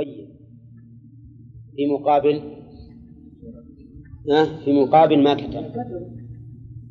[0.00, 0.28] يبين.
[1.76, 2.42] في مقابل
[4.64, 5.72] في مقابل ما كتم.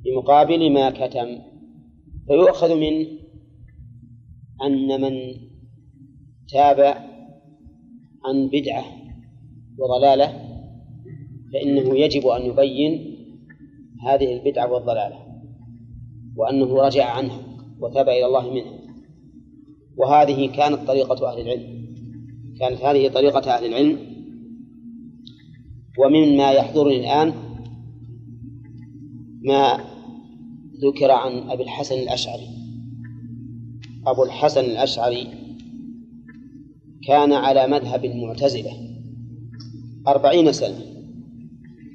[0.03, 1.39] في مقابل ما كتم.
[2.27, 3.07] فيؤخذ منه
[4.65, 5.33] أن من
[6.49, 6.79] تاب
[8.25, 8.83] عن بدعة
[9.77, 10.27] وضلالة
[11.53, 13.17] فإنه يجب أن يبين
[14.07, 15.17] هذه البدعة والضلالة
[16.35, 17.41] وأنه رجع عنها
[17.79, 18.79] وتاب إلى الله منها.
[19.97, 21.80] وهذه كانت طريقة أهل العلم.
[22.61, 23.97] كانت هذه طريقة أهل العلم.
[25.99, 27.33] ومما يحضرني الآن
[29.43, 29.79] ما
[30.81, 32.47] ذكر عن أبي الحسن الأشعري.
[34.07, 35.27] أبو الحسن الأشعري
[37.07, 38.71] كان على مذهب المعتزلة
[40.07, 40.79] أربعين سنة.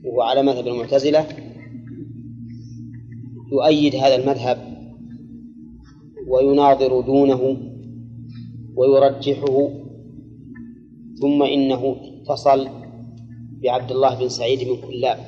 [0.05, 1.27] وهو على مذهب المعتزلة
[3.52, 4.58] يؤيد هذا المذهب
[6.28, 7.56] ويناظر دونه
[8.77, 9.85] ويرجحه
[11.20, 12.69] ثم إنه اتصل
[13.62, 15.19] بعبد الله بن سعيد بن كلاب.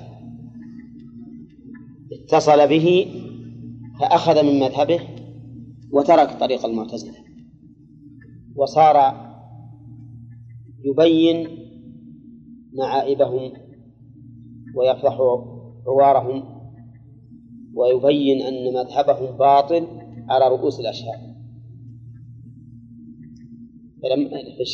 [2.12, 3.06] اتصل به
[4.00, 5.00] فأخذ من مذهبه
[5.92, 7.14] وترك طريق المعتزلة.
[8.56, 9.28] وصار
[10.84, 11.48] يبين
[12.72, 13.52] معائبهم
[14.74, 15.18] ويفضح
[15.86, 16.44] عوارهم
[17.74, 19.86] ويبين أن مذهبهم باطل
[20.28, 21.27] على رؤوس الأشهاد.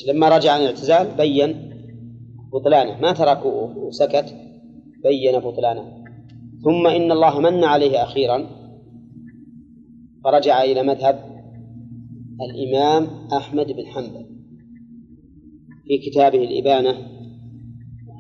[0.09, 1.71] لما رجع عن الاعتزال بين
[2.53, 3.01] بطلانه.
[3.01, 4.35] ما تركه وسكت
[5.03, 6.05] بين بطلانه.
[6.65, 8.47] ثم إن الله من عليه أخيرا
[10.25, 11.35] فرجع إلى مذهب
[12.41, 14.27] الإمام أحمد بن حنبل
[15.85, 16.91] في كتابه الإبانة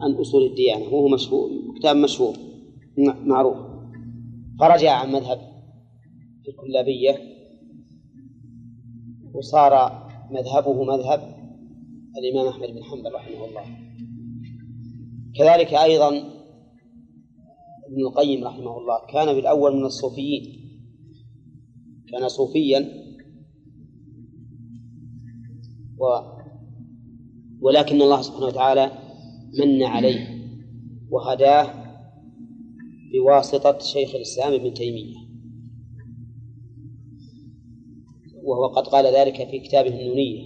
[0.02, 0.84] عن أصول الديانة.
[0.84, 2.34] وهو مشهور كتاب مشهور
[3.24, 3.56] معروف.
[4.60, 5.38] فرجع عن مذهب
[6.48, 7.18] الكلابية
[9.34, 11.20] وصار مذهبه مذهب
[12.18, 13.64] الإمام أحمد بن حنبل رحمه الله.
[15.38, 16.08] كذلك أيضا
[17.86, 20.42] ابن القيم رحمه الله كان بالأول من الصوفيين.
[22.08, 23.04] كان صوفيا
[25.98, 26.34] و
[27.60, 28.92] ولكن الله سبحانه وتعالى
[29.58, 30.48] من عليه
[31.10, 31.84] وهداه
[33.12, 35.23] بواسطة شيخ الإسلام ابن تيمية.
[38.44, 40.44] وهو قد قال ذلك في كتابه النونية.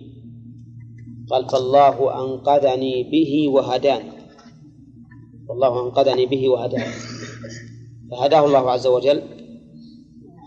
[1.31, 4.11] قال فالله أنقذني به وهداني.
[5.49, 6.95] والله أنقذني به وهداني.
[8.11, 9.23] فهداه الله عز وجل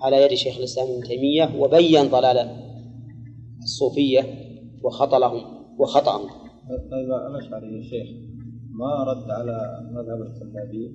[0.02, 2.58] على يد شيخ الإسلام ابن تيمية وبين ضلال
[3.64, 4.22] الصوفية
[4.84, 5.42] وخطلهم
[5.80, 6.30] وخطأهم.
[6.92, 8.08] طيب الأشعري يا شيخ
[8.72, 10.90] ما رد على مذهب الخلابية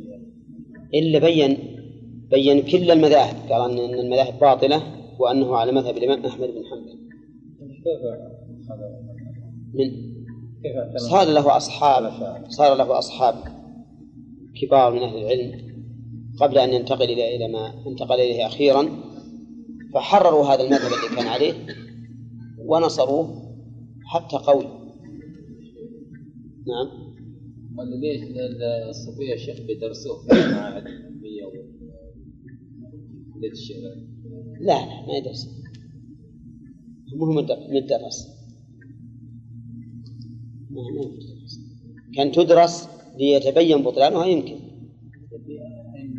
[0.00, 0.28] يعني
[0.94, 1.79] إلا بين
[2.30, 3.52] بين كل المذاهب.
[3.52, 4.82] قال أن المذاهب باطلة
[5.18, 6.98] وأنه على مذهب الإمام أحمد بن حنبل.
[7.84, 8.72] كيف
[9.74, 10.10] من؟
[10.96, 12.12] صار له أصحاب
[12.48, 13.34] صار له أصحاب
[14.62, 15.70] كبار من أهل العلم
[16.40, 18.88] قبل أن ينتقل إلى إلى ما انتقل إليه أخيرا.
[19.94, 21.54] فحرروا هذا المذهب الذي كان عليه
[22.58, 23.42] ونصروه
[24.04, 24.64] حتى قوي.
[26.66, 27.10] نعم.
[27.78, 28.20] قال ليش؟
[28.88, 30.22] الصوفية الشيخ بيدرسوه.
[30.22, 30.84] في المعاهد
[33.40, 33.80] وكلية الشعر
[34.60, 35.48] لا لا ما يدرس.
[37.16, 38.28] مو مدرس.
[40.70, 41.60] ما ما يدرس.
[42.14, 44.56] كان تدرس ليتبين بطلانها يمكن.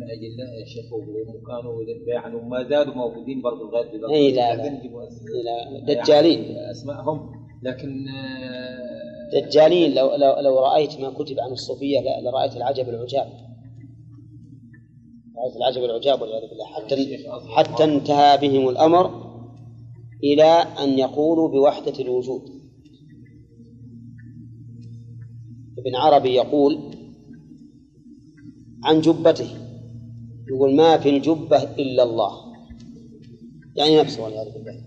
[0.02, 4.56] أجلاء يا شيخ وكانوا يعني وما زالوا موجودين برضه لغاية دلوقتي اي لا.
[4.56, 6.56] لا, دجالين.
[6.56, 7.32] أسمائهم
[7.62, 13.26] لكن آه، دجالين لو لو لو رأيت ما كتب عن الصوفية لا- لرأيت العجب العجاب.
[15.56, 16.66] العجب العجاب والعياذ بالله.
[16.66, 17.18] حتى
[17.56, 19.32] حتى انتهى بهم الأمر
[20.24, 20.52] إلى
[20.84, 22.42] أن يقولوا بوحدة الوجود.
[25.78, 26.78] ابن عربي يقول
[28.84, 29.48] عن جبته
[30.48, 32.52] يقول ما في الجبة إلا الله.
[33.76, 34.80] يعني نفسه والعياذ بالله.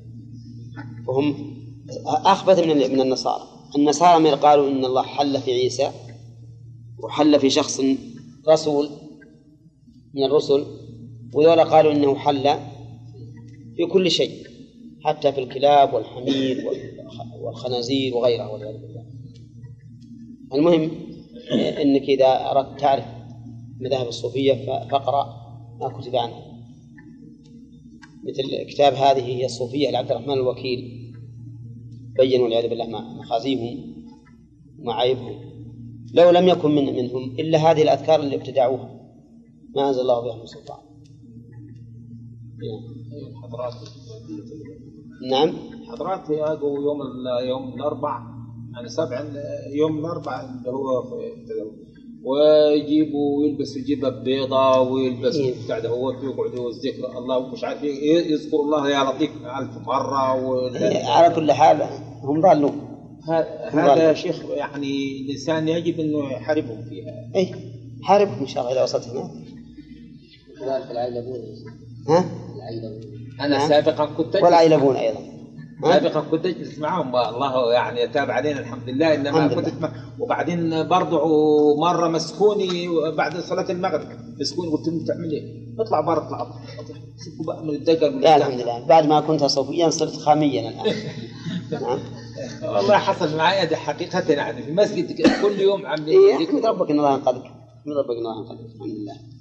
[1.08, 1.56] وهم
[2.06, 3.44] أخبث من من النصارى.
[3.76, 5.92] النصارى من قالوا إن الله حل في عيسى
[7.04, 7.82] وحل في شخص
[8.50, 8.90] رسول
[10.16, 10.66] من الرسل
[11.34, 12.44] وذولا قالوا إنه حل
[13.78, 14.32] في كل شيء
[15.04, 19.06] حتى في الكلاب والحمير والخ- والخنازير وغيرها والعياذ بالله.
[20.54, 20.92] المهم
[21.82, 23.06] إنك إذا أردت تعرف
[23.80, 25.26] مذاهب الصوفية فاقرأ
[25.80, 26.46] ما كتب عنها.
[28.24, 31.12] مثل كتاب هذه هي الصوفية لعبد الرحمن الوكيل
[32.18, 32.86] بين والعياذ بالله
[33.20, 33.96] مخازيهم
[34.80, 35.40] ومعايبهم.
[36.14, 38.95] لو لم يكن من منهم إلا هذه الأذكار اللي ابتدعوها.
[39.76, 40.78] ما انزل الله بها من سلطان
[42.62, 42.96] نعم.
[43.30, 43.74] الحضارات
[45.32, 45.54] نعم.
[45.92, 46.98] حضرات يجوا يوم
[47.48, 48.20] يوم الأربع
[48.76, 49.26] يعني سبع
[49.74, 51.36] يوم الأربع اللي هو في
[52.24, 55.66] ويجيبوا ويلبسوا جبه بيضاء ويلبسوا إيه.
[55.66, 61.06] بتاع ده هو ويقعدوا الذكر الله ومش عارف إيه يذكر الله يا لطيف ألف وال-
[61.06, 61.82] على كل حال
[62.24, 62.72] هم ضالون
[63.24, 67.32] ه- هذا يا شيخ يعني الإنسان يجب أنه يحاربهم فيها.
[67.36, 67.52] اي
[68.04, 69.32] حاربهم إن شاء الله اذا وصلت هناك
[70.66, 71.40] كذلك العيلبون
[72.10, 72.26] ها؟
[72.56, 73.02] العيلبون
[73.42, 73.70] أنا نعم.
[73.70, 75.20] سابقا كنت ولا أجلس يلبون أيضا؟
[75.84, 77.16] سابقا كنت أجلس معهم.
[77.16, 79.92] الله يعني تاب علينا الحمد لله إنما الحمد كنت لله.
[80.20, 81.20] وبعدين برضه
[81.80, 84.08] مرة مسكوني بعد صلاة المغرب.
[84.40, 86.48] مسكوني قلت لهم تعمل إيه؟ اطلع برا اطلع
[87.18, 88.36] سيبوا بقى من الدقل من لا.
[88.38, 88.88] الحمد لله.
[88.88, 90.96] بعد ما كنت صوفيا صرت خاميا الآن.
[91.82, 92.00] نعم.
[92.64, 94.34] والله حصل معي ده حقيقة.
[94.34, 98.18] يعني في المسجد كل يوم عم إيه احمد ربك ان الله انقذك احمد ربك ان
[98.18, 99.35] الله انقذك الحمد لله.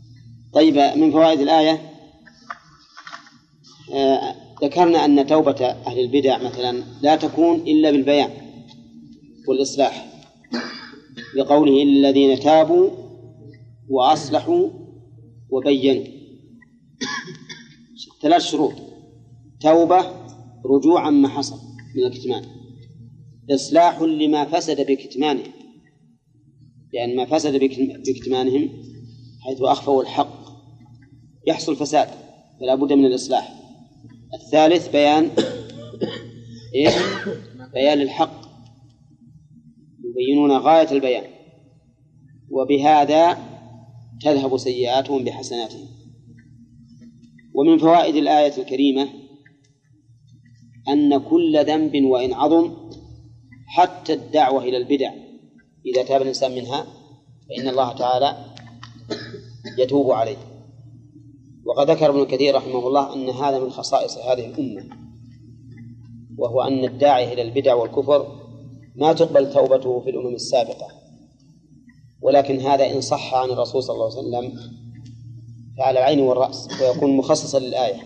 [0.54, 1.90] طيب من فوائد الآية؟
[3.94, 4.34] آه
[4.64, 8.30] ذكرنا أن توبة أهل البدع مثلا لا تكون إلا بالبيان
[9.48, 10.06] والإصلاح
[11.36, 12.90] لقوله إلا الذين تابوا
[13.88, 14.68] وأصلحوا
[15.50, 16.04] وبينوا.
[18.22, 18.72] ثلاث شروط
[19.60, 20.04] توبة
[20.66, 21.56] رجوع عما حصل
[21.96, 22.44] من الكتمان
[23.54, 25.42] إصلاح لما فسد بكتمانه
[26.92, 28.68] لأن ما فسد بك- بكتمانهم
[29.40, 30.33] حيث أخفوا الحق
[31.46, 32.08] يحصل فساد
[32.60, 33.54] فلا بد من الإصلاح.
[34.34, 35.30] الثالث بيان
[36.74, 36.94] إيش؟
[37.74, 38.44] بيان الحق.
[40.04, 41.24] يبينون غاية البيان.
[42.50, 43.38] وبهذا
[44.22, 45.86] تذهب سيئاتهم بحسناتهم.
[47.54, 49.08] ومن فوائد الآية الكريمة
[50.88, 52.90] أن كل ذنب وإن عظم
[53.66, 55.12] حتى الدعوة إلى البدع.
[55.86, 56.86] إذا تاب الإنسان منها
[57.48, 58.54] فإن الله تعالى
[59.78, 60.53] يتوب عليه.
[61.66, 64.84] وقد ذكر ابن كثير رحمه الله أن هذا من خصائص هذه الأمة
[66.38, 68.26] وهو أن الداعي إلى البدع والكفر
[68.96, 70.86] ما تقبل توبته في الأمم السابقة
[72.22, 74.58] ولكن هذا إن صح عن الرسول صلى الله عليه وسلم
[75.78, 78.00] فعلى العين والرأس ويكون مخصصا للآية.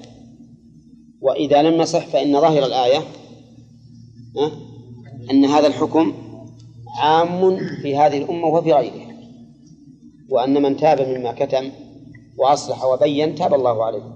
[1.20, 2.98] وإذا لم يصح فإن ظاهر الآية
[5.30, 6.12] أن هذا الحكم
[6.98, 9.08] عام في هذه الأمة وفي غيرها
[10.28, 11.70] وأن من تاب مما كتم
[12.38, 14.14] وأصلح وبين تاب الله عليه.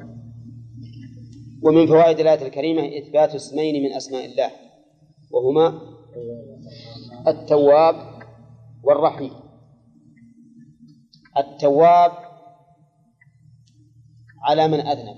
[1.63, 4.51] ومن فوائد الآية الكريمة إثبات اسمين من أسماء الله
[5.31, 5.81] وهما
[7.29, 8.23] التواب
[8.83, 9.33] والرحيم.
[11.39, 12.13] التواب
[14.43, 15.17] على من أذنب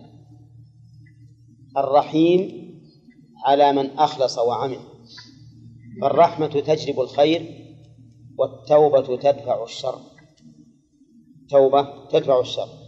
[1.76, 2.64] الرحيم
[3.44, 4.80] على من أخلص وعمل.
[6.00, 7.64] فالرحمة تجلب الخير
[8.38, 9.98] والتوبة تدفع الشر.
[11.48, 12.83] توبة تدفع الشر.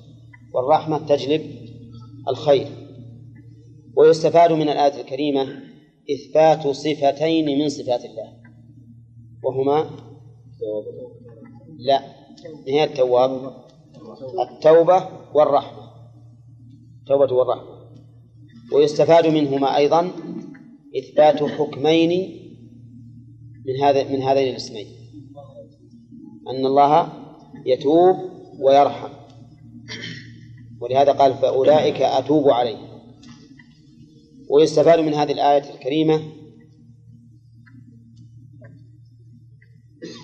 [0.52, 1.42] والرحمة تجلب
[2.28, 2.66] الخير.
[3.96, 5.60] ويستفاد من الآية الكريمة
[6.10, 8.32] إثبات صفتين من صفات الله.
[9.42, 9.90] وهما
[11.78, 12.02] لا
[12.68, 13.52] هي التواب
[14.50, 15.90] التوبة والرحمة.
[17.00, 17.76] التوبة والرحمة.
[18.72, 20.10] ويستفاد منهما أيضا
[20.98, 22.42] إثبات حكمين
[23.66, 24.86] من هذا من هذين الاسمين.
[26.48, 27.08] أن الله
[27.66, 28.16] يتوب
[28.60, 29.15] ويرحم.
[30.80, 32.88] ولهذا قال فأولئك أتوب عليهم.
[34.48, 36.22] ويستفاد من هذه الآية الكريمة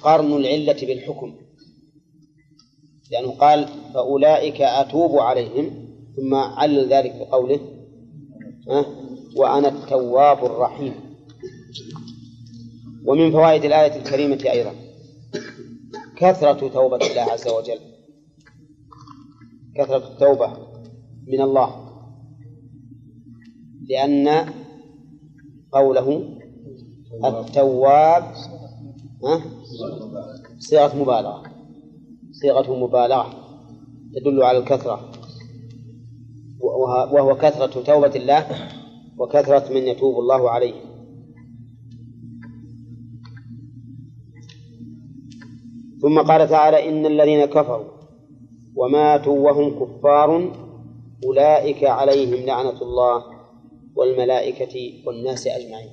[0.02, 1.34] قرن العلة بالحكم.
[3.10, 7.60] لأنه قال فأولئك أتوب عليهم ثم علل ذلك بقوله
[8.68, 8.86] ها
[9.36, 10.94] وأنا التواب الرحيم.
[13.04, 14.74] ومن فوائد الآية الكريمة أيضا
[16.16, 17.91] كثرة توبة الله عز وجل.
[19.74, 20.52] كثرة التوبة
[21.26, 21.92] من الله.
[23.88, 24.46] لأن
[25.72, 26.38] قوله
[27.24, 28.22] التواب؟
[30.58, 31.42] صيغة مبالغة.
[32.32, 33.34] صيغة مبالغة
[34.14, 35.12] تدل على الكثرة.
[36.60, 38.46] وه- وهو كثرة توبة الله
[39.18, 40.74] وكثرة من يتوب الله عليه.
[46.02, 48.01] ثم قال تعالى إن الذين كفروا
[48.76, 50.52] وماتوا وهم كفار
[51.24, 53.24] أولئك عليهم لعنة الله
[53.96, 55.88] والملائكة والناس أجمعين.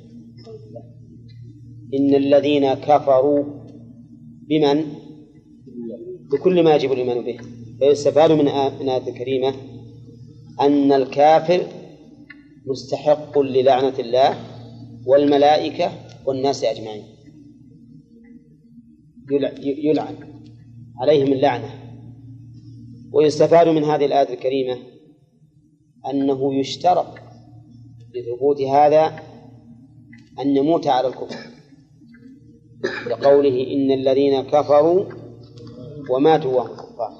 [1.93, 3.43] إن الذين كفروا
[4.49, 4.85] بمن؟
[6.31, 7.37] بكل ما يجب الإيمان به.
[7.79, 9.53] فيستفاد من آ- من الآية الكريمة
[10.61, 11.61] أن الكافر
[12.65, 14.37] مستحق للعنة الله
[15.05, 15.91] والملائكة
[16.25, 17.03] والناس أجمعين.
[19.31, 20.15] يلع- يلعن.
[21.01, 21.88] عليهم اللعنة.
[23.11, 24.77] ويستفاد من هذه الآية الكريمة
[26.11, 27.07] أنه يشترط
[28.15, 29.19] لثبوت هذا
[30.39, 31.49] أن نموت على الكفر
[33.07, 35.05] لقوله إن الذين كفروا
[36.09, 37.13] وماتوا وهم كفار.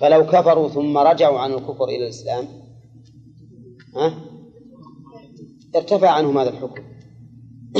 [0.00, 2.44] فلو كفروا ثم رجعوا عن الكفر إلى الإسلام
[3.96, 4.14] ها
[5.76, 6.82] ارتفع عنهم هذا الحكم.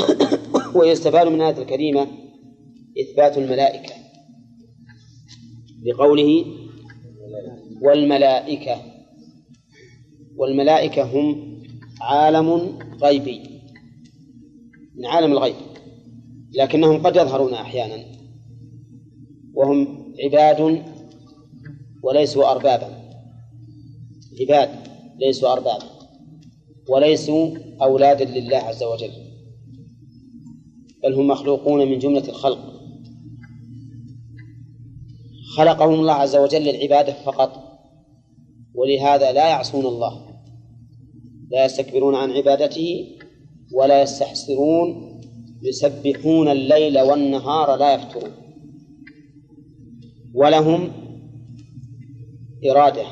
[0.75, 2.07] ويستفاد من الآية الكريمة
[3.01, 3.93] إثبات الملائكة
[5.83, 6.45] بقوله
[7.81, 8.81] والملائكة.
[10.35, 11.61] والملائكة هم
[12.01, 13.41] عالم غيبي
[14.95, 15.55] من عالم الغيب
[16.53, 18.05] لكنهم قد يظهرون أحيانا
[19.53, 20.83] وهم عباد
[22.03, 23.01] وليسوا أربابا.
[24.41, 24.69] عباد
[25.19, 25.85] ليسوا أربابا
[26.89, 29.11] وليسوا أولادا لله عز وجل
[31.03, 32.71] بل هم مخلوقون من جملة الخلق.
[35.55, 37.60] خلقهم الله عز وجل للعبادة فقط
[38.75, 40.27] ولهذا لا يعصون الله.
[41.51, 43.17] لا يستكبرون عن عبادته
[43.73, 45.19] ولا يستحسرون
[45.63, 48.31] يسبحون الليل والنهار لا يفترون.
[50.33, 50.91] ولهم
[52.69, 53.05] إرادة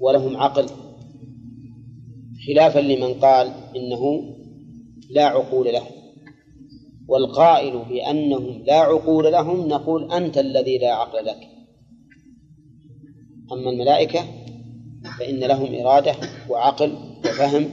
[0.00, 0.66] ولهم عقل.
[2.46, 4.34] خلافا لمن قال إنه
[5.10, 5.98] لا عقول لهم
[7.08, 11.57] والقائل بأنهم لا عقول لهم نقول أنت الذي لا عقل لك.
[13.52, 14.24] أما الملائكة
[15.18, 16.16] فإن لهم إرادة
[16.48, 16.92] وعقل
[17.24, 17.68] وفهم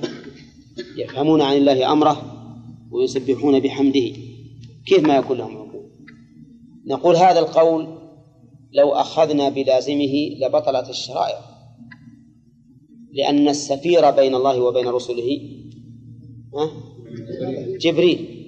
[0.98, 2.32] يفهمون عن الله أمره
[2.92, 4.12] ويسبحون بحمده.
[4.86, 5.90] كيف ما يكون لهم عقول؟
[6.86, 7.98] نقول هذا القول
[8.74, 11.40] لو أخذنا بلازمه لبطلت الشرائع
[13.14, 15.40] لأن السفير بين الله وبين رسله
[17.80, 18.46] جبريل.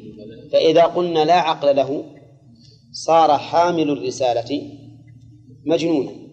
[0.51, 2.03] فإذا قلنا لا عقل له
[2.91, 4.72] صار حامل الرسالة
[5.65, 6.26] مجنونا.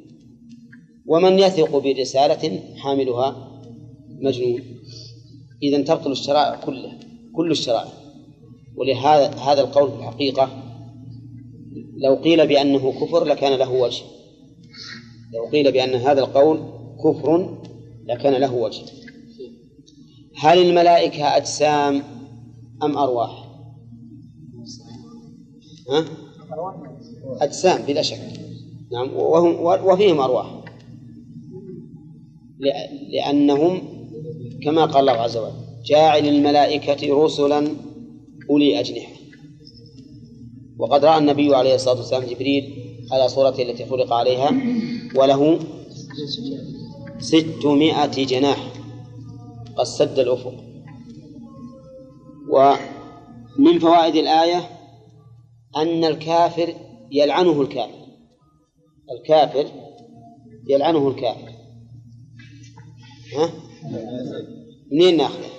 [1.07, 3.61] ومن يثق برسالة حاملها
[4.09, 4.63] مجنون.
[5.63, 6.99] إذا تبطل الشرائع كلها
[7.37, 7.93] كل الشرائع.
[8.77, 10.63] ولهذا هذا القول في الحقيقة
[11.97, 14.05] لو قيل بأنه كفر لكان له وجه.
[15.35, 16.61] لو قيل بأن هذا القول
[17.05, 17.59] كفر
[18.07, 18.83] لكان له وجه.
[20.37, 22.03] هل الملائكة أجسام
[22.83, 23.31] أم أرواح؟
[25.91, 26.05] ها؟
[27.41, 28.21] أجسام بلا شك.
[28.93, 30.64] نعم وهم وفيهم أرواح.
[33.09, 33.83] لأنهم
[34.63, 35.53] كما قال الله عز وجل
[35.85, 37.69] جاعل الملائكة رسلا
[38.51, 39.13] أولي أجنحة.
[40.79, 42.75] وقد رأى النبي عليه الصلاة والسلام جبريل
[43.13, 44.51] على صورته التي خلق عليها
[45.17, 45.59] وله
[47.19, 48.73] ستمائة جناح
[49.77, 50.55] قد سد الأفق.
[52.51, 54.71] ومن فوائد الآية
[55.77, 56.75] أن الكافر
[57.11, 58.05] يلعنه الكافر.
[59.11, 59.67] الكافر
[60.69, 61.54] يلعنه الكافر.
[63.37, 63.51] ها؟
[64.93, 65.55] منين ناخذه؟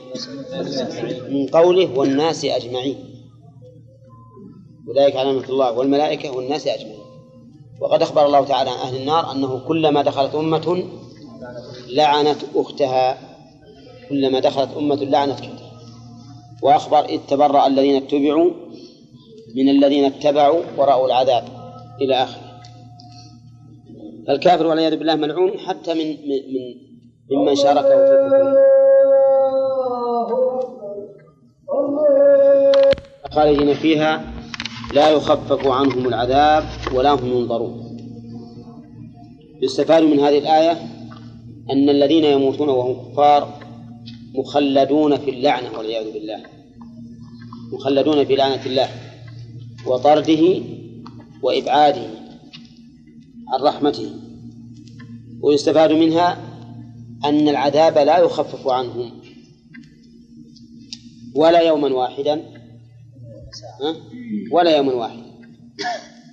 [1.30, 2.96] من قوله والناس أجمعين.
[4.88, 7.00] أولئك علامة الله والملائكة والناس أجمعين.
[7.82, 10.84] وقد أخبر الله تعالى عن أهل النار أنه كلما دخلت أمة
[11.90, 13.18] لعنت أختها.
[14.10, 15.72] كلما دخلت أمة لعنت أختها.
[16.64, 18.52] وأخبر إذ تبرأ الذين اتبعوا
[19.56, 21.44] من الذين اتبعوا ورأوا العذاب
[22.02, 22.46] إلى آخره.
[24.30, 26.85] الكافر والعياذ بالله ملعون حتى من من
[27.32, 28.56] ممن شاركه في كفره
[33.32, 34.34] خالدين فيها
[34.94, 36.64] لا يخفف عنهم العذاب
[36.94, 37.98] ولا هم ينظرون.
[39.62, 40.72] يستفاد من هذه الآية
[41.72, 43.60] أن الذين يموتون وهم كفار
[44.36, 46.40] مخلدون في اللعنة والعياذ بالله.
[47.74, 48.90] مخلدون في لعنة الله
[49.88, 50.62] وطرده
[51.44, 52.08] وإبعاده
[53.54, 54.10] عن رحمته.
[55.42, 56.38] ويستفاد منها
[57.30, 59.12] أن العذاب لا يخفف عنهم
[61.36, 62.42] ولا يوما واحدا.
[64.52, 65.24] ولا يوم واحد.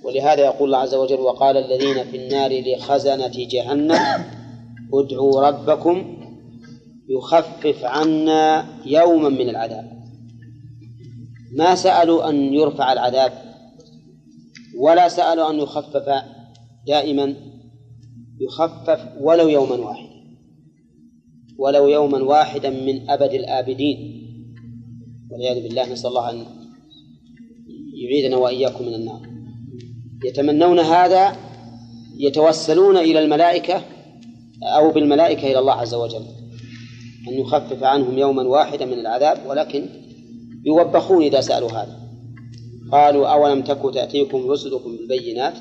[0.03, 3.99] ولهذا يقول الله عز وجل وقال الذين في النار لخزنة جهنم
[4.93, 6.17] ادعوا ربكم
[7.09, 10.03] يخفف عنا يوما من العذاب.
[11.53, 13.33] ما سألوا أن يرفع العذاب
[14.79, 16.23] ولا سألوا أن يخفف
[16.87, 17.35] دائما
[18.39, 20.12] يخفف ولو يوما واحدا
[21.57, 24.23] ولو يوما واحدا من أبد الآبدين.
[25.31, 26.45] والعياذ بالله نسأل الله أن
[28.03, 29.21] يعيدنا وإياكم من النار.
[30.25, 31.35] يتمنون هذا
[32.17, 33.81] يتوسلون إلى الملائكة
[34.63, 36.25] أو بالملائكة إلى الله عز وجل.
[37.27, 39.89] أن يخفف عنهم يوما واحدا من العذاب ولكن
[40.65, 41.99] يوبخون إذا سألوا هذا.
[42.91, 45.53] قالوا أولم تكن تأتيكم رسلكم بالبينات؟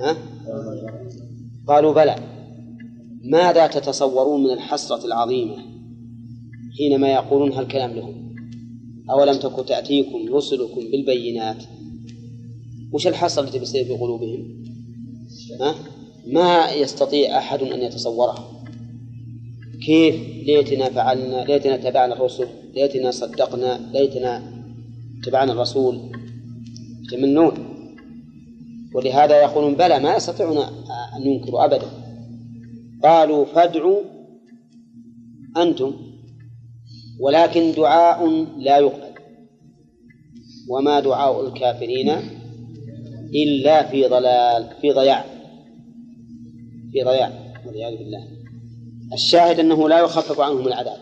[0.00, 0.16] ها؟
[1.66, 2.31] قالوا بلى.
[3.24, 5.56] ماذا تتصورون من الحسرة العظيمة
[6.78, 8.34] حينما يقولون هالكلام لهم؟
[9.10, 11.64] أولم تكن تأتيكم رسلكم بالبينات؟
[12.92, 14.64] وش الحصر التي بيصير في قلوبهم؟
[15.60, 15.74] ها؟
[16.26, 18.64] ما يستطيع أحد أن يتصورها.
[19.86, 20.14] كيف؟
[20.46, 24.42] ليتنا فعلنا ليتنا تبعنا الرسل ليتنا صدقنا ليتنا
[25.24, 25.98] تبعنا الرسول.
[27.04, 27.52] يتمنون
[28.94, 30.58] ولهذا يقولون بلى ما يستطيعون
[31.16, 32.01] أن ينكروا أبدا.
[33.02, 34.00] قالوا فادعوا
[35.56, 35.92] أنتم
[37.20, 38.28] ولكن دعاء
[38.58, 39.12] لا يقبل.
[40.68, 42.10] وما دعاء الكافرين
[43.34, 45.24] إلا في ضلال في ضياع
[46.92, 47.32] في ضياع
[47.66, 48.28] والعياذ بالله.
[49.12, 50.98] الشاهد أنه لا يخفف عنهم العذاب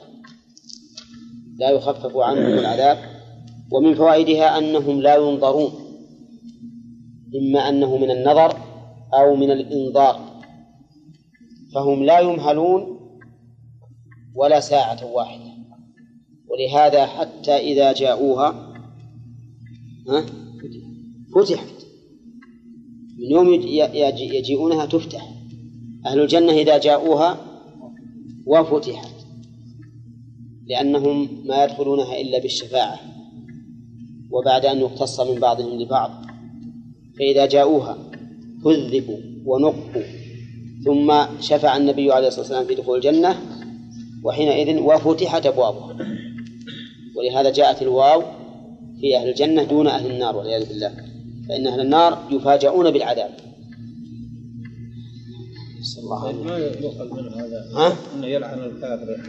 [1.58, 2.98] لا يخفف عنهم العذاب
[3.70, 5.72] ومن فوائدها أنهم لا ينظرون
[7.36, 8.56] إما أنه من النظر
[9.14, 10.29] أو من الإنظار.
[11.74, 13.00] فهم لا يمهلون
[14.34, 15.50] ولا ساعة واحدة.
[16.48, 18.74] ولهذا حتى إذا جاءوها
[20.08, 20.26] ها
[21.34, 21.74] فتحت.
[23.18, 23.54] من يوم
[24.14, 25.28] يجيئونها تفتح.
[26.06, 27.46] أهل الجنة إذا جاءوها
[28.46, 29.14] وفتحت
[30.66, 32.98] لأنهم ما يدخلونها إلا بالشفاعة.
[34.30, 36.10] وبعد أن يقتص من بعضهم لبعض
[37.18, 37.98] فإذا جاءوها
[38.64, 40.19] كذبوا ونقوا.
[40.84, 43.36] ثم شفع النبي عليه الصلاة والسلام في دخول الجنة
[44.24, 45.96] وحينئذ وفتحت أبوابها.
[47.16, 48.22] ولهذا جاءت الواو
[49.00, 50.92] في أهل الجنة دون أهل النار والعياذ بالله.
[51.48, 53.30] فإن أهل النار يفاجؤون بالعذاب.
[55.80, 59.20] نسأل الله ما يؤخذ من هذا؟ ها؟ إنه يلعن الكافر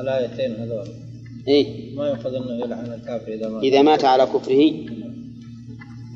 [0.00, 0.88] الآيتين هذول.
[1.48, 3.62] إيه؟ ما يؤخذ إنه يلعن الكافر إذا مات.
[3.62, 4.72] إذا مات على كفره.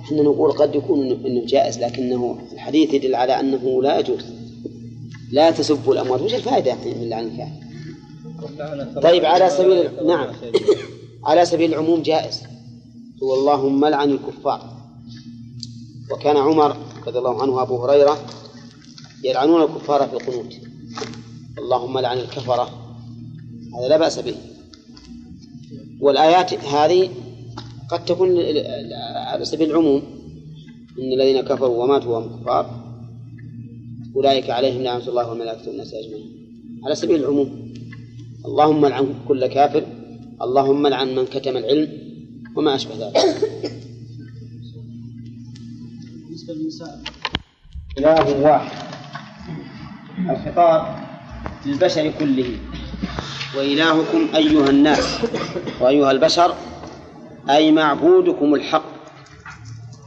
[0.00, 4.24] إحنا نقول قد يكون إنه جائز لكنه الحديث يدل على أنه لا يجوز.
[5.32, 6.20] لا تسبوا الأموات.
[6.20, 7.62] وش الفائدة من لعن الكافر؟
[9.02, 10.26] طيب على سبيل نعم.
[11.28, 12.42] على سبيل العموم جائز.
[13.22, 14.60] هو اللهم لعن الكفار.
[16.10, 18.18] وكان عمر رضي الله عنه وابو هريرة
[19.24, 20.54] يلعنون الكفار في القنوت.
[21.58, 22.70] اللهم لعن الكفرة.
[23.78, 24.34] هذا لا بأس به.
[26.00, 27.10] والآيات هذه
[27.90, 28.38] قد تكون
[29.16, 30.02] على سبيل العموم.
[30.98, 32.81] إن الذين كفروا وماتوا وهم كفار.
[34.16, 36.32] أولئك عليهم لعنة الله والملائكة والناس أجمعين.
[36.84, 37.72] على سبيل العموم
[38.46, 39.84] اللهم لعن كل كافر
[40.42, 41.88] اللهم لعن من كتم العلم
[42.56, 43.14] وما أشبه ذلك.
[46.24, 47.02] بالنسبة للنساء.
[47.98, 48.72] إله واحد.
[50.30, 50.96] الخطاب
[51.66, 52.58] للبشر كله.
[53.56, 55.18] وإلهكم أيها الناس
[55.80, 56.54] وأيها البشر
[57.50, 58.92] أي معبودكم الحق.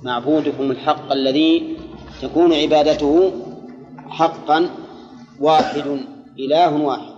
[0.03, 1.77] معبودكم الحق الذي
[2.21, 3.31] تكون عبادته
[4.15, 4.69] حقا
[5.39, 5.88] واحد
[6.39, 7.15] إله واحد.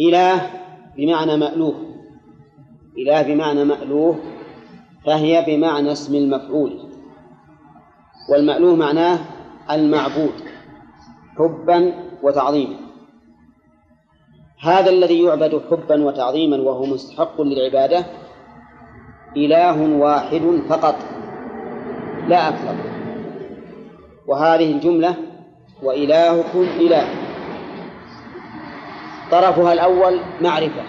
[0.00, 0.50] إله
[0.96, 1.74] بمعنى مألوه.
[2.98, 4.18] إله بمعنى مألوه
[5.06, 6.78] فهي بمعنى اسم المفعول.
[8.30, 9.18] والمألوه معناه
[9.70, 10.34] المعبود
[11.38, 11.92] حبا
[12.22, 12.76] وتعظيما.
[14.60, 18.06] هذا الذي يعبد حبا وتعظيما وهو مستحق للعبادة
[19.36, 20.96] إله واحد فقط
[22.28, 22.95] لا أكثر.
[24.26, 25.14] وهذه الجملة
[25.82, 27.08] وإلهكم إله.
[29.30, 30.82] طرفها الأول معرفة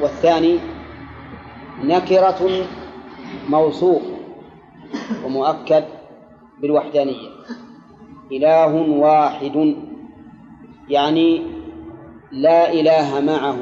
[0.00, 0.58] والثاني
[1.84, 2.66] نكرة
[3.48, 4.02] موصوف
[5.24, 5.84] ومؤكد
[6.60, 7.28] بالوحدانية.
[8.32, 9.76] إله واحد
[10.88, 11.42] يعني
[12.32, 13.56] لا إله معه.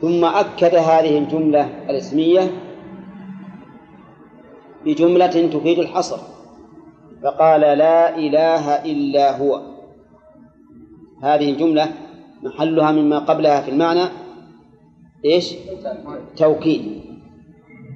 [0.00, 2.50] ثم أكد هذه الجملة الاسمية
[4.84, 6.31] بجملة تفيد الحصر.
[7.22, 9.60] فقال لا إله إلا هو.
[11.22, 11.88] هذه الجملة
[12.42, 14.04] محلها مما قبلها في المعنى
[15.24, 15.54] إيش؟
[16.36, 17.02] توكيد.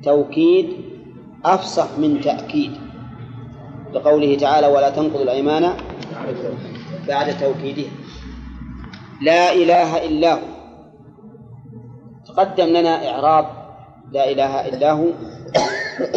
[0.04, 0.66] توكيد
[1.44, 2.72] أفصح من تأكيد.
[3.92, 5.72] لقوله تعالى ولا تنقضوا الأيمان
[7.08, 7.90] بعد توكيدها
[9.22, 10.46] لا إله إلا هو.
[12.26, 13.46] تقدم لنا إعراب
[14.12, 15.06] لا إله إلا هو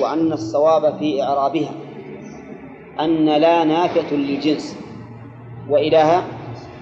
[0.01, 1.88] وأن الصواب في إعرابها.
[2.99, 4.77] أن لا نافية للجنس.
[5.69, 6.23] وإله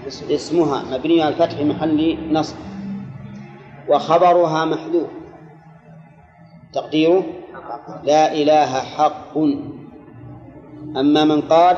[0.08, 2.56] اسمها مبني على الفتح محل نصب.
[3.90, 5.08] وخبرها محذوف.
[6.74, 7.24] تقديره
[8.04, 9.38] لا إله حق.
[10.98, 11.78] أما من قال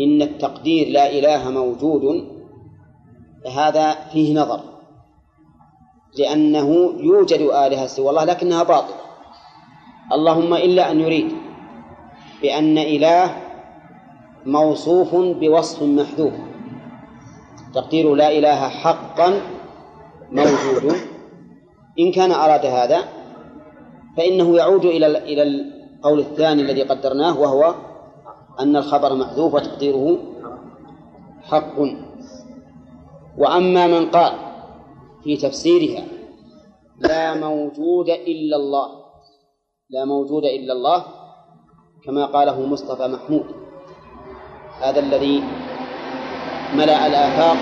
[0.00, 2.28] إن التقدير لا إله موجود
[3.44, 4.60] فهذا فيه نظر.
[6.18, 6.68] لأنه
[7.00, 9.00] يوجد آلهة سوى الله لكنها باطلة.
[10.12, 11.32] اللهم إلا أن يريد
[12.42, 13.49] بأن إله
[14.46, 16.32] موصوف بوصف محذوف.
[17.74, 19.40] تقدير لا إله حقا
[20.32, 20.94] موجود.
[21.98, 23.00] إن كان أراد هذا
[24.16, 27.74] فإنه يعود إلى إلى القول الثاني الذي قدرناه وهو
[28.60, 30.18] أن الخبر محذوف وتقديره
[31.42, 31.76] حق.
[33.38, 34.32] وأما من قال
[35.24, 36.04] في تفسيرها
[36.98, 38.88] لا موجود إلا الله
[39.90, 41.04] لا موجود إلا الله
[42.04, 43.59] كما قاله مصطفى محمود.
[44.82, 45.42] هذا الذي
[46.76, 47.56] ملأ الآفاق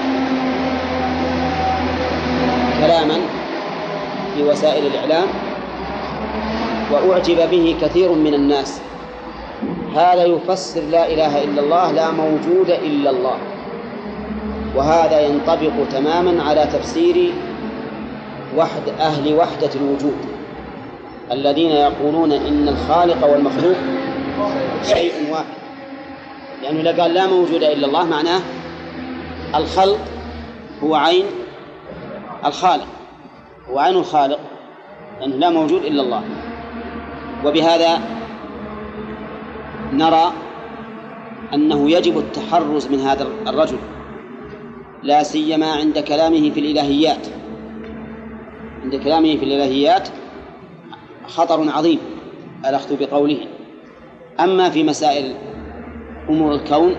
[2.81, 3.19] كلاما
[4.35, 5.29] في وسائل الإعلام
[6.93, 8.81] وأعجب به كثير من الناس.
[9.95, 13.39] هذا يفسر لا إله إلا الله لا موجود إلا الله.
[14.77, 17.33] وهذا ينطبق تماما على تفسير
[18.57, 20.17] وحد أهل وحدة الوجود
[21.33, 23.77] الذين يقولون إن الخالق والمخلوق
[24.83, 25.68] شيء واحد.
[26.63, 28.41] لأنه إذا قال لا موجود إلا الله معناه
[29.55, 29.99] الخلق
[30.83, 31.25] هو عين
[32.45, 32.87] الخالق
[33.69, 34.41] هو عين الخالق
[35.21, 36.23] لأنه لا موجود إلا الله.
[37.45, 38.01] وبهذا
[39.93, 40.33] نرى
[41.55, 43.79] أنه يجب التحرز من هذا الرجل
[45.03, 47.27] لا سيما عند كلامه في الإلهيات.
[48.83, 50.09] عند كلامه في الإلهيات
[51.27, 51.99] خطر عظيم
[52.67, 53.39] الأخذ بقوله.
[54.41, 55.35] أما في مسائل
[56.29, 56.95] أمور الكون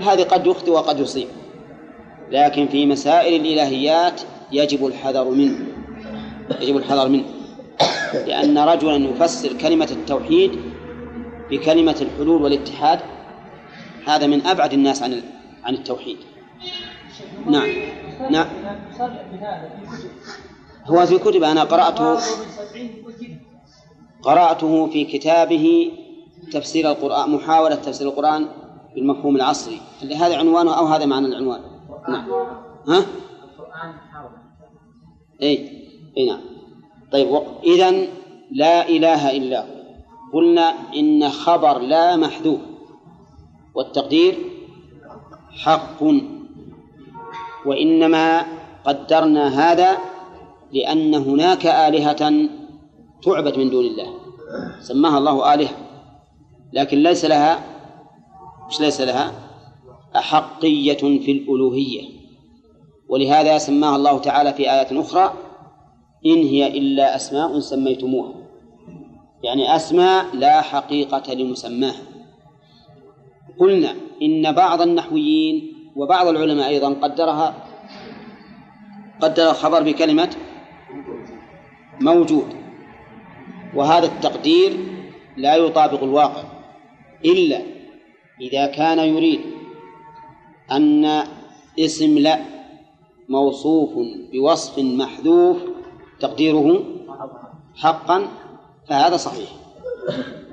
[0.00, 1.28] فهذه قد يخطئ وقد يصيب.
[2.30, 4.20] لكن في مسائل الإلهيات
[4.52, 5.58] يجب الحذر منه
[6.60, 7.24] يجب الحذر منه.
[8.26, 10.50] لأن رجلا يفسر كلمة التوحيد
[11.50, 13.00] بكلمة الحلول والاتحاد
[14.06, 15.22] هذا من أبعد الناس عن
[15.64, 16.16] عن التوحيد.
[17.46, 17.68] نعم
[18.30, 18.46] نعم.
[20.86, 22.18] هو في كتب أنا قرأته
[24.22, 25.90] قرأته في كتابه
[26.52, 28.48] تفسير القرآن محاولة تفسير القرآن
[28.94, 29.80] بالمفهوم العصري.
[30.02, 31.60] اللي هذا عنوانه أو هذا معنى العنوان؟
[32.08, 32.30] نعم.
[32.88, 33.94] ها؟ القرآن
[35.42, 35.68] أي
[36.16, 36.40] أي نعم.
[37.12, 37.90] طيب إذا
[38.50, 39.74] لا إله إلا هو.
[40.32, 42.60] قلنا إن خبر لا محذوف.
[43.74, 44.38] والتقدير
[45.64, 46.02] حق.
[47.66, 48.46] وإنما
[48.84, 49.98] قدرنا هذا
[50.72, 52.48] لأن هناك آلهة
[53.22, 54.08] تعبد من دون الله.
[54.80, 55.83] سماها الله آلهة.
[56.74, 57.64] لكن ليس لها
[58.68, 59.32] مش ليس لها
[60.16, 62.02] أحقية في الألوهية.
[63.08, 65.32] ولهذا سماها الله تعالى في آيات أخرى
[66.26, 68.34] إن هي إلا أسماء سميتموها.
[69.42, 72.02] يعني أسماء لا حقيقة لمسماها.
[73.60, 77.54] قلنا إن بعض النحويين وبعض العلماء أيضا قدرها
[79.20, 80.30] قدر الخبر بكلمة
[82.00, 82.46] موجود.
[83.74, 84.76] وهذا التقدير
[85.36, 86.53] لا يطابق الواقع.
[87.24, 87.62] إلا
[88.40, 89.40] إذا كان يريد
[90.72, 91.22] أن
[91.78, 92.38] اسم لا
[93.28, 93.90] موصوف
[94.32, 95.56] بوصف محذوف
[96.20, 96.84] تقديره
[97.76, 98.28] حقا
[98.88, 99.48] فهذا صحيح.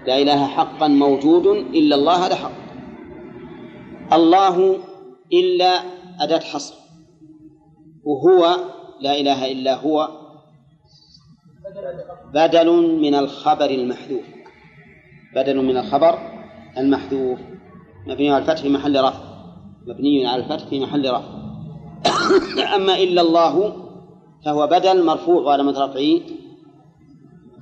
[0.08, 2.52] لا إله حقا موجود إلا الله هذا حق.
[4.14, 4.78] الله
[5.34, 5.82] إلا
[6.20, 6.76] أداة حصر
[8.04, 8.58] وهو
[9.02, 10.10] لا إله إلا هو
[12.34, 14.24] بدل من الخبر المحذوف.
[15.36, 16.31] بدل من الخبر
[16.78, 17.40] المحذوف.
[18.08, 19.20] مبني على الفتح في محل رفع.
[19.88, 21.42] مبني على الفتح في محل رفع.
[22.76, 23.74] أما إلا الله
[24.46, 26.20] فهو بدل مرفوع وعلامة رفعه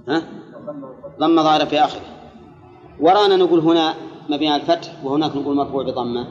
[0.09, 0.23] ها؟
[1.19, 2.01] ضم ظاهرة في آخره.
[2.99, 3.93] ورانا نقول هنا
[4.29, 6.27] مبني على الفتح وهناك نقول مرفوع بضمة.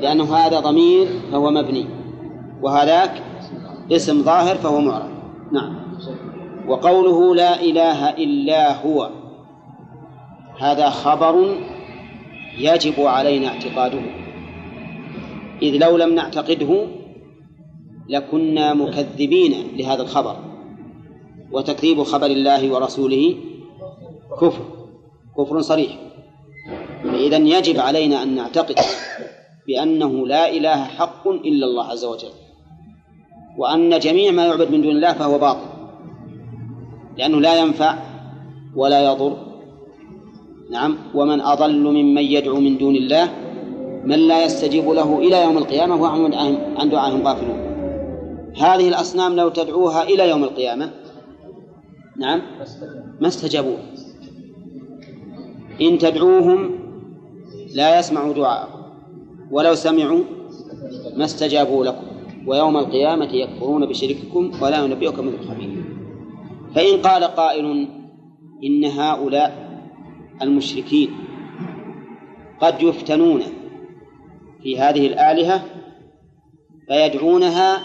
[0.00, 1.86] لأنه هذا ضمير فهو مبني.
[2.62, 3.22] وهذاك
[3.92, 5.10] اسم ظاهر فهو معرب.
[5.52, 5.78] نعم.
[6.68, 9.10] وقوله لا إله إلا هو.
[10.58, 11.56] هذا خبر
[12.58, 14.00] يجب علينا اعتقاده.
[15.62, 16.86] إذ لو لم نعتقده
[18.08, 20.36] لكنا مكذبين لهذا الخبر
[21.52, 23.34] وتكذيب خبر الله ورسوله
[24.40, 24.64] كفر
[25.38, 25.98] كفر صريح.
[27.04, 28.78] إذا يجب علينا أن نعتقد
[29.66, 32.30] بأنه لا إله حق إلا الله عز وجل
[33.58, 35.66] وأن جميع ما يعبد من دون الله فهو باطل
[37.16, 37.98] لأنه لا ينفع
[38.76, 39.47] ولا يضر
[40.70, 40.98] نعم.
[41.14, 43.30] ومن أضل ممن يدعو من دون الله
[44.04, 46.34] من لا يستجيب له إلى يوم القيامة وهم
[46.78, 47.58] عن دعائهم غافلون.
[48.56, 50.90] هذه الأصنام لو تدعوها إلى يوم القيامة
[52.16, 52.42] نعم
[53.20, 53.76] ما استجابوا
[55.80, 56.70] إن تدعوهم
[57.74, 58.78] لا يسمعوا دعاءكم.
[59.50, 60.20] ولو سمعوا
[61.16, 62.08] ما استجابوا لكم.
[62.46, 65.84] ويوم القيامة يكفرون بشرككم ولا ينبئكم مثل خبير
[66.74, 67.88] فإن قال قائل
[68.64, 69.67] إن هؤلاء
[70.42, 71.10] المشركين
[72.60, 73.42] قد يفتنون
[74.62, 75.62] في هذه الآلهة
[76.88, 77.78] فيدعونها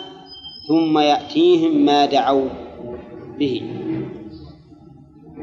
[0.67, 2.49] ثم يأتيهم ما دعوا
[3.39, 3.61] به.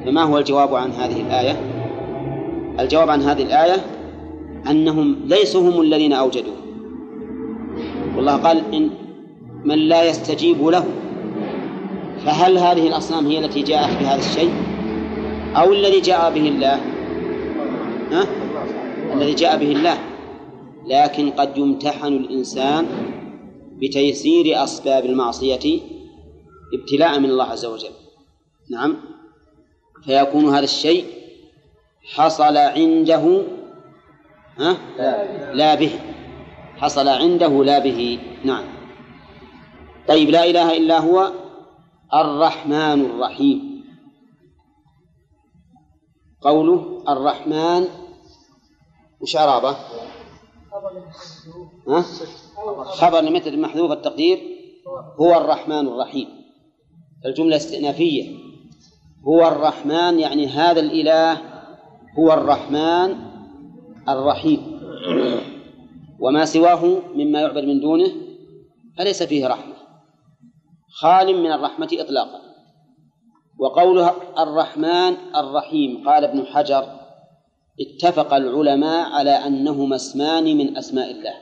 [0.05, 1.57] فما هو الجواب عن هذه الآية؟
[2.81, 3.77] الجواب عن هذه الآية
[4.71, 6.57] أنهم ليسوا هم الذين أوجدوه.
[8.17, 8.91] والله قال إن
[9.65, 10.85] من لا يستجيب له
[12.25, 14.53] فهل هذه الأصنام هي التي جاءت بهذا الشيء
[15.57, 16.81] أو الذي جاء به الله؟
[18.13, 18.27] ها؟
[19.15, 19.99] الذي جاء به الله.
[20.87, 22.87] لكن قد يمتحن الإنسان
[23.83, 25.81] بتيسير أسباب المعصية
[26.75, 27.91] ابتلاء من الله عز وجل.
[28.71, 28.97] نعم.
[30.05, 31.05] فيكون هذا الشيء
[32.15, 33.43] حصل عنده
[34.59, 34.77] ها؟
[35.53, 35.91] لا به.
[36.77, 38.19] حصل عنده لا به.
[38.45, 38.65] نعم.
[40.09, 41.33] طيب لا إله إلا هو
[42.15, 43.85] الرحمن الرحيم.
[46.41, 48.00] قوله الرحمن
[49.21, 49.77] وش عرابة؟
[51.89, 52.05] ها؟
[52.85, 54.39] خبر لمثل محذوف التقدير
[55.21, 56.29] هو الرحمن الرحيم.
[57.27, 58.39] الجملة استئنافية.
[59.25, 61.33] هو الرحمن يعني هذا الإله
[62.19, 63.17] هو الرحمن
[64.09, 64.81] الرحيم.
[66.21, 68.13] وما سواه مما يعبد من دونه
[68.99, 69.75] فليس فيه رحمة؟
[71.01, 72.41] خال من الرحمة إطلاقا.
[73.59, 77.00] وقوله الرحمن الرحيم قال ابن حجر
[77.81, 81.35] اتفق العلماء على أنهما اسمان من أسماء الله.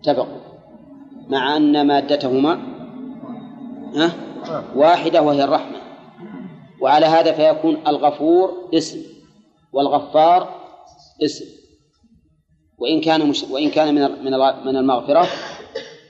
[0.00, 0.38] اتفقوا.
[1.28, 2.60] مع أن مادتهما
[4.76, 5.76] واحدة وهي الرحمة.
[6.80, 9.00] وعلى هذا فيكون الغفور اسم
[9.72, 10.60] والغفار
[11.24, 11.44] اسم.
[12.78, 15.26] وإن كان مش وإن كان من من المغفرة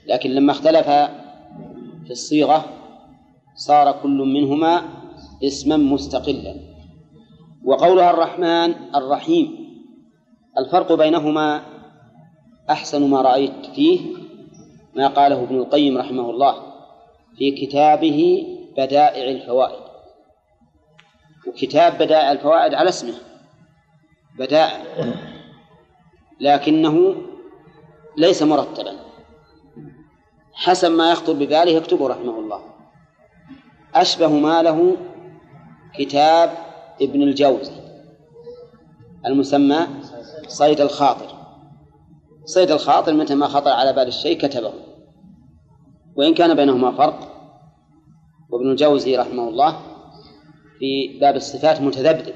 [0.08, 0.86] لكن لما اختلف
[2.04, 2.64] في الصيغة
[3.56, 4.82] صار كل منهما
[5.44, 6.73] اسما مستقلا.
[7.64, 9.64] وقولها الرحمن الرحيم.
[10.58, 11.62] الفرق بينهما
[12.70, 14.00] أحسن ما رأيت فيه
[14.94, 16.54] ما قاله ابن القيم رحمه الله
[17.38, 18.46] في كتابه
[18.76, 19.84] بدائع الفوائد.
[21.46, 23.14] وكتاب بدائع الفوائد على اسمه
[24.38, 24.84] بدائع
[26.40, 27.14] لكنه
[28.16, 28.96] ليس مرتبا.
[30.54, 32.62] حسب ما يخطر بباله يكتبه رحمه الله.
[33.94, 34.96] أشبه ما له
[35.98, 37.72] كتاب ابن الجوزي
[39.26, 39.86] المسمى
[40.48, 41.34] صيد الخاطر.
[42.44, 44.72] صيد الخاطر متى ما خطر على بال الشيء كتبه.
[46.16, 47.30] وإن كان بينهما فرق.
[48.50, 49.78] وابن الجوزي رحمه الله
[50.78, 52.34] في باب الصفات متذبذب.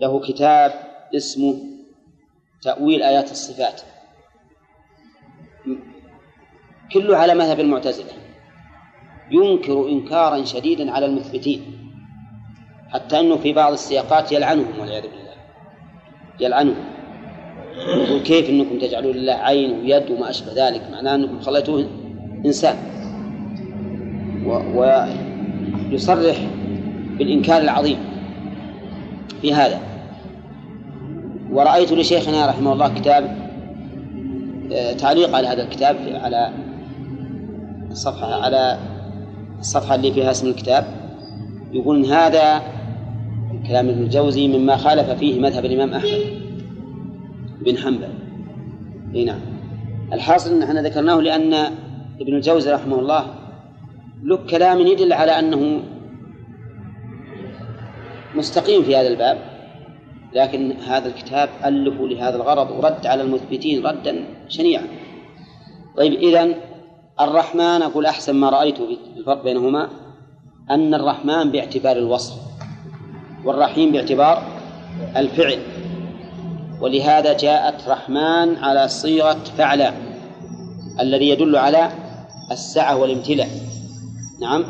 [0.00, 0.72] له كتاب
[1.16, 1.56] اسمه
[2.62, 3.80] تأويل آيات الصفات.
[6.92, 8.12] كله على مذهب المعتزلة.
[9.30, 11.85] ينكر إنكارا شديدا على المثبتين.
[12.88, 15.32] حتى أنه في بعض السياقات يلعنهم والعياذ بالله.
[16.40, 16.84] يلعنهم.
[17.76, 21.86] يقول كيف أنكم تجعلون لله عين ويد وما أشبه ذلك؟ معناه أنكم خليتوه
[22.46, 22.76] إنسان.
[25.90, 26.36] ويصرح
[27.18, 27.98] بالإنكار العظيم
[29.42, 29.80] في هذا.
[31.50, 33.46] ورأيت لشيخنا رحمه الله كتاب
[34.72, 36.52] آه، تعليق على هذا الكتاب على
[37.90, 38.78] الصفحة على
[39.58, 40.84] الصفحة اللي فيها اسم الكتاب.
[41.72, 42.62] يقول هذا
[43.68, 46.20] كلام ابن الجوزي مما خالف فيه مذهب الإمام أحمد
[47.60, 48.08] بن حنبل.
[49.14, 49.40] إي نعم.
[50.12, 51.54] الحاصل أن إحنا ذكرناه لأن
[52.20, 53.26] ابن الجوزي رحمه الله
[54.22, 55.82] له كلام يدل على أنه
[58.34, 59.38] مستقيم في هذا الباب
[60.34, 64.86] لكن هذا الكتاب ألفوا لهذا الغرض ورد على المثبتين ردا شنيعا.
[65.96, 66.54] طيب إذن
[67.20, 69.88] الرحمن أقول أحسن ما رأيت في الفرق بينهما
[70.70, 72.55] أن الرحمن باعتبار الوصف.
[73.46, 74.42] والرحيم باعتبار
[75.16, 75.58] الفعل.
[76.80, 79.92] ولهذا جاءت رحمن على صيغة فعل
[81.00, 81.90] الذي يدل على
[82.50, 83.48] السعة والامتلاء.
[84.40, 84.64] نعم.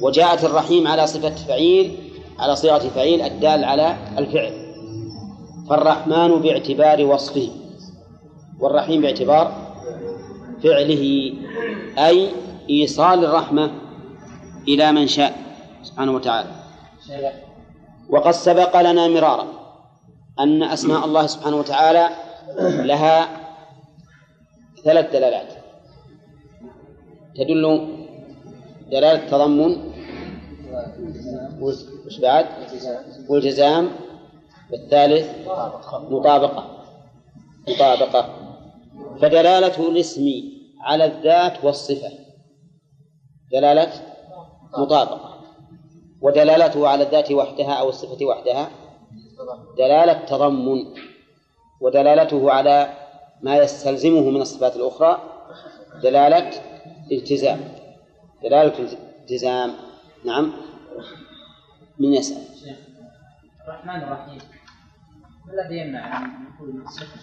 [0.00, 1.96] وجاءت الرحيم على صفة فعيل
[2.38, 4.52] على صيغة فعيل الدال على الفعل.
[5.70, 7.48] فالرحمن باعتبار وصفه
[8.60, 9.52] والرحيم باعتبار
[10.62, 11.32] فعله
[11.98, 12.28] أي
[12.70, 13.70] إيصال الرحمة
[14.68, 15.32] إلى من شاء.
[15.82, 16.48] سبحانه وتعالى.
[18.10, 19.46] وقد سبق لنا مرارا
[20.40, 22.08] أن أسماء الله سبحانه وتعالى
[22.60, 23.28] لها
[24.84, 25.52] ثلاث دلالات.
[27.36, 27.88] تدل
[28.90, 29.92] دلالة تضمن
[31.60, 32.46] وش بعد؟
[33.28, 33.90] والجزام
[34.72, 35.28] والثالث
[36.10, 36.64] مطابقة.
[37.68, 38.34] مطابقة.
[39.20, 40.26] فدلالة الاسم
[40.80, 42.10] على الذات والصفة.
[43.52, 43.92] دلالة
[44.78, 45.25] مطابقة.
[46.22, 48.70] ودلالته على الذات وحدها أو الصفة وحدها؟
[49.78, 50.84] دلالة تضمن
[51.80, 52.88] ودلالته على
[53.42, 55.18] ما يستلزمه من الصفات الأخرى
[56.02, 56.50] دلالة
[57.12, 57.60] التزام
[58.42, 59.74] دلالة التزام
[60.24, 60.52] نعم.
[61.98, 62.42] من يسأل.
[63.68, 64.38] الرحمن الرحيم.
[65.46, 67.20] ما الذي يمنع أن نقول صفة؟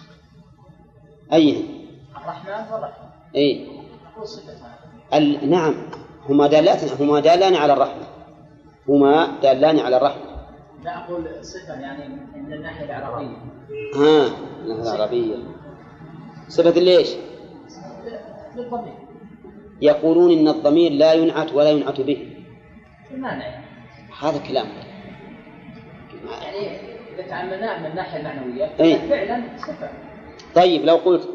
[2.21, 3.09] الرحمن والرحيم.
[3.35, 3.67] أي.
[4.11, 4.53] نقول صفة.
[5.13, 5.49] ال...
[5.49, 5.75] نعم.
[6.29, 8.12] هما دالات هما دالان على الرحمة.
[8.89, 10.33] هما دالان على الرحمة
[10.83, 13.37] لا أقول صفة يعني من الناحية العربية.
[13.95, 14.27] ها
[14.65, 15.35] الناحية العربية.
[16.47, 17.09] صفة ليش؟
[18.55, 18.93] للضمير.
[19.81, 22.45] يقولون إن الضمير لا ينعت ولا ينعت به.
[23.11, 23.63] المانع
[24.21, 24.67] هذا كلام.
[26.41, 26.79] يعني
[27.15, 29.09] إذا تعاملناه من الناحية المعنوية إيه.
[29.09, 29.89] فعلا صفة.
[30.55, 31.29] طيب لو قلت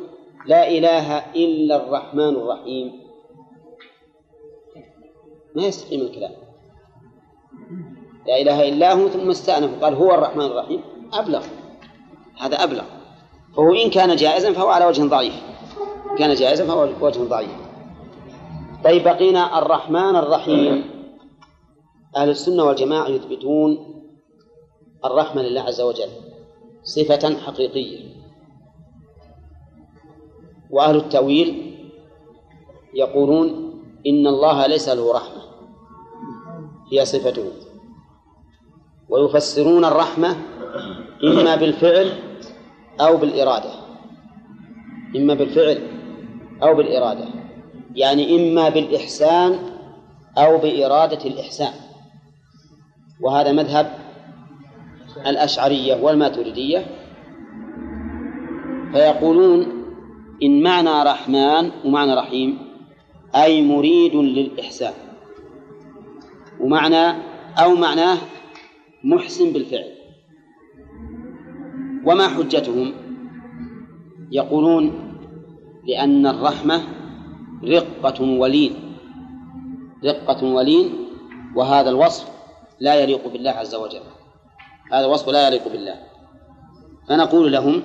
[0.47, 2.93] لا إله إلا الرحمن الرحيم.
[5.55, 6.33] ما يستقيم الكلام؟
[8.27, 9.85] لا إله إلا هو ثم استأنف.
[9.85, 10.81] قال هو الرحمن الرحيم.
[11.13, 11.47] أبلغ.
[12.39, 12.85] هذا أبلغ.
[13.57, 15.35] فهو إن كان جائزا فهو على وجه ضعيف.
[16.19, 17.57] كان جائزا فهو على وجه ضعيف.
[18.85, 20.85] طيب بقينا الرحمن الرحيم.
[22.17, 23.79] أهل السنة والجماعة يثبتون
[25.05, 26.09] الرحمة لله عز وجل
[26.83, 27.99] صفة حقيقية.
[30.71, 31.75] وأهل التأويل
[32.95, 33.49] يقولون
[34.07, 35.48] إن الله ليس له رحمة.
[36.93, 37.53] هي صفته.
[39.09, 40.37] ويفسرون الرحمة
[41.25, 42.13] إما بالفعل
[43.01, 43.71] أو بالإرادة.
[45.17, 45.83] إما بالفعل
[46.63, 47.25] أو بالإرادة.
[47.95, 49.59] يعني إما بالإحسان
[50.39, 51.73] أو بإرادة الإحسان.
[53.21, 53.99] وهذا مذهب
[55.27, 56.87] الأشعرية والماتريدية.
[58.93, 59.67] فيقولون
[60.43, 62.59] إن معنى رحمن ومعنى رحيم
[63.35, 65.08] أي مريد للإحسان.
[66.61, 67.23] ومعنى
[67.59, 68.19] أو معناه
[69.05, 69.95] محسن بالفعل.
[72.05, 72.93] وما حجتهم؟
[74.31, 75.15] يقولون
[75.87, 76.83] لأن الرحمة
[77.65, 78.75] رقة ولين
[80.05, 80.91] رقة ولين
[81.57, 82.29] وهذا الوصف
[82.81, 84.03] لا يليق بالله عز وجل.
[84.93, 85.95] هذا الوصف لا يليق بالله.
[87.09, 87.83] فنقول لهم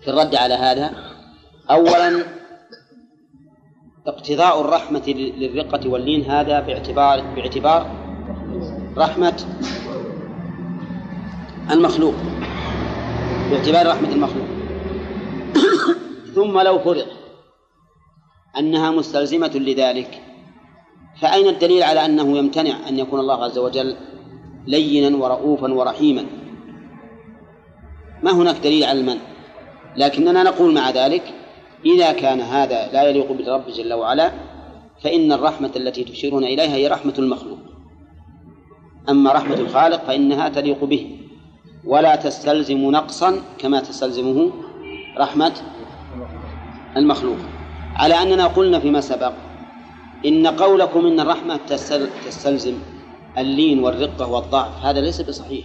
[0.00, 0.94] في الرد على هذا
[1.70, 2.39] أولا
[4.06, 7.86] اقتضاء الرحمة للرقة واللين هذا باعتبار باعتبار
[8.96, 9.36] رحمة
[11.70, 12.14] المخلوق.
[13.50, 14.46] باعتبار رحمة المخلوق.
[16.34, 17.06] ثم لو فرض
[18.58, 20.22] أنها مستلزمة لذلك
[21.20, 23.96] فأين الدليل على أنه يمتنع أن يكون الله عز وجل
[24.66, 26.26] لينا ورؤوفا ورحيما؟
[28.22, 29.20] ما هناك دليل على المنع
[29.96, 31.39] لكننا نقول مع ذلك
[31.84, 34.32] إذا كان هذا لا يليق بالرب جل وعلا
[35.02, 37.58] فإن الرحمة التي تشيرون إليها هي رحمة المخلوق.
[39.08, 41.16] أما رحمة الخالق فإنها تليق به.
[41.84, 44.50] ولا تستلزم نقصا كما تستلزمه
[45.18, 45.52] رحمة
[46.96, 47.38] المخلوق.
[47.96, 49.32] على أننا قلنا فيما سبق
[50.26, 51.60] إن قولكم إن الرحمة
[52.26, 52.74] تستلزم
[53.38, 55.64] اللين والرقة والضعف هذا ليس بصحيح.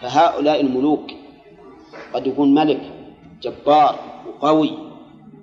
[0.00, 1.10] فهؤلاء الملوك
[2.14, 2.80] قد يكون ملك
[3.42, 4.91] جبار وقوي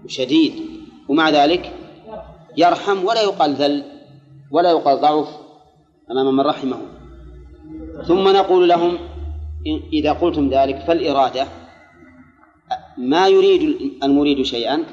[0.06, 0.54] وشديد
[1.10, 1.74] ومع ذلك
[2.58, 3.84] يرحم ولا يقال ذل
[4.52, 5.28] ولا يقال ضعف
[6.12, 6.78] أمام من رحمه.
[8.08, 8.98] ثم نقول لهم
[9.94, 11.48] إذا قلتم ذلك فالإرادة
[12.98, 14.84] ما يريد المريد شيئا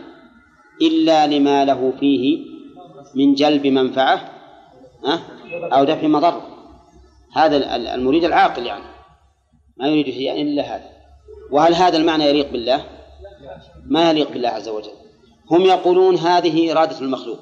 [0.82, 2.38] إلا لما له فيه
[3.14, 4.32] من جلب منفعة
[5.52, 6.40] أو دفع مضر.
[7.32, 8.84] هذا المريد العاقل يعني.
[9.76, 10.90] ما يريد شيئا إلا هذا.
[11.50, 12.95] وهل هذا المعنى يليق بالله؟
[13.86, 14.90] ما يليق بالله عز وجل.
[15.50, 17.38] هم يقولون هذه إرادة المخلوق.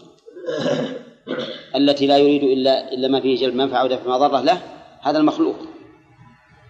[1.76, 4.62] التي لا يريد إلا إلا ما فيه جلب منفعة ودفع مضرة له
[5.00, 5.56] هذا المخلوق.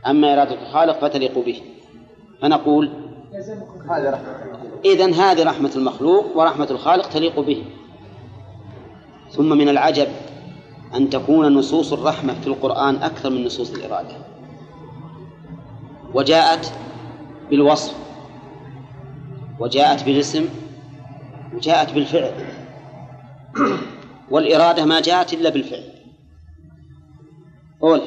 [0.07, 1.63] أما إرادة الخالق فتليق به.
[2.43, 2.91] فنقول
[4.85, 7.65] إذن هذه رحمة المخلوق ورحمة الخالق تليق به.
[9.31, 10.09] ثم من العجب
[10.95, 14.17] أن تكون نصوص الرحمة في القرآن أكثر من نصوص الإرادة.
[16.15, 16.73] وجاءت
[17.51, 17.95] بالوصف.
[19.61, 20.49] وجاءت بالاسم
[21.55, 22.33] وجاءت بالفعل.
[24.31, 25.85] والإرادة ما جاءت إلا بالفعل.
[27.81, 28.01] قول.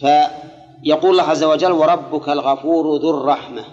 [0.00, 3.64] فيقول الله عز وجل وربك الغفور ذو الرحمة.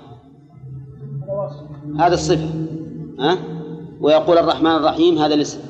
[1.99, 2.49] هذا الصفة
[3.19, 3.37] ها؟
[4.01, 5.61] ويقول الرحمن الرحيم هذا الاسم.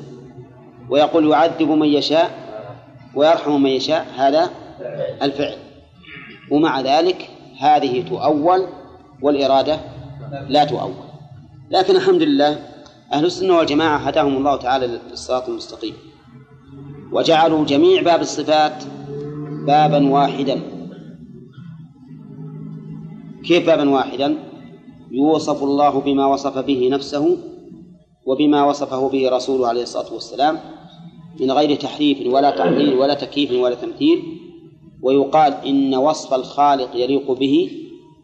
[0.90, 2.30] ويقول يعذب من يشاء
[3.14, 4.06] ويرحم من يشاء.
[4.16, 4.50] هذا
[5.22, 5.56] الفعل.
[6.50, 8.66] ومع ذلك هذه تؤول
[9.22, 9.80] والإرادة
[10.48, 10.92] لا تؤول.
[11.70, 12.58] لكن الحمد لله
[13.12, 15.94] أهل السنة والجماعة هداهم الله تعالى للصراط المستقيم
[17.12, 18.84] وجعلوا جميع باب الصفات
[19.66, 20.60] بابا واحدا.
[23.44, 24.36] كيف بابا واحدا؟
[25.10, 27.36] يوصف الله بما وصف به نفسه
[28.26, 30.58] وبما وصفه به رسوله عليه الصلاة والسلام
[31.40, 34.22] من غير تحريف ولا تعطيل ولا تكييف ولا تمثيل
[35.02, 37.70] ويقال إن وصف الخالق يليق به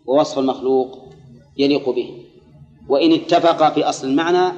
[0.06, 0.98] ووصف المخلوق
[1.56, 2.24] يليق به.
[2.88, 4.52] وإن اتفقا في أصل المعنى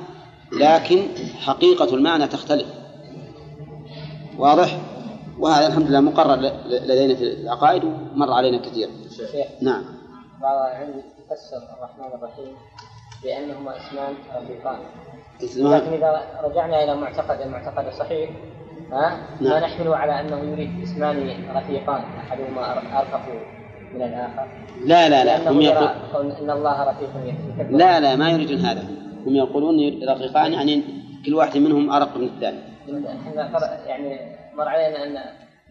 [0.52, 1.02] لكن
[1.38, 2.66] حقيقة المعنى تختلف.
[4.38, 4.78] واضح؟
[5.38, 6.36] وهذا الحمد لله مقرر
[6.66, 8.88] لدينا في العقائد ومر علينا كثير.
[9.10, 9.84] شيخ نعم.
[10.42, 12.56] بعض العلم يفسر الرحمن الرحيم
[13.24, 14.78] بأنهما اسمان رفيقان
[15.40, 18.30] لكن إذا رجعنا إلى معتقد المعتقد الصحيح
[18.92, 19.64] ها؟ ما نعم.
[19.64, 23.20] نحمله على أنه يريد اسمان رفيقان أحدهما أرفق
[23.94, 24.48] من الآخر.
[24.84, 28.58] لا لا لا هم يرى يقول كون أن الله رفيق يحب لا لا ما يريدون
[28.58, 28.82] هذا.
[29.26, 30.82] هم يقولون رقيقان يعني
[31.26, 32.58] كل واحد منهم أرق من الثاني.
[32.88, 35.18] إحنا يعني مر علينا أن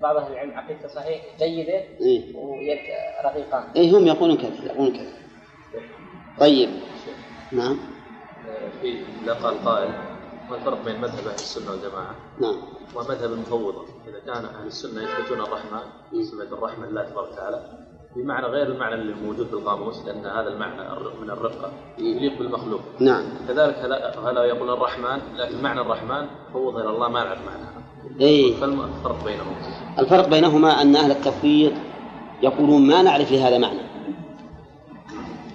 [0.01, 2.35] بعض أهل العلم عقيدته صحيح جيدة إيه.
[2.35, 2.77] ويد
[3.25, 3.63] رقيقان.
[3.75, 5.11] إيه هم يقولون كذا يقولون كذا.
[6.39, 6.69] طيب.
[7.51, 7.77] نعم.
[8.81, 8.97] في
[9.43, 9.89] قال قائل
[10.49, 12.55] ما الفرق بين مذهب أهل السنة والجماعة؟ نعم.
[12.95, 15.81] ومذهب المفوضه؟ إذا كان أهل السنة يثبتون الرحمن
[16.23, 17.86] صفة الرحمة لله تبارك وتعالى.
[18.17, 20.81] بمعنى غير المعنى اللي موجود في القاموس لأن هذا المعنى
[21.21, 22.79] من الرقه يليق بالمخلوق.
[22.99, 23.23] نعم.
[23.47, 27.67] كذلك هلا هلا يقول الرحمن لكن معنى الرحمن فوض إلى الله ما نعرف معناه.
[28.21, 28.53] إيه.
[28.53, 29.55] فالم- الفرق بينهم.
[29.99, 31.71] الفرق بينهما أن أهل التفويض
[32.43, 33.79] يقولون ما نعرف لهذا معنى.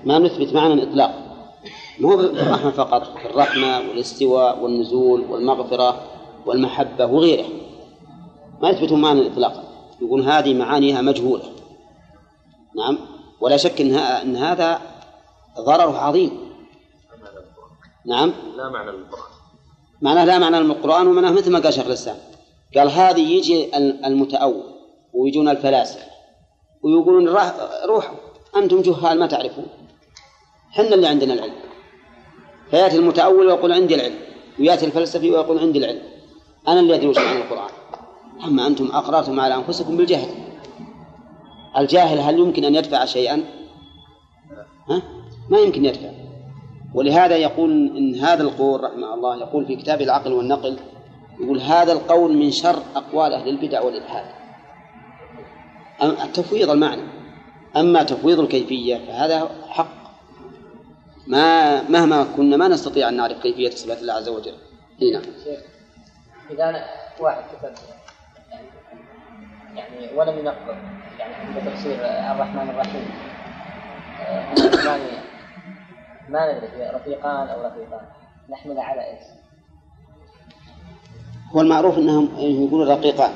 [0.04, 1.22] ما نثبت معنى إطلاقا
[2.00, 6.00] ما هو الرحمة فقط في الرحمة والاستواء والنزول والمغفرة
[6.46, 7.44] والمحبة وغيره
[8.62, 9.62] ما يثبتون معنى إطلاقا
[10.02, 11.42] يقول هذه معانيها مجهولة.
[12.76, 12.98] نعم.
[13.40, 14.80] ولا شك إن, إن هذا
[15.60, 16.30] ضرره عظيم.
[16.30, 17.70] لا معنى للقران
[18.06, 18.32] نعم.
[18.56, 19.32] لا معنى للقرآن.
[20.02, 22.16] معناه لا معنى من القرآن ومعناه مثل ما قال شيخ الإسلام.
[22.76, 24.62] قال هذه يجي ال- المتأول
[25.14, 26.06] ويجون الفلاسفة
[26.82, 27.28] ويقولون
[27.84, 28.16] روحوا.
[28.56, 29.66] أنتم جهال ما تعرفون.
[30.70, 31.54] حنا اللي عندنا العلم.
[32.70, 34.18] فيأتي المتأول ويقول عندي العلم.
[34.60, 36.02] ويأتي الفلسفي ويقول عندي العلم.
[36.68, 37.70] أنا اللي أدري معنى القرآن.
[38.44, 40.51] أما أنتم أقررتم على أنفسكم بالجهل.
[41.76, 43.44] الجاهل هل يمكن أن يدفع شيئا؟
[44.88, 45.02] ها؟
[45.50, 46.10] ما يمكن يدفع.
[46.94, 50.76] ولهذا يقول إن هذا القول رحمه الله يقول في كتاب العقل والنقل
[51.40, 54.24] يقول هذا القول من شر أقوال أهل البدع والإلحاد
[56.34, 57.02] تفويض المعنى.
[57.76, 60.02] أما تفويض الكيفية فهذا حق.
[61.26, 64.54] ما مهما كنا ما نستطيع أن نعرف كيفية صفات الله عز وجل.
[65.02, 65.22] إي نعم.
[66.50, 66.84] إذا أنا
[67.20, 67.72] واحد كتب
[69.74, 70.76] يعني ولم ينقض
[71.18, 71.96] يعني عند تفسير
[72.34, 73.10] الرحمن الرحيم.
[74.26, 74.98] آه،
[76.28, 76.90] ما ندري.
[76.94, 78.00] رفيقان أو رفيقان.
[78.50, 79.24] نحمل على إيش؟
[81.52, 83.30] هو المعروف أنهم يقولون رقيقان.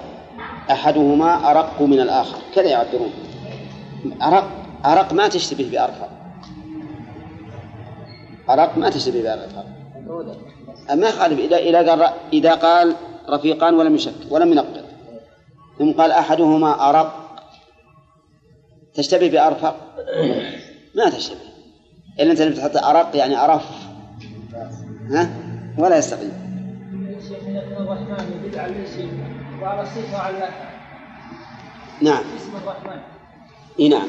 [0.70, 2.39] أحدهما أرق من الآخر.
[2.55, 3.12] كذا يعبرون.
[4.22, 4.49] أرق
[4.85, 6.09] أرق ما تشتبه بأرفق
[8.51, 9.37] أرق ما تشتبه
[9.97, 10.37] مفروضة
[10.95, 12.97] ما يخالف إذا إذا قال إذا قال
[13.29, 14.85] رفيقان ولم يشك ولم ينقض.
[15.79, 17.26] ثم قال أحدهما أرق
[18.97, 19.77] تشتبه بأرفق؟
[20.95, 21.41] ما تشتبه.
[22.21, 23.65] إلا أنت تحط أرق يعني أرف.
[25.11, 25.31] ها؟
[25.79, 26.47] ولا يستقيم
[27.87, 28.75] الرحمن على
[29.63, 30.49] وعلى الصفة على
[32.03, 32.25] نعم.
[32.37, 33.01] اسم الرحمن
[33.81, 34.09] إي نعم.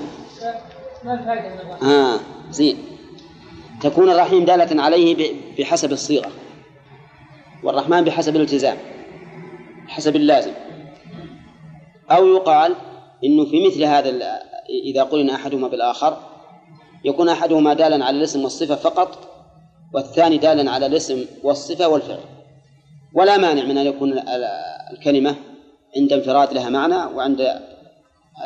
[1.03, 2.19] ما الفائدة من الرحمن؟ آه
[2.51, 2.77] زين.
[3.81, 6.31] تكون الرحيم دالة عليه بحسب الصيغة.
[7.63, 8.77] والرحمن بحسب الالتزام.
[9.87, 10.51] حسب اللازم.
[12.11, 12.75] أو يقال
[13.23, 14.09] إنه في مثل هذا
[14.69, 16.17] إذا قرن أحدهما بالآخر
[17.05, 19.17] يكون أحدهما دالا على الاسم والصفة فقط
[19.93, 22.19] والثاني دالا على الاسم والصفة والفعل.
[23.13, 24.47] ولا مانع من أن يكون ال-
[24.91, 25.35] الكلمة
[25.97, 27.61] عند انفراد لها معنى وعند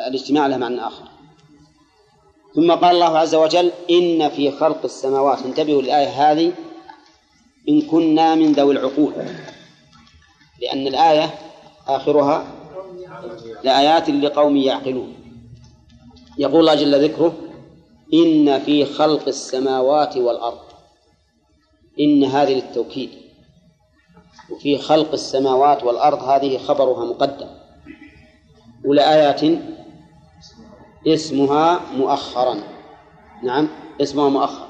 [0.08, 1.04] الاجتماع لها معنى آخر.
[2.54, 6.52] ثم قال الله عز وجل إن في خلق السماوات انتبهوا للآية هذه
[7.68, 9.12] إن كنا من ذوي العقول.
[10.62, 11.34] لأن الآية
[11.88, 12.46] آخرها
[13.64, 15.14] لآيات لقوم يعقلون.
[16.38, 17.34] يقول الله جل ذكره
[18.14, 20.58] إن في خلق السماوات والأرض.
[22.00, 23.10] إن هذه للتوكيد.
[24.50, 27.48] وفي خلق السماوات والأرض هذه خبرها مقدم.
[28.84, 29.40] ولآيات
[31.06, 32.62] اسمها مؤخرا.
[33.44, 33.68] نعم
[34.00, 34.66] اسمها مؤخر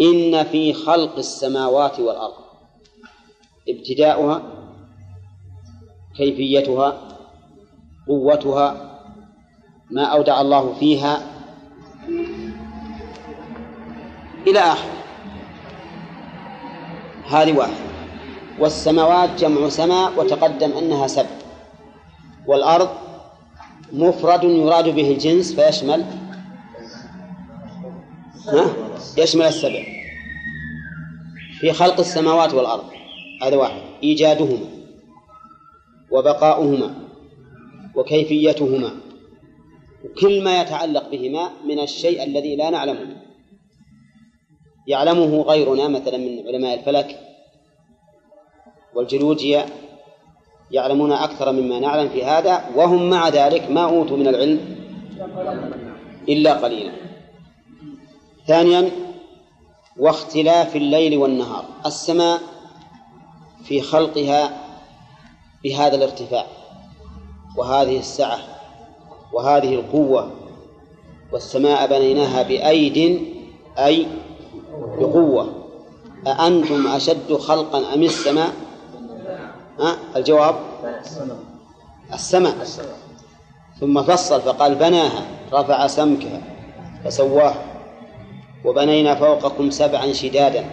[0.00, 2.34] إن في خلق السماوات والأرض.
[3.68, 4.42] ابتداؤها
[6.16, 7.18] كيفيتها
[8.08, 8.87] قوتها
[9.90, 11.22] ما أودع الله فيها
[14.46, 14.92] إلى آخره
[17.28, 17.74] هذه واحدة.
[18.58, 21.28] والسماوات جمع سماء وتقدم أنها سبع.
[22.46, 22.88] والأرض
[23.92, 26.04] مفرد يراد به الجنس فيشمل
[28.48, 28.66] ها؟
[29.18, 29.82] يشمل السبع.
[31.60, 32.84] في خلق السماوات والأرض.
[33.42, 33.80] هذا واحد.
[34.02, 34.66] إيجادهما
[36.10, 36.94] وبقاؤهما
[37.94, 38.90] وكيفيتهما
[40.04, 43.16] وكل ما يتعلق بهما من الشيء الذي لا نعلمه.
[44.86, 47.20] يعلمه غيرنا مثلا من علماء الفلك
[48.94, 49.66] والجيولوجيا
[50.70, 54.76] يعلمون أكثر مما نعلم في هذا وهم مع ذلك ما أوتوا من العلم
[56.28, 56.92] إلا قليلا.
[58.46, 58.90] ثانيا
[59.96, 61.64] واختلاف الليل والنهار.
[61.86, 62.40] السماء
[63.64, 64.68] في خلقها
[65.64, 66.46] بهذا الارتفاع
[67.56, 68.57] وهذه السعة
[69.32, 70.30] وهذه القوة
[71.32, 73.22] والسماء بنيناها بأيد
[73.78, 74.06] أي
[74.98, 75.52] بقوة.
[76.26, 78.52] أأنتم أشد خلقا أم السماء؟
[79.80, 80.54] ها الجواب؟
[82.14, 82.54] السماء.
[83.80, 85.22] ثم فصل فقال بناها
[85.52, 86.40] رفع سمكها
[87.04, 87.64] فسواها
[88.64, 90.64] وبنينا فوقكم سبعا شدادا.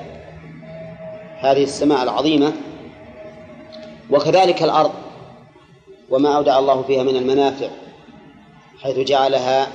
[1.39, 2.53] هذه السماء العظيمة.
[4.11, 4.91] وكذلك الأرض
[6.09, 7.69] وما أودع الله فيها من المنافع.
[8.85, 9.67] حيث جعلها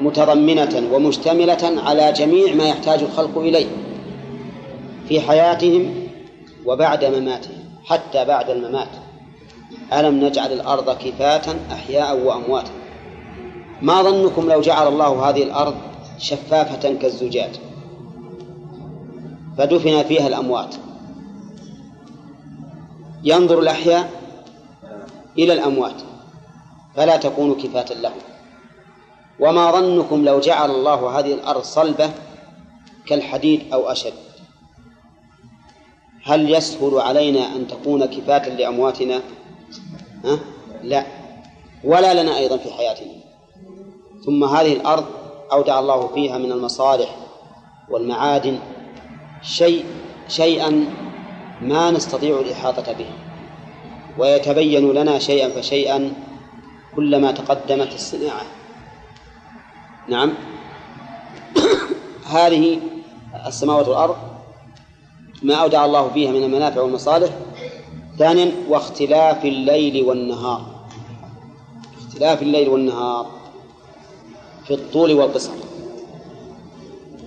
[0.00, 3.66] متضمنة ومشتملة على جميع ما يحتاج الخلق إليه
[5.08, 5.94] في حياتهم
[6.66, 8.88] وبعد مماتهم حتى بعد الممات.
[9.92, 12.70] ألم نجعل الأرض كفاة أحياء وأمواتا؟
[13.82, 15.74] ما ظنكم لو جعل الله هذه الأرض
[16.18, 17.60] شفافة كالزجاج؟
[19.58, 20.74] فدفن فيها الأموات.
[23.24, 24.10] ينظر الأحياء
[25.38, 26.09] إلى الأموات.
[26.96, 28.20] فلا تكون كفاة لهم.
[29.40, 32.10] وما ظنكم لو جعل الله هذه الأرض صلبة
[33.06, 34.12] كالحديد أو أشد.
[36.24, 39.20] هل يسهل علينا أن تكون كفاة لأمواتنا؟
[40.24, 40.38] ها؟
[40.82, 41.06] لا.
[41.84, 43.12] ولا لنا أيضا في حياتنا.
[44.26, 45.04] ثم هذه الأرض
[45.52, 47.16] أودع الله فيها من المصالح
[47.90, 48.58] والمعادن
[49.42, 49.84] شيء
[50.28, 50.84] شيئا
[51.60, 53.10] ما نستطيع الإحاطة به.
[54.18, 56.12] ويتبين لنا شيئا فشيئا
[56.96, 58.42] كلما تقدمت الصناعة.
[60.08, 60.32] نعم.
[62.36, 62.80] هذه
[63.46, 64.16] السماوات والأرض
[65.42, 67.30] ما أودع الله فيها من المنافع والمصالح.
[68.18, 70.80] ثانيا واختلاف الليل والنهار.
[71.98, 73.26] اختلاف الليل والنهار
[74.64, 75.52] في الطول والقصر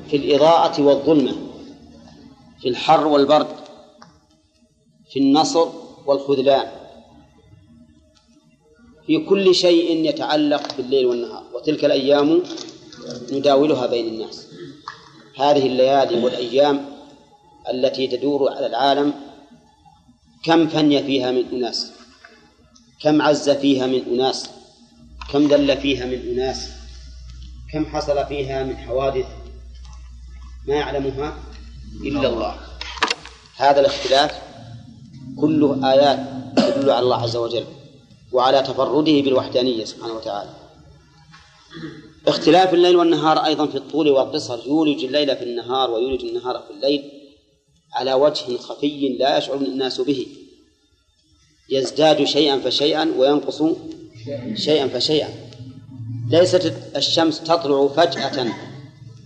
[0.07, 1.35] في الإضاءة والظلمة
[2.61, 3.47] في الحر والبرد
[5.09, 5.67] في النصر
[6.05, 6.82] والخذلان.
[9.07, 12.43] في كل شيء يتعلق بالليل والنهار وتلك الأيام
[13.31, 14.47] نداولها بين الناس.
[15.39, 16.85] هذه الليالي والأيام
[17.69, 19.13] التي تدور على العالم
[20.43, 21.91] كم فني فيها من أناس
[23.01, 24.49] كم عز فيها من أناس
[25.31, 26.69] كم ذل فيها من أناس
[27.73, 29.25] كم حصل فيها من حوادث
[30.67, 31.39] ما يعلمها
[32.03, 32.55] إلا الله.
[33.57, 34.41] هذا الاختلاف
[35.41, 36.19] كله آيات
[36.57, 37.65] تدل على الله عز وجل.
[38.33, 40.49] وعلى تفرده بالوحدانية سبحانه وتعالى.
[42.27, 47.03] اختلاف الليل والنهار أيضا في الطول والقصر يولج الليل في النهار ويولج النهار في الليل
[47.93, 50.27] على وجه خفي لا يشعر الناس به.
[51.69, 53.63] يزداد شيئا فشيئا وينقص
[54.55, 55.29] شيئا فشيئا.
[56.31, 58.43] ليست الشمس تطلع فجأة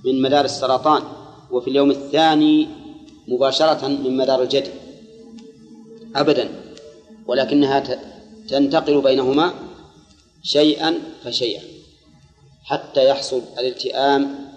[0.05, 1.03] من مدار السرطان
[1.51, 2.68] وفي اليوم الثاني
[3.28, 4.72] مباشرة من مدار الجدي.
[6.16, 6.49] أبدا.
[7.28, 7.80] ولكنها
[8.48, 9.54] تنتقل بينهما
[10.43, 11.64] شيئا فشيئا
[12.64, 14.50] حتى يحصل الالتئام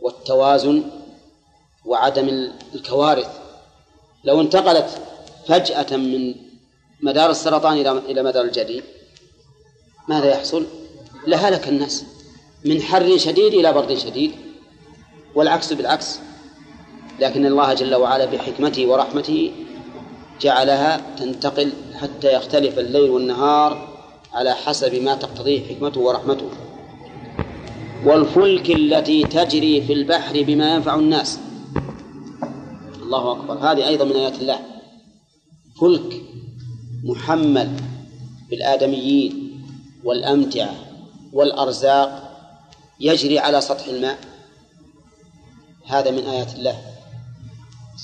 [0.00, 0.82] والتوازن
[1.84, 3.38] وعدم الكوارث
[4.24, 5.00] لو انتقلت
[5.46, 6.34] فجأة من
[7.00, 8.82] مدار السرطان إلى إلى مدار الجدي
[10.08, 10.66] ماذا يحصل؟
[11.26, 12.04] لهلك الناس
[12.64, 14.32] من حر شديد إلى برد شديد
[15.34, 16.18] والعكس بالعكس
[17.20, 19.52] لكن الله جل وعلا بحكمته ورحمته
[20.40, 23.88] جعلها تنتقل حتى يختلف الليل والنهار
[24.32, 26.50] على حسب ما تقتضيه حكمته ورحمته.
[28.04, 31.38] والفلك التي تجري في البحر بما ينفع الناس.
[33.02, 33.58] الله أكبر.
[33.58, 34.58] هذه أيضا من آيات الله.
[35.80, 36.22] فلك
[37.04, 37.70] محمل
[38.50, 39.62] بالآدميين
[40.04, 40.74] والأمتعة
[41.32, 42.32] والأرزاق
[43.00, 44.18] يجري على سطح الماء.
[45.86, 46.80] هذا من آيات الله.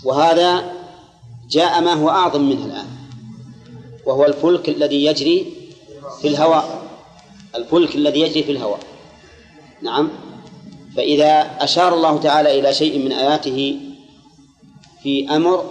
[0.05, 0.73] وهذا
[1.51, 2.88] جاء ما هو أعظم منه الآن.
[4.09, 5.53] وهو الفلك الذي يجري
[6.21, 6.83] في الهواء.
[7.55, 8.81] الفلك الذي يجري في الهواء.
[9.83, 10.11] نعم.
[10.97, 13.81] فإذا أشار الله تعالى إلى شيء من آياته
[15.03, 15.65] في أمر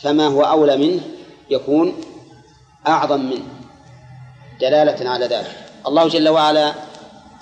[0.00, 1.00] فما هو أولى منه
[1.50, 1.94] يكون
[2.88, 3.44] أعظم منه
[4.60, 5.66] دلالة على ذلك.
[5.86, 6.74] الله جل وعلا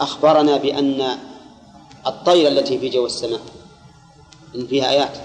[0.00, 1.02] أخبرنا بأن
[2.06, 3.40] الطير التي في جو السماء
[4.54, 5.18] إن فيها آيات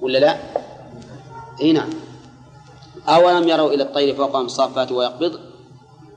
[0.00, 0.38] ولا لا؟
[1.60, 2.03] إي نعم.
[3.08, 5.40] أولم يروا إلى الطير فوقهم صافات ويقبض؟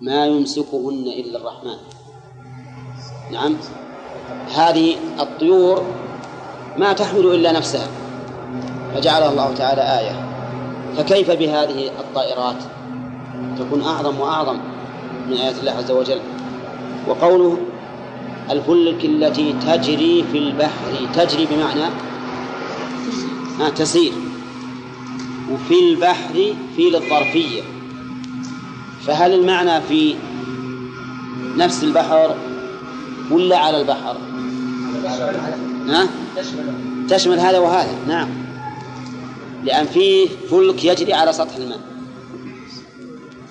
[0.02, 1.78] ما يمسكهن إلا الرحمن.
[3.32, 3.58] نعم.
[4.56, 5.86] هذه الطيور
[6.78, 7.88] ما تحمل إلا نفسها.
[8.96, 10.28] فجعلها الله تعالى آية.
[10.98, 12.64] فكيف بهذه الطائرات؟
[13.60, 14.60] تكون أعظم وأعظم
[15.28, 16.20] من آيات الله عز وجل.
[17.08, 17.58] وقوله
[18.52, 21.90] الفلك التي تجري في البحر تجري بمعنى؟
[23.76, 24.27] تسير.
[25.52, 27.62] وفي البحر في للظرفية.
[29.06, 30.16] فهل المعنى في
[31.58, 32.36] نفس البحر
[33.32, 34.18] ولا على البحر؟
[35.88, 36.08] ها؟
[37.10, 37.98] تشمل هذا وهذا.
[38.08, 38.30] نعم.
[39.64, 41.80] لأن فيه فلك يجري على سطح الماء.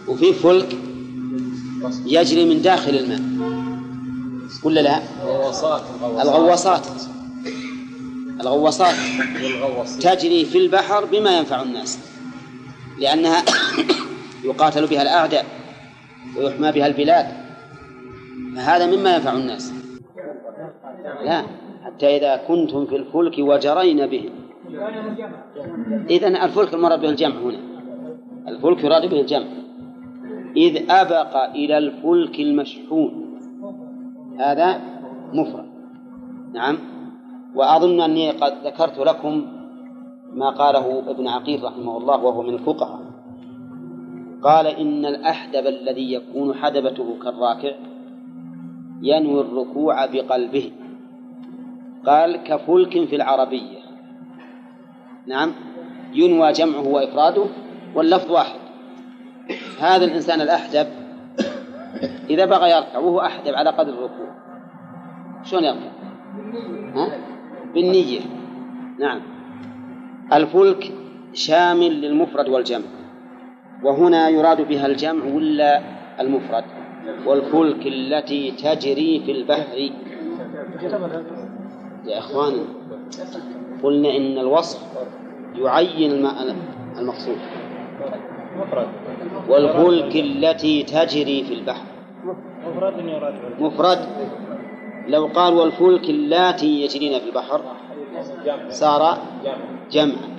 [0.08, 0.76] وفيه فلك
[2.06, 3.22] يجري من داخل الماء.
[4.62, 5.82] ولا لا؟ الغواصات.
[6.02, 6.86] الغواصات.
[8.40, 8.94] الغواصات.
[10.00, 11.98] تجري في البحر بما ينفع الناس
[13.00, 13.42] لأنها
[14.44, 15.44] يقاتل بها الأعداء
[16.36, 17.26] ويحمى بها البلاد
[18.56, 19.72] فهذا مما ينفع الناس.
[21.24, 21.42] لا
[21.84, 24.30] حتى إذا كنتم في الفلك وجرين بهم
[26.10, 27.58] إذن الفلك المراد به الجمع هنا.
[28.48, 29.46] الفلك يراد به الجمع.
[30.56, 33.38] إذ أبق إلى الفلك المشحون.
[34.38, 34.80] هذا
[35.32, 35.66] مفرد.
[36.54, 36.95] نعم.
[37.56, 39.46] وأظن أني قد ذكرت لكم
[40.32, 43.00] ما قاله ابن عقيل رحمه الله وهو من الفقهاء.
[44.42, 47.72] قال إن الأحدب الذي يكون حدبته كالراكع
[49.02, 50.72] ينوي الركوع بقلبه.
[52.06, 53.78] قال كفلك في العربية.
[55.26, 55.52] نعم
[56.14, 57.44] ينوى جمعه وإفراده
[57.94, 58.60] واللفظ واحد.
[59.80, 60.86] هذا الإنسان الأحدب
[62.30, 64.28] إذا بغى يركع وهو أحدب على قدر الركوع.
[65.44, 65.90] شلون يركع؟
[66.94, 67.35] ها؟
[67.76, 68.20] بالنية.
[68.98, 69.20] نعم.
[70.32, 70.92] الفلك
[71.32, 72.84] شامل للمفرد والجمع.
[73.82, 75.80] وهنا يراد بها الجمع ولا
[76.20, 76.64] المفرد؟
[77.26, 79.78] والفلك التي تجري في البحر.
[82.06, 82.62] يا إخواني
[83.82, 84.80] قلنا إن الوصف
[85.54, 86.26] يعين
[86.98, 87.38] المقصود.
[89.48, 91.86] والفلك التي تجري في البحر.
[93.60, 93.98] مفرد؟
[95.08, 97.60] لو قال والفلك اللاتي يجرين في البحر
[98.68, 99.18] صار
[99.92, 100.36] جمعا.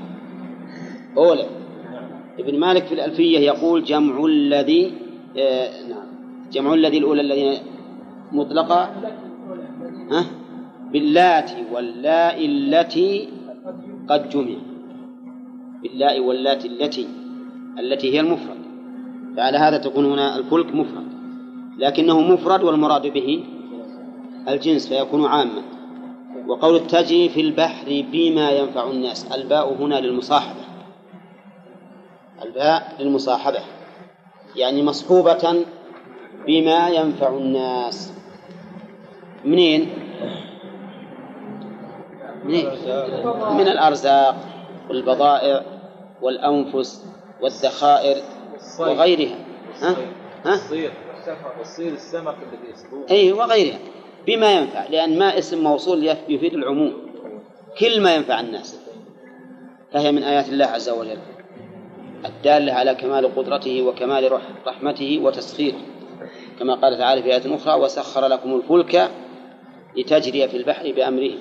[1.18, 1.46] أولى
[2.40, 4.94] ابن مالك في الألفية يقول جمع الذي
[5.38, 6.08] آه نعم
[6.52, 7.54] جمع الذي الأولى الذين
[8.32, 8.84] مطلقة
[10.12, 10.26] ها؟
[10.92, 13.30] باللاتي واللاء التي
[14.10, 14.56] قد جمع.
[15.84, 17.08] باللاء واللاتي التي
[17.80, 18.58] التي هي المفرد.
[19.38, 21.08] فعلى هذا تكون هنا الفلك مفرد.
[21.78, 23.44] لكنه مفرد والمراد به
[24.48, 25.62] الجنس فيكون عاما.
[26.48, 30.62] وقول التجري في البحر بما ينفع الناس الباء هنا للمصاحبة.
[32.46, 33.60] الباء للمصاحبة.
[34.56, 35.66] يعني مصحوبة
[36.48, 38.14] بما ينفع الناس.
[39.46, 39.90] منين؟
[42.44, 42.66] منين؟
[43.58, 44.36] من الأرزاق
[44.90, 45.66] والبضائع
[46.22, 47.06] والأنفس
[47.42, 48.16] والذخائر
[48.80, 49.36] وغيرها.
[49.82, 49.96] ها؟
[50.46, 50.52] ها؟
[51.58, 51.94] والصير.
[51.94, 53.80] السمك الذي يصطاد أي وغيرها.
[54.28, 56.94] بما ينفع لأن ما اسم موصول يفيد العموم.
[57.80, 58.80] كل ما ينفع الناس.
[59.94, 61.18] فهي من آيات الله عز وجل.
[62.26, 65.78] الدالة على كمال قدرته وكمال رحمته وتسخيره.
[66.60, 69.12] كما قال تعالى في آية أخرى وسخر لكم الفلك
[69.98, 71.32] لتجري في البحر بأمره.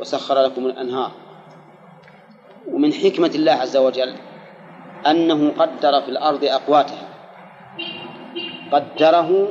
[0.00, 1.10] وسخر لكم الأنهار.
[2.68, 4.14] ومن حكمة الله عز وجل
[5.06, 7.08] أنه قدر في الأرض أقواتها.
[8.72, 9.48] قدره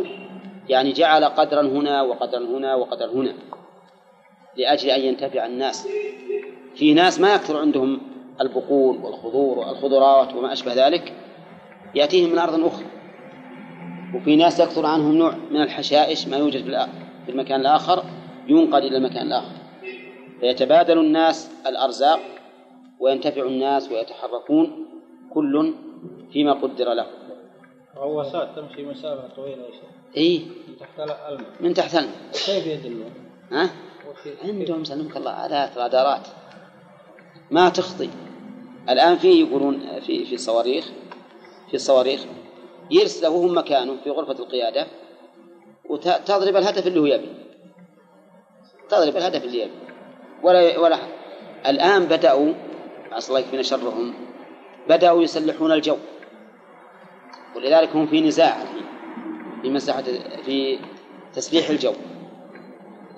[0.70, 3.34] يعني جعل قدرا هنا وقدرا هنا وقدرا هنا
[4.58, 5.88] لأجل أن ينتفع الناس.
[6.76, 8.02] في ناس ما يكثر عندهم
[8.42, 11.14] البقول والخضور والخضروات وما أشبه ذلك
[11.96, 12.86] يأتيهم من أرض أخرى.
[14.16, 16.64] وفي ناس يكثر عنهم نوع من الحشائش ما يوجد
[17.26, 18.04] في المكان الآخر
[18.48, 19.56] ينقل إلى المكان الآخر.
[20.40, 22.20] فيتبادل الناس الأرزاق
[23.00, 24.86] وينتفع الناس ويتحركون
[25.34, 25.74] كل
[26.32, 27.25] فيما قدر له.
[27.98, 29.90] غواصات تمشي مسافة طويلة يا شيخ.
[30.18, 33.14] إيه من تحت الماء من تحت الماء كيف يدلون؟
[33.52, 33.70] ها؟
[34.44, 36.28] عندهم سلمك الله آلات رادارات
[37.52, 38.10] ما تخطي.
[38.90, 40.86] الآن في يقولون في في صواريخ
[41.68, 42.26] في الصواريخ
[42.92, 44.88] يرسله وهو مكانه في غرفة القيادة
[45.90, 47.30] وتضرب الهدف اللي هو يبي.
[48.90, 49.72] تضرب الهدف اللي يبي.
[50.44, 51.10] ولا ولا حد.
[51.66, 52.54] الآن بدأوا
[53.30, 54.14] الله يكفينا شرهم
[54.90, 55.98] بدأوا يسلحون الجو.
[57.56, 58.58] ولذلك هم في نزاع
[59.62, 60.04] في مساحة
[60.46, 60.80] في
[61.34, 61.94] تسليح الجو.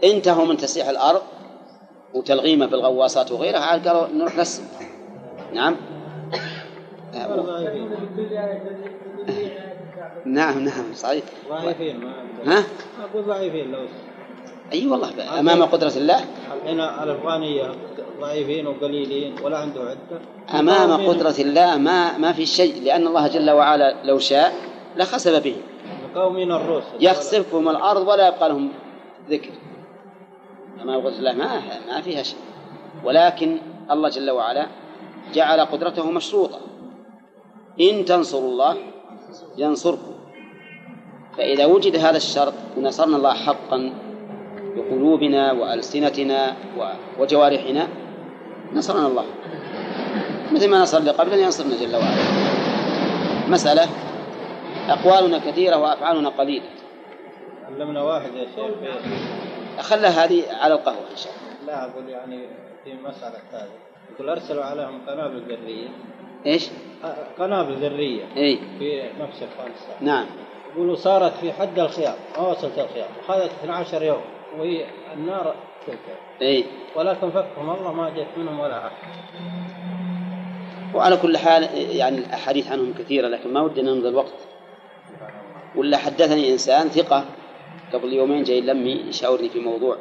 [0.03, 1.21] انتهوا من تسليح الأرض
[2.13, 4.63] وتلغيمه بالغواصات وغيرها عاد قالوا نروح نسم
[5.53, 5.75] نعم؟
[10.25, 11.23] نعم نعم صحيح.
[11.49, 12.03] ضعيفين
[12.45, 12.63] ها؟
[13.03, 13.85] أقول ضعيفين لو
[14.73, 16.25] أي والله أمام قدرة الله.
[16.53, 17.71] الحين الافغانيه
[18.21, 20.21] ضعيفين وقليلين ولا عنده عدة.
[20.59, 24.53] أمام قدرة الله ما ما في شيء لأن الله جل وعلا لو شاء
[24.95, 25.61] لخسف بهم
[26.11, 28.69] مقاومين الروس يخسفهم الأرض ولا يبقى لهم
[29.29, 29.51] ذكر.
[30.81, 32.39] أمام قدرة الله ما ما فيها شيء.
[33.03, 33.57] ولكن
[33.91, 34.67] الله جل وعلا
[35.33, 36.59] جعل قدرته مشروطة.
[37.81, 38.77] إن تنصروا الله
[39.57, 40.13] ينصركم.
[41.37, 43.93] فإذا وجد هذا الشرط ونصرنا الله حقا
[44.75, 46.55] بقلوبنا وألسنتنا
[47.19, 47.87] وجوارحنا
[48.73, 49.25] نصرنا الله.
[50.51, 52.23] مثل ما نصر لقبل ينصرنا جل وعلا.
[53.47, 53.87] مسألة
[54.89, 56.65] أقوالنا كثيرة وأفعالنا قليلة.
[57.67, 58.95] علمنا واحد يا شيخ.
[59.79, 61.73] خلى هذه على القهوة إن شاء الله.
[61.73, 62.47] لا أقول يعني
[62.83, 63.69] في مسألة هذه.
[64.15, 65.87] يقول أرسلوا عليهم قنابل ذرية.
[66.45, 66.69] إيش؟
[67.39, 68.23] قنابل ذرية.
[68.37, 68.59] إي.
[68.79, 70.25] في نفس افغانستان نعم.
[70.75, 74.21] يقولوا صارت في حد الخيار ما وصلت الخيار اخذت 12 يوم.
[74.57, 75.55] وهي النار
[75.87, 75.99] تلك.
[76.41, 76.65] إي.
[76.95, 78.91] ولكن فكهم الله ما جت منهم ولا أحد.
[80.95, 81.63] وعلى كل حال
[81.95, 84.33] يعني الأحاديث عنهم كثيرة لكن ما ودنا نمضي الوقت
[85.75, 87.25] ولا حدثني إنسان ثقة
[87.93, 89.97] قبل يومين جاي لمي يشاورني في موضوع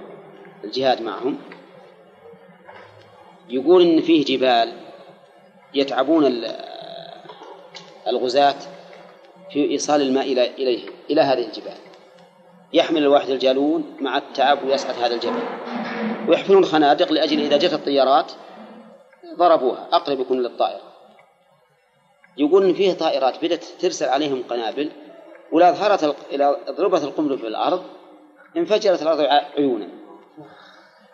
[0.64, 1.38] الجهاد معهم.
[3.48, 4.72] يقول إن فيه جبال
[5.74, 6.56] يتعبون ال-
[8.08, 8.54] الغزاة
[9.52, 11.76] في إيصال الماء إلى إليه إلى هذه الجبال.
[12.72, 15.42] يحمل الواحد الجالون مع التعب ويسقط هذا الجبل
[16.28, 18.32] ويحفرون خنادق لأجل إذا جت الطيارات
[19.36, 19.88] ضربوها.
[19.92, 20.80] أقرب يكون للطائرة.
[22.38, 24.90] يقول إن فيه طائرات بدأت ترسل عليهم قنابل
[25.52, 27.82] ولا ظهرت إلى ضربت القنبلة في الأرض
[28.56, 29.20] انفجرت الأرض
[29.56, 29.88] عيونا.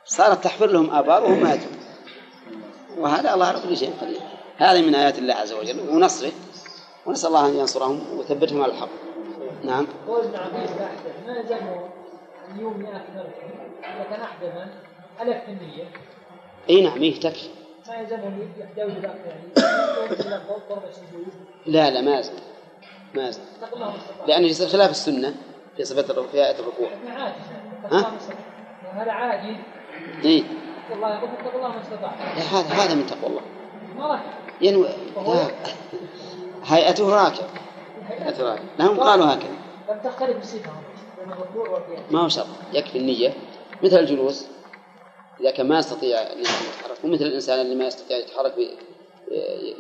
[0.05, 1.71] صارت تحفر لهم آبار وهم ماتوا.
[2.99, 4.21] وهذا الله على كل شيء قدير.
[4.57, 5.81] هذه من آيات الله عز وجل.
[5.91, 6.33] ونصره.
[7.07, 9.12] ونسأل الله أن ينصرهم ويثبتهم على الحق.
[9.65, 9.87] نعم.
[10.09, 11.89] ابن عبيد أحدث ما يلزمه
[12.55, 14.53] اليوم إذا كان أحدث
[15.21, 15.85] ألف في النية
[16.71, 17.49] إي نعم إيه تكفي.
[17.89, 19.43] ما يلزمهم يحتوي يعني؟
[21.67, 22.35] لا لا ما يزال
[23.15, 23.93] ما استطاع
[24.27, 25.35] لأنه يصير خلاف السنة
[25.77, 26.89] في صفة في آية الركوع.
[27.93, 28.13] ها؟
[28.93, 29.57] هذا عاجز
[30.25, 30.43] إيه
[30.93, 32.15] الله يقول اتقوا الله ما استطاع.
[32.37, 33.43] لا هذا هذا من تقوى الله.
[33.97, 34.23] ما راح
[34.61, 34.89] ينوي
[36.65, 37.47] هيئته راكب
[38.41, 39.57] راكب لهم قالوا هكذا.
[39.89, 40.73] لم تختلف الصفه
[41.19, 43.35] بين الركوع والقيام ما هو شرط؟ يكفي النية.
[43.83, 44.47] مثل الجلوس
[45.41, 48.61] إذا كان ما يستطيع أن يتحرك ومثل الإنسان اللي ما يستطيع يتحرك ب...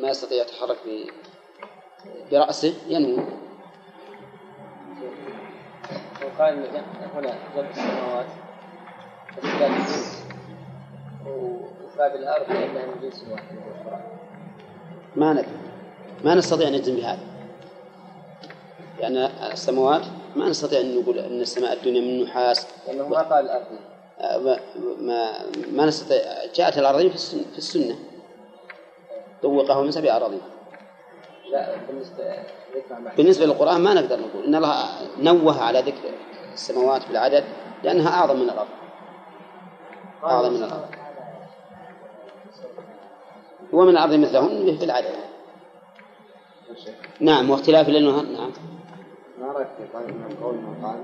[0.02, 1.10] ما يستطيع يتحرك ب...
[2.32, 3.24] برأسه ينوي
[6.24, 6.66] وقال
[7.14, 8.26] هنا جنب السماوات
[9.44, 10.22] الجنس
[11.26, 13.44] وإثبات الأرض لأنها من جنس واحد
[15.16, 15.46] ما ندري.
[16.24, 17.31] ما نستطيع أن نجزم بهذا.
[19.00, 19.16] لأن
[19.52, 20.02] السماوات
[20.36, 22.66] ما نستطيع أن نقول أن السماء الدنيا من نحاس.
[22.86, 23.64] لأنه ما قال الأرض.
[24.20, 24.58] آه، ما
[25.00, 25.32] ما,
[25.72, 26.18] ما نستطيع.
[26.54, 27.96] جاءت الأراضين في السنة, في السنة.
[29.42, 30.40] طوقه من سبع أراضين
[31.52, 32.34] لا بالنسبة
[33.16, 34.74] بالنسبة للقرآن ما نقدر نقول إن الله
[35.18, 36.10] نوه على ذكر
[36.52, 37.44] السماوات بالعدد
[37.84, 38.68] لأنها أعظم من الأرض.
[40.24, 40.88] أعظم من الأرض.
[43.72, 45.14] ومن الأرض مثلهن بالعدد
[47.20, 48.24] نعم واختلاف الليل والنهار.
[48.24, 48.52] نعم.
[49.42, 50.96] ما رأيك في قول من قول من قال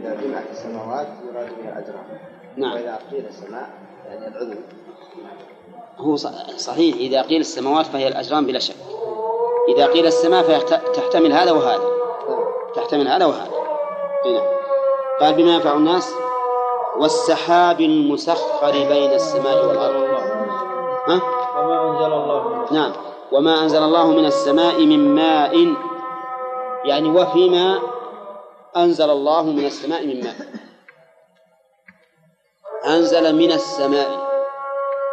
[0.00, 2.04] إذا جمعت السماوات يراد بها الأجرام
[2.56, 2.72] نعم.
[2.72, 3.70] وإذا قيل السماء
[4.08, 4.60] يعني العضو
[5.98, 6.16] هو
[6.56, 8.74] صحيح إذا قيل السماوات فهي الأجرام بلا شك.
[9.76, 11.84] إذا قيل السماء فتحتمل هذا وهذا.
[12.74, 13.50] تحتمل هذا وهذا.
[14.24, 14.42] هنا
[15.20, 16.14] قال بما ينفع الناس
[16.98, 19.96] والسحاب المسخر بين السماء والأرض.
[21.08, 21.20] ها؟
[21.58, 22.92] وما أنزل الله نعم.
[23.32, 25.74] وما أنزل الله من السماء من ماء
[26.86, 27.80] يعني وفيما
[28.76, 30.36] أنزل الله من السماء من ماء.
[32.86, 34.26] أنزل من السماء.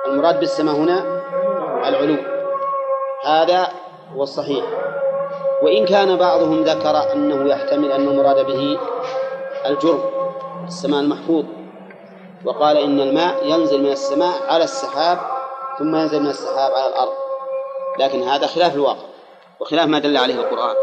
[0.08, 1.24] المراد بالسماء هنا
[1.88, 2.18] العلو.
[3.26, 3.72] هذا
[4.16, 4.66] هو الصحيح.
[5.64, 8.80] وإن كان بعضهم ذكر أنه يحتمل أن المراد به
[9.66, 10.04] الجرم
[10.68, 11.46] السماء المحفوظ.
[12.46, 15.20] وقال إن الماء ينزل من السماء على السحاب
[15.80, 17.14] ثم ينزل من السحاب على الأرض.
[18.00, 19.06] لكن هذا خلاف الواقع
[19.60, 20.76] وخلاف ما دل عليه القرآن.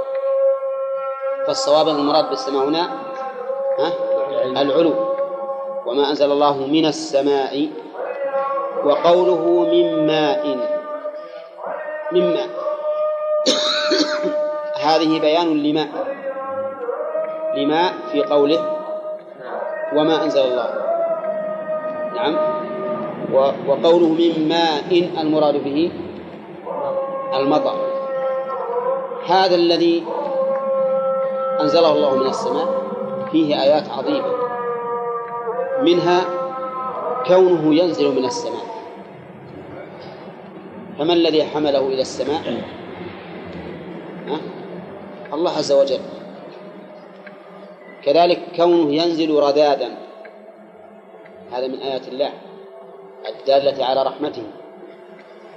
[1.46, 2.88] فالصواب أن المراد بالسماء هنا
[3.78, 3.92] ها؟
[4.62, 4.94] العلو.
[5.86, 7.68] وما أنزل الله من السماء
[8.84, 10.56] وقوله من ماء.
[12.12, 12.48] من ماء.
[14.86, 15.88] هذه بيان لماء
[17.56, 18.76] لماء في قوله
[19.96, 20.68] وما أنزل الله.
[22.14, 22.36] نعم.
[23.68, 25.92] وقوله من ماء المراد به
[27.34, 27.76] المطر.
[29.26, 30.04] هذا الذي
[31.60, 32.68] أنزله الله من السماء.
[33.32, 34.32] فيه آيات عظيمة.
[35.82, 36.20] منها
[37.26, 38.64] كونه ينزل من السماء.
[40.98, 42.62] فما الذي حمله إلى السماء؟
[45.32, 46.00] الله عز وجل.
[48.02, 49.88] كذلك كونه ينزل رذاذا.
[51.52, 52.32] هذا من آيات الله
[53.28, 54.42] الدالة على رحمته.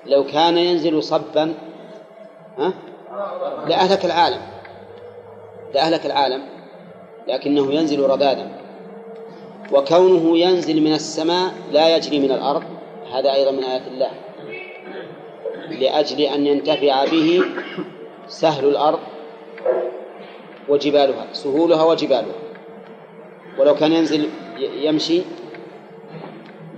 [0.06, 1.54] لو كان ينزل صبا
[2.58, 2.74] ها؟
[3.68, 4.53] لأهلك العالم.
[5.74, 6.42] لأهلك العالم
[7.28, 8.48] لكنه ينزل رذاذا
[9.72, 12.64] وكونه ينزل من السماء لا يجري من الأرض
[13.14, 14.10] هذا أيضا من آيات الله.
[15.80, 17.42] لأجل أن ينتفع به
[18.28, 19.00] سهل الأرض
[20.70, 22.36] وجبالها سهولها وجبالها.
[23.60, 25.22] ولو كان ينزل يمشي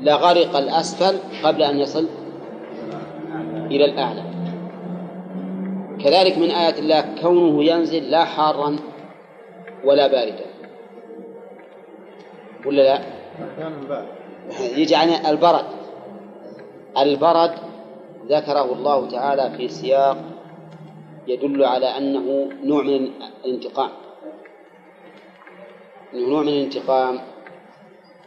[0.01, 2.07] لغرق الأسفل قبل أن يصل
[3.71, 4.34] إلى الأعلى.
[6.05, 8.75] كذلك من آيات الله كونه ينزل لا حارا
[9.83, 10.45] ولا باردا.
[12.65, 13.01] ولا لا؟
[14.93, 15.65] عن البرد.
[16.97, 17.53] البرد
[18.29, 20.17] ذكره الله تعالى في سياق
[21.27, 23.09] يدل على أنه نوع من
[23.45, 23.91] الانتقام.
[26.13, 27.19] أنه نوع من الانتقام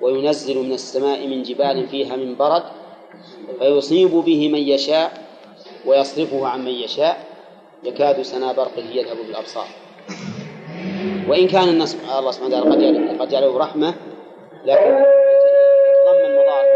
[0.01, 2.63] وينزل من السماء من جبال فيها من برد
[3.59, 5.23] فيصيب به من يشاء
[5.87, 7.28] ويصرفه عن من يشاء.
[7.85, 9.67] يكاد سنا برقه يذهب بالأبصار.
[11.29, 13.95] وإن كان الناس الله سبحانه وتعالى قد جعل- قد جعله رحمة
[14.65, 16.69] لكن يتضمن الأحيان.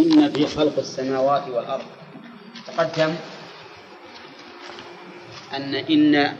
[0.00, 1.84] إن في خلق السماوات والأرض.
[2.66, 3.14] تقدم
[5.56, 6.36] أن إن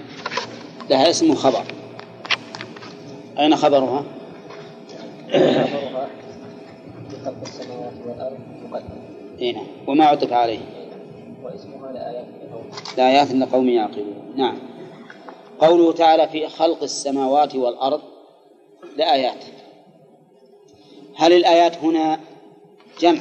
[0.91, 1.63] لها اسم خبر.
[3.39, 4.05] أين خبرها؟
[7.25, 9.67] خلق السماوات والأرض مقدم إيه نعم.
[9.87, 10.61] وما عطف عليه.
[11.45, 14.33] واسمها لآيات القوم لآيات لقوم يعقلون.
[14.37, 14.59] نعم.
[15.61, 18.01] قوله تعالى في خلق السماوات والأرض
[18.97, 19.45] لآيات
[21.17, 22.21] هل الآيات هنا
[23.01, 23.21] جمع؟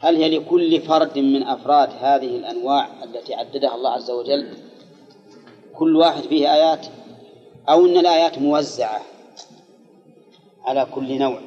[0.00, 4.56] هل هي لكل فرد من أفراد هذه الأنواع التي عددها الله عز وجل؟
[5.74, 6.86] كل واحد فيه آيات؟
[7.68, 9.00] أو أن الآيات موزعة
[10.64, 11.40] على كل نوع؟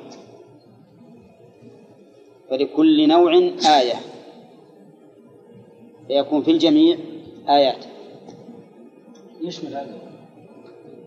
[2.50, 3.34] فلكل نوع
[3.80, 3.96] آية.
[6.08, 6.98] فيكون في الجميع
[7.50, 7.86] آيات.
[9.42, 9.98] يشمل هذا.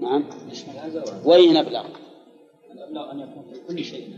[0.01, 0.25] نعم.
[0.51, 1.85] يشمل هذا وين أبلغ
[2.73, 4.09] الأبلغ أن يكون في كل شيء.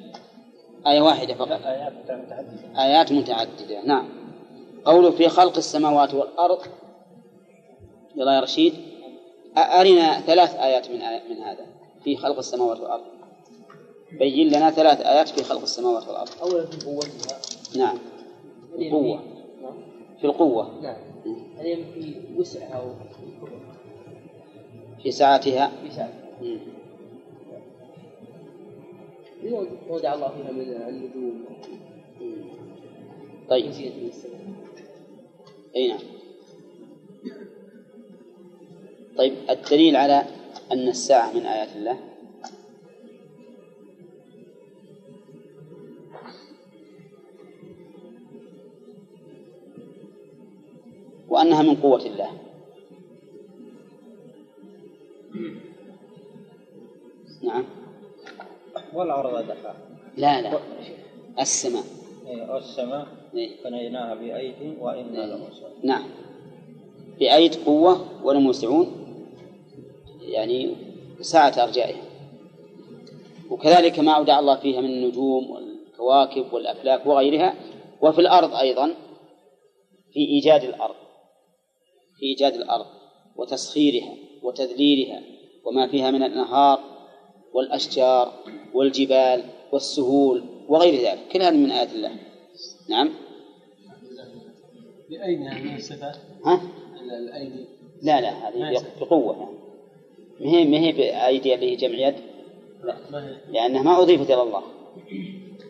[0.86, 1.60] آية واحدة فقط.
[1.64, 2.82] آيات متعددة.
[2.84, 3.82] آيات متعددة.
[3.84, 4.08] نعم.
[4.84, 6.58] قوله في خلق السماوات والأرض.
[8.16, 8.74] يلا يا رشيد.
[9.56, 11.66] أرنا ثلاث آيات من آيات من هذا.
[12.04, 13.13] في خلق السماوات والأرض.
[14.18, 16.30] بين لنا ثلاث آيات في خلق السماوات والأرض.
[16.42, 17.38] أولا في قوتها
[17.76, 17.98] نعم.
[18.78, 19.22] القوة.
[20.20, 20.80] في القوة.
[20.82, 20.96] نعم.
[21.94, 22.94] في وسعها
[25.02, 25.72] في ساعتها.
[25.82, 26.12] في سعة
[26.42, 26.58] مم.
[29.88, 31.44] وضع الله فيها من النجوم.
[33.48, 33.72] طيب.
[35.76, 35.98] أي نعم.
[39.16, 40.24] طيب الدليل على
[40.72, 42.13] أن الساعة من آيات الله
[51.34, 52.30] وأنها من قوة الله.
[57.42, 57.64] نعم.
[58.94, 59.76] والأرض دحاها
[60.16, 60.58] لا لا.
[61.40, 61.84] السماء.
[62.26, 63.50] إيه، والسماء إيه.
[63.64, 66.04] بنيناها بأيد وإنا لموسعون نعم.
[67.18, 68.86] بأيد قوة ولموسعون
[70.20, 70.76] يعني
[71.20, 72.02] سعة أرجائها
[73.50, 77.54] وكذلك ما أودع الله فيها من النجوم والكواكب والأفلاك وغيرها.
[78.00, 78.94] وفي الأرض أيضا
[80.12, 81.03] في إيجاد الأرض.
[82.18, 82.86] في إيجاد الأرض
[83.36, 85.22] وتسخيرها وتذليلها
[85.64, 86.80] وما فيها من الأنهار
[87.54, 88.32] والأشجار
[88.74, 91.28] والجبال والسهول وغير ذلك.
[91.32, 92.16] كل هذا من آيات الله.
[92.88, 93.10] نعم.
[95.10, 96.60] بأين من الصفات؟ ها؟
[97.18, 97.64] الأيدي.
[98.02, 99.56] لا لا هذه بقوة يعني.
[100.40, 102.14] ما هي ما هي بأيدي اللي هي جمع يد؟
[102.84, 102.96] لا.
[103.50, 104.62] لأنها ما أضيفت إلى الله.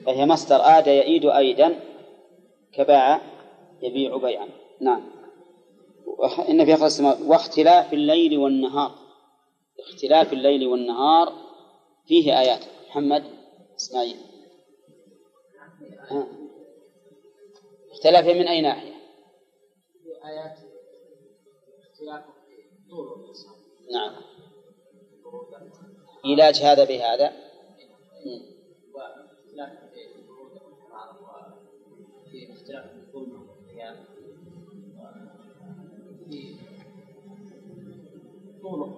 [0.06, 1.80] فهي مصدر آد يئيد أيدا
[2.72, 3.20] كباع
[3.82, 4.48] يبيع بيعا.
[4.80, 5.13] نعم.
[6.48, 8.94] إن في خلق السماوات واختلاف الليل والنهار.
[9.78, 11.32] اختلاف الليل والنهار
[12.06, 12.64] فيه آيات.
[12.88, 13.24] محمد
[13.76, 14.16] إسماعيل.
[16.10, 16.26] ها.
[17.92, 18.94] اختلاف من أي ناحية؟
[20.24, 20.58] آيات
[21.92, 22.24] اختلاف
[22.90, 23.34] طول
[23.92, 24.12] نعم.
[26.24, 27.32] علاج هذا بهذا.
[28.94, 29.84] واختلاف
[32.50, 32.93] اختلاف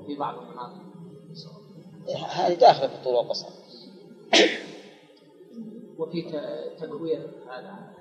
[0.07, 0.87] في بعض المناطق
[2.31, 3.47] هذه داخلة في الطول والقصر
[5.99, 6.23] وفي
[6.81, 7.97] تكوير هذا.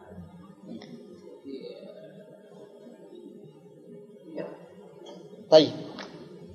[5.51, 5.72] طيب.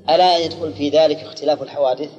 [0.08, 2.10] ألا يدخل في ذلك اختلاف الحوادث؟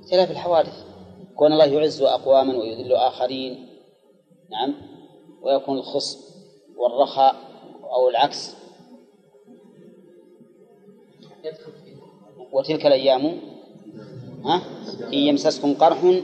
[0.00, 0.84] اختلاف الحوادث.
[1.36, 3.68] كون الله يعز أقواما ويذل آخرين.
[4.50, 4.74] نعم.
[5.42, 6.18] ويكون الخصب
[6.76, 7.36] والرخاء
[7.82, 8.63] أو العكس.
[12.52, 13.40] وتلك الأيام
[14.44, 14.62] ها؟
[15.06, 16.20] إن يمسسكم قرح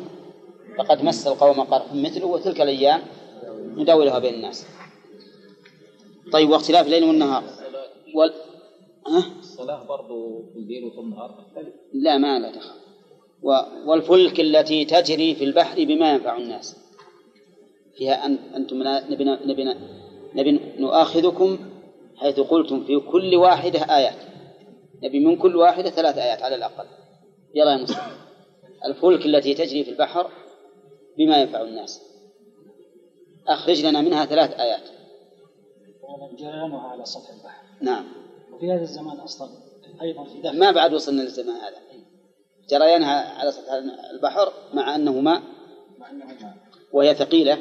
[0.79, 3.03] فقد مس القوم قرح مثله وتلك الأيام
[3.77, 4.67] نداولها بين الناس.
[6.33, 7.45] طيب واختلاف الليل والنهار.
[8.15, 8.33] وال...
[9.07, 11.45] ها؟ الصلاة برضو في الليل وفي النهار
[11.93, 12.75] لا ما لا دخل.
[13.43, 13.57] و...
[13.87, 16.77] والفلك التي تجري في البحر بما ينفع الناس.
[17.97, 18.39] فيها أن...
[18.57, 19.75] أنتم نبي نبي
[20.35, 21.59] نبي نؤاخذكم
[22.17, 24.30] حيث قلتم في كل واحدة آيات.
[25.03, 26.87] نبي من كل واحدة ثلاث آيات على الأقل.
[27.55, 28.31] يلا يا مسلم
[28.85, 30.31] الفلك التي تجري في البحر
[31.19, 32.01] بما ينفع الناس.
[33.49, 34.83] أخرج لنا منها ثلاث آيات.
[36.39, 37.65] جريانها على سطح البحر.
[37.81, 38.05] نعم.
[38.53, 39.49] وفي هذا الزمان أصلا
[40.03, 40.59] أيضا في داخل.
[40.59, 41.77] ما بعد وصلنا للزمان هذا.
[42.69, 43.73] جريانها على سطح
[44.15, 45.43] البحر مع أنه ماء
[45.99, 46.57] مع أنه ماء
[46.93, 47.55] وهي ثقيلة.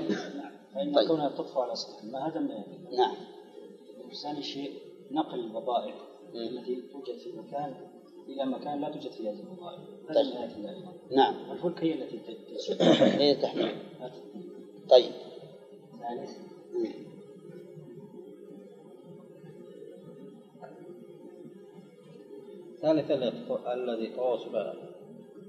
[0.76, 1.08] فإن طيب.
[1.08, 2.98] كونها تطفو على سطح الماء هذا الأدلة.
[2.98, 3.16] نعم.
[4.24, 4.74] ثاني شيء
[5.12, 6.09] نقل البضائع.
[6.36, 7.74] التي توجد في مكان
[8.28, 9.44] إلى مكان لا توجد في هذه
[10.10, 11.18] هذا طيب.
[11.18, 11.50] نعم.
[11.50, 12.20] والفلك هي التي
[13.22, 13.76] هي تحمل.
[14.90, 15.12] طيب.
[16.00, 16.38] ثالث.
[22.82, 23.34] ثالثا
[23.74, 24.74] الذي تواصل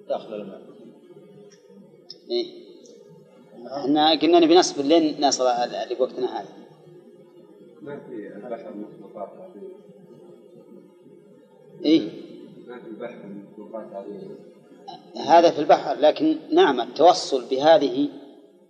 [0.09, 0.63] داخل الماء.
[2.31, 2.47] إيه.
[3.67, 5.45] إحنا قلنا نبي نصبر لين نصل
[5.91, 6.49] لوقتنا هذا.
[7.83, 9.29] ما في البحر مخلوقات
[11.85, 12.01] إيه
[12.67, 14.51] ما في البحر مخلوقات عظيمة
[15.17, 18.09] هذا في البحر لكن نعم التوصل بهذه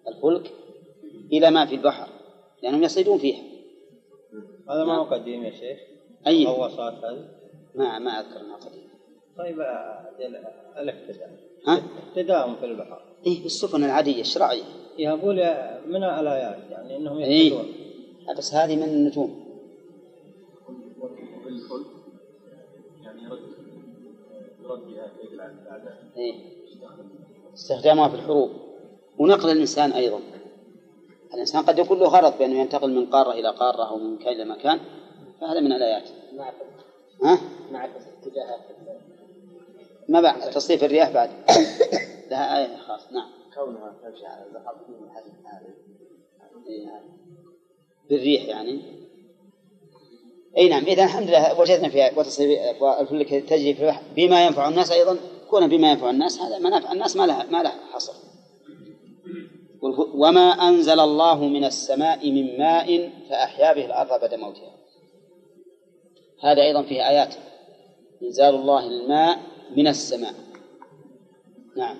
[0.08, 0.52] الفلك
[1.32, 2.08] إلى ما في البحر
[2.62, 3.42] لأنهم يصيدون فيها.
[4.70, 5.78] هذا ما هو قديم يا شيخ؟
[6.26, 6.46] أي.
[6.46, 7.28] غواصات هذه
[7.74, 8.88] ما ما أذكر أنها قديم.
[9.38, 9.60] طيب
[10.76, 11.30] الاقتداء.
[11.66, 13.02] ها؟ اقتداء في البحر.
[13.26, 14.62] إيه بالسفن العادية الشرعية
[14.98, 15.36] يقول
[15.86, 17.80] من الآيات؟ يعني أنهم إيه يقتدون
[18.38, 19.49] بس هذه من النجوم.
[27.54, 28.50] استخدامها في الحروب.
[29.18, 30.20] ونقل الإنسان أيضا.
[31.34, 34.44] الإنسان قد يكون له غرض بأنه ينتقل من قارة إلى قارة أو من مكان إلى
[34.44, 34.80] مكان
[35.40, 36.08] فهذا من الآيات.
[37.22, 37.38] ها؟
[40.08, 41.30] ما بعد تصريف الرياح بعد.
[42.30, 43.12] لها آية خاصة.
[43.12, 43.28] نعم.
[43.54, 45.08] كونها تمشي على البحر من
[46.68, 47.02] إيه.
[48.08, 48.80] بالريح يعني.
[50.56, 54.92] اي نعم إذا الحمد لله وجدنا فيها وتصريف والفلك تجري في البحر بما ينفع الناس
[54.92, 55.16] أيضا.
[55.50, 58.12] كون بما ينفع الناس هذا منافع الناس ما لها ما لها حصر.
[60.14, 64.76] وما أنزل الله من السماء من ماء فأحيا به الأرض بعد موتها.
[66.42, 67.34] هذا أيضا فيه آيات.
[68.22, 69.38] إنزال الله الماء
[69.76, 70.34] من السماء.
[71.76, 71.96] نعم.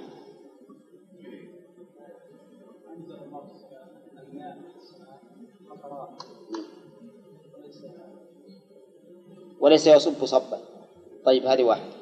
[9.61, 10.59] وليس يصب صبا.
[11.25, 12.01] طيب هذه واحدة.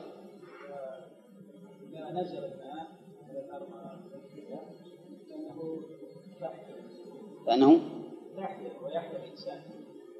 [9.17, 9.61] الإنسان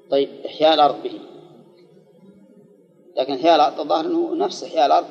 [0.09, 1.19] طيب إحياء الأرض به.
[3.17, 5.07] لكن إحياء الأرض الظاهر أنه نفس إحياء الأرض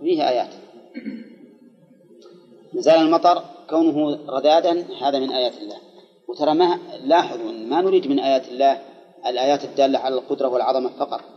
[0.00, 0.50] فيه آيات.
[2.74, 5.76] نزال المطر كونه رذاذا هذا من آيات الله.
[6.28, 8.82] وترى ما لاحظوا ما نريد من آيات الله
[9.26, 11.35] الآيات الدالة على القدرة والعظمة فقط.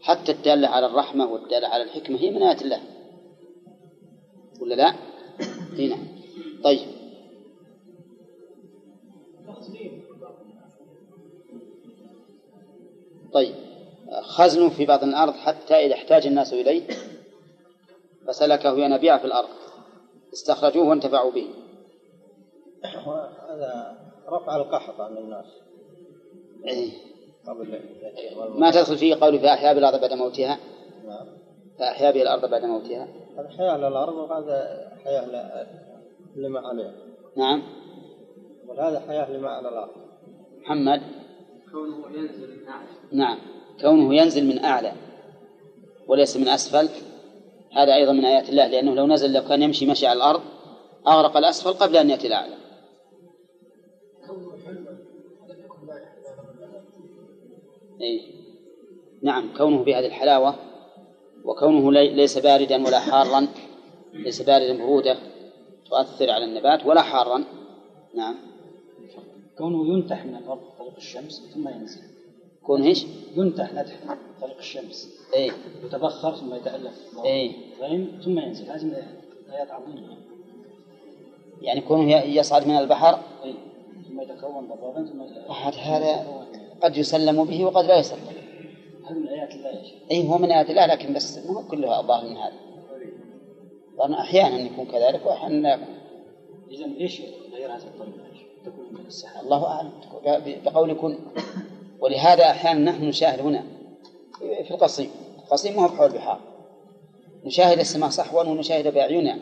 [0.00, 2.80] حتى الدالة على الرحمة والدالة على الحكمة هي من آيات الله.
[4.60, 4.94] ولا لا؟
[5.78, 5.96] هنا.
[6.64, 6.88] طيب.
[13.32, 13.54] طيب.
[14.22, 16.88] خزن في بعض الأرض حتى إذا احتاج الناس إليه.
[18.26, 19.48] فسلكه ينابيع في الأرض.
[20.32, 21.48] استخرجوه وانتفعوا به.
[22.84, 25.46] هذا رفع القحط عن الناس.
[26.64, 27.15] إيه.
[28.58, 30.58] ما تدخل فيه قول فأحيا بالأرض بعد موتها؟
[31.06, 31.26] نعم.
[31.78, 33.08] فأحيا به الأرض بعد موتها.
[33.38, 35.66] هذا حياة للأرض وهذا حياة ل-
[36.36, 36.92] لما عليها
[37.36, 37.62] نعم.
[38.68, 39.90] وهذا حياة لما على الأرض.
[40.60, 41.02] محمد؟
[41.72, 42.88] كونه ينزل من أعلى.
[43.12, 43.38] نعم.
[43.80, 44.92] كونه ينزل من أعلى
[46.08, 46.88] وليس من أسفل.
[47.76, 50.40] هذا أيضا من آيات الله لأنه لو نزل لو كان يمشي مشي على الأرض
[51.06, 52.54] أغرق الأسفل قبل أن يأتي الأعلى.
[58.00, 58.20] أي
[59.22, 60.54] نعم كونه بهذه الحلاوة
[61.44, 63.48] وكونه ليس باردا ولا حارا
[64.12, 65.16] ليس باردا برودة
[65.86, 67.44] تؤثر على النبات ولا حارا.
[68.14, 68.36] نعم.
[69.58, 72.02] كونه ينتح من الأرض طريق الشمس ثم ينزل.
[72.62, 73.94] كونه إيش؟ ينتح نتح
[74.40, 75.08] طريق الشمس.
[75.36, 75.52] اي
[75.84, 76.94] يتبخر ثم يتألف.
[77.24, 77.52] اي
[78.24, 78.70] ثم ينزل.
[78.70, 79.02] هذه
[79.52, 80.16] آيات عظيمة.
[81.60, 83.54] يعني كونه يصعد من البحر؟ أي
[84.08, 85.22] ثم يتكون ضبابا ثم
[85.80, 86.46] هذا؟
[86.82, 88.18] قد يسلم به وقد لا يسلم.
[89.04, 92.00] هذه من آيات الله يا شيخ؟ اي هو من آيات الله لكن بس مو كلها
[92.00, 92.54] الظاهر من هذا.
[94.20, 95.94] أحيانا يكون كذلك وأحيانا لا يكون.
[96.70, 97.22] إذا ليش
[97.52, 98.16] غير هذه الطريقة
[98.64, 99.90] تكون من السحاب الله أعلم.
[100.64, 101.18] بقول كن
[102.00, 103.64] ولهذا أحيانا نحن نشاهد هنا
[104.38, 105.10] في القصيم.
[105.38, 106.40] القصيم ما هو بحول البحار.
[107.44, 109.38] نشاهد السماء صحوا ونشاهد بأعيننا.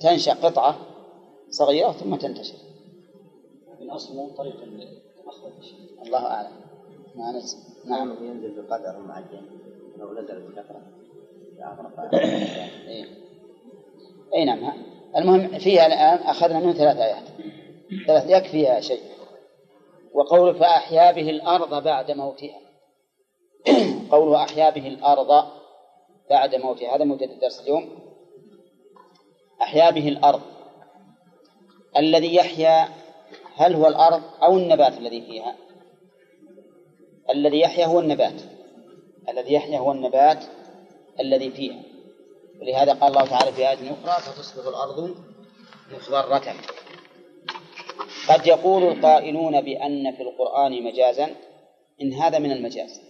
[0.00, 0.78] تنشأ قطعة
[1.50, 2.54] صغيرة ثم تنتشر.
[3.80, 4.56] من أصل مو طريق
[6.06, 6.52] الله أعلم.
[7.14, 7.56] ما نسي.
[7.84, 8.16] نعم.
[8.24, 9.60] ينزل بقدر معين
[9.98, 10.82] لو نزل بكثرة
[12.88, 13.04] إيه.
[14.34, 14.72] أي نعم.
[15.16, 17.24] المهم فيها الآن أخذنا من ثلاث آيات.
[18.06, 19.02] ثلاث يكفيها شيء.
[20.14, 22.60] وقول فأحيا به الأرض بعد موتها.
[24.10, 25.48] قول أحيا به الأرض
[26.30, 26.96] بعد موتها.
[26.96, 27.88] هذا موجود الدرس اليوم.
[29.62, 30.40] أحيا به الأرض.
[31.96, 32.88] الذي يحيا
[33.56, 35.56] هل هو الأرض أو النبات الذي فيها؟
[37.30, 38.42] الذي يحيا هو النبات.
[39.28, 40.44] الذي يحيا هو النبات
[41.20, 41.82] الذي فيها.
[42.60, 45.16] ولهذا قال الله تعالى في آية أخرى فتصبح الأرض
[45.92, 46.54] مخضرة.
[48.28, 51.34] قد يقول القائلون بأن في القرآن مجازا
[52.02, 53.00] إن هذا من المجاز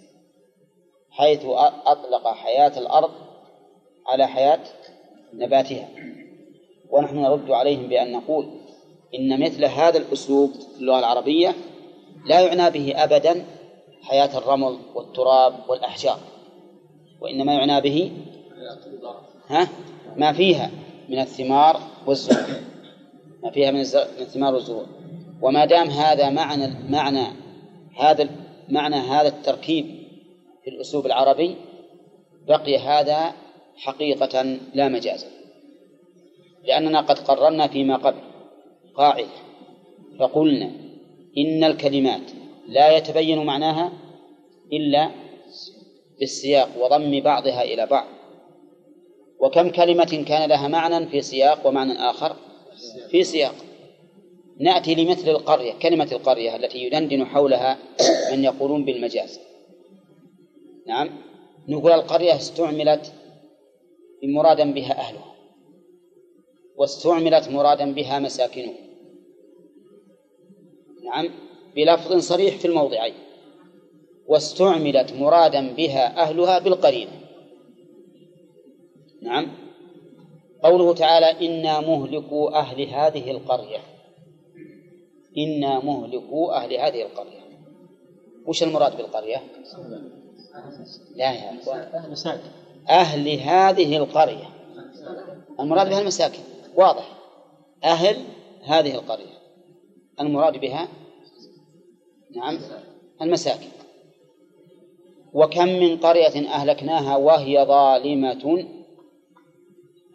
[1.10, 1.44] حيث
[1.86, 3.10] أطلق حياة الأرض
[4.06, 4.60] على حياة
[5.32, 5.88] نباتها.
[6.90, 8.61] ونحن نرد عليهم بأن نقول
[9.14, 11.54] إن مثل هذا الأسلوب في اللغة العربية
[12.26, 13.44] لا يعنى به أبدا
[14.02, 16.18] حياة الرمل والتراب والأحجار
[17.20, 18.12] وإنما يعنى به
[19.48, 19.68] ها؟
[20.16, 20.70] ما فيها
[21.08, 22.58] من الثمار والزهور
[23.42, 23.80] ما فيها من
[24.20, 24.86] الثمار والزهور.
[25.42, 27.26] وما دام هذا معنى معنى
[27.98, 28.28] هذا
[28.68, 29.86] معنى هذا التركيب
[30.64, 31.56] في الأسلوب العربي
[32.48, 33.32] بقي هذا
[33.76, 34.42] حقيقة
[34.74, 35.26] لا مجازا
[36.64, 38.31] لأننا قد قررنا فيما قبل.
[38.94, 39.28] قاعدة.
[40.18, 40.70] فقلنا
[41.38, 42.30] إن الكلمات
[42.68, 43.92] لا يتبين معناها
[44.72, 45.10] إلا
[46.20, 48.06] بالسياق وضم بعضها إلى بعض.
[49.40, 52.36] وكم كلمة كان لها معنى في سياق ومعنى آخر؟
[53.10, 53.54] في سياق.
[54.60, 57.78] نأتي لمثل القرية كلمة القرية التي يدندن حولها
[58.32, 59.40] من يقولون بالمجاز.
[60.86, 61.10] نعم.
[61.68, 63.12] نقول القرية استعملت
[64.22, 65.31] مرادا بها أهلها.
[66.76, 68.74] واستعملت مرادا بها مساكنها
[71.04, 71.30] نعم
[71.76, 73.14] بلفظ صريح في الموضعين
[74.26, 77.10] واستعملت مرادا بها أهلها بالقرينة.
[79.22, 79.46] نعم
[80.62, 83.78] قوله تعالى إنا مهلكو أهل هذه القرية.
[85.38, 87.42] إنا مهلكو أهل هذه القرية.
[88.46, 89.42] وش المراد بالقرية؟
[91.16, 92.40] لا يا أخوان.
[92.88, 94.48] أهل هذه القرية.
[95.60, 96.42] المراد بها المساكن.
[96.76, 97.18] واضح.
[97.84, 98.24] أهل
[98.62, 99.42] هذه القرية.
[100.20, 100.88] المراد بها
[102.36, 102.58] نعم
[103.22, 103.68] المساكن
[105.32, 108.66] وكم من قرية أهلكناها وهي ظالمة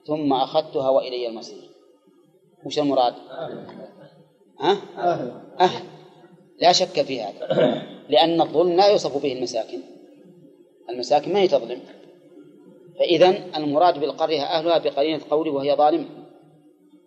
[0.08, 1.70] ثم أخذتها وإلي المصير.
[2.66, 3.14] وش المراد؟
[4.60, 5.42] ها؟ أهل.
[5.60, 5.86] أهل
[6.62, 7.48] لا شك في هذا.
[8.10, 9.80] لأن الظلم لا يوصف به المساكن
[10.90, 11.82] المساكن ما هي تظلم.
[13.00, 16.27] فإذا المراد بالقرية أهلها بقرينة قوله وهي ظالمة.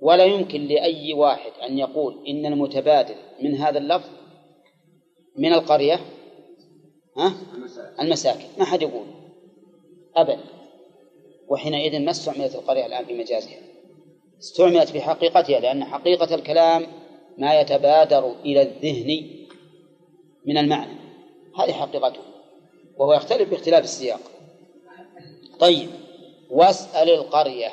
[0.00, 4.08] ولا يمكن لأي واحد أن يقول إن المتبادل من هذا اللفظ
[5.36, 6.00] من القرية
[7.16, 7.32] ها؟
[8.00, 8.44] المساكن.
[8.58, 9.06] ما حد يقول.
[10.16, 10.44] أبدا
[11.48, 13.58] وحينئذ ما استعملت القرية الآن في مجازها؟
[14.40, 16.86] استعملت في حقيقتها لأن حقيقة الكلام
[17.38, 19.30] ما يتبادر إلى الذهن
[20.46, 20.96] من المعنى.
[21.58, 22.20] هذه حقيقته.
[22.96, 24.20] وهو يختلف باختلاف السياق.
[25.60, 25.90] طيب.
[26.50, 27.68] واسأل القرية.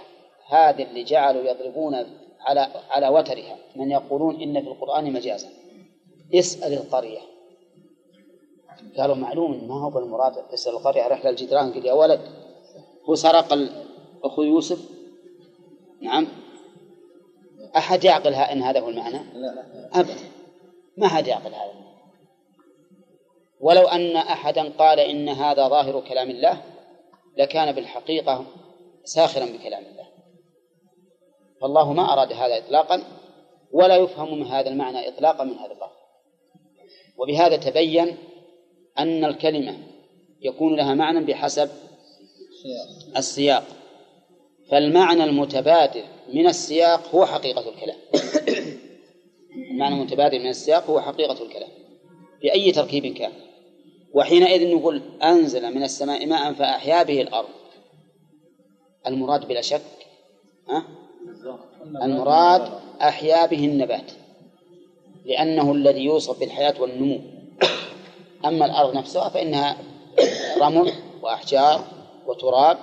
[0.50, 1.96] هذه اللي جعلوا يضربون
[2.40, 2.60] على
[2.90, 5.50] على وترها من يقولون إن في القرآن مجازا.
[6.34, 7.20] اسأل القرية.
[8.98, 12.22] قالوا معلوم ما هو بالمراد اسأل القرية رحلة الجدران قال يا ولد
[13.10, 13.58] هو سرق
[14.24, 14.90] أخو يوسف؟
[16.02, 16.28] نعم.
[17.78, 19.20] أحد يعقل أن هذا هو المعنى؟
[19.94, 20.16] أبدا.
[20.98, 21.74] ما أحد يعقل هذا.
[23.60, 26.62] ولو أن أحدا قال إن هذا ظاهر كلام الله
[27.38, 28.46] لكان بالحقيقة
[29.04, 30.07] ساخرا بكلام الله.
[31.62, 33.04] فالله ما أراد هذا إطلاقا
[33.72, 35.98] ولا يفهم من هذا المعنى إطلاقا من هذا اللفظ
[37.18, 38.18] وبهذا تبين
[39.00, 39.78] أن الكلمة
[40.42, 41.70] يكون لها معنى بحسب
[43.18, 43.64] السياق.
[44.70, 46.04] فالمعنى المتبادل
[46.34, 47.98] من السياق هو حقيقة الكلام.
[49.72, 51.70] المعنى المتبادل من السياق هو حقيقة الكلام.
[52.42, 53.32] بأي تركيب كان.
[54.14, 57.50] وحينئذ نقول أنزل من السماء ماء فأحيا به الأرض.
[59.08, 59.82] المراد بلا شك؟
[62.02, 64.12] المراد أحيا به النبات
[65.26, 67.20] لأنه الذي يوصف بالحياة والنمو.
[68.46, 69.78] أما الأرض نفسها فإنها
[70.62, 71.88] رمل وأحجار
[72.28, 72.78] وتراب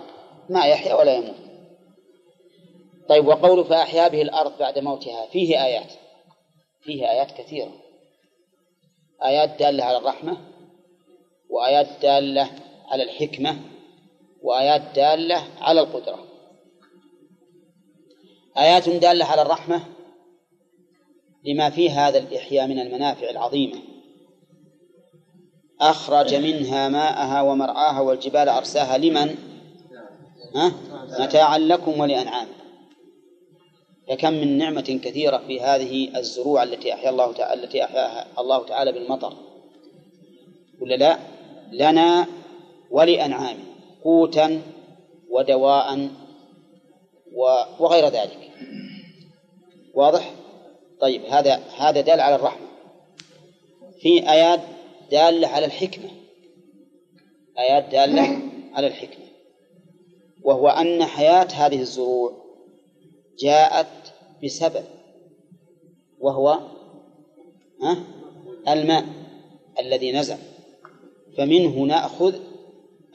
[0.48, 1.35] ما يحيا ولا يموت.
[3.09, 5.93] طيب وقول فأحيا به الأرض بعد موتها فيه آيات.
[6.82, 7.72] فيه آيات كثيرة.
[9.24, 10.36] آيات دالة على الرحمة
[11.51, 12.51] وآيات دالة
[12.89, 13.56] على الحكمة
[14.43, 16.34] وآيات دالة على القدرة.
[18.59, 19.81] آيات دالة على الرحمة
[21.44, 23.78] لما في هذا الإحياء من المنافع العظيمة
[25.81, 29.36] أخرج منها ماءها ومرعاها والجبال أرساها لمن؟
[30.55, 30.72] ها؟
[31.20, 32.64] متاعا لكم ولأنعامكم
[34.09, 38.93] فكم من نعمة كثيرة في هذه الزروع التي أحيا الله تعالى التي أحياها الله تعالى
[38.93, 39.35] بالمطر
[40.81, 41.18] ولا لا؟
[41.72, 42.26] لنا
[42.90, 43.64] ولأنعامنا
[44.05, 44.62] قوتا
[45.31, 46.09] ودواء
[47.78, 48.51] وغير ذلك.
[49.94, 50.35] واضح؟
[51.01, 52.66] طيب هذا هذا دال على الرحمة.
[54.01, 54.61] في آيات
[55.11, 56.11] دالة على الحكمة.
[57.59, 58.39] آيات دالة
[58.73, 59.24] على الحكمة.
[60.43, 62.32] وهو أن حياة هذه الزروع
[63.39, 64.12] جاءت
[64.44, 64.85] بسبب
[66.20, 66.61] وهو
[68.69, 69.05] الماء
[69.81, 70.39] الذي نزل.
[71.36, 72.35] فمنه نأخذ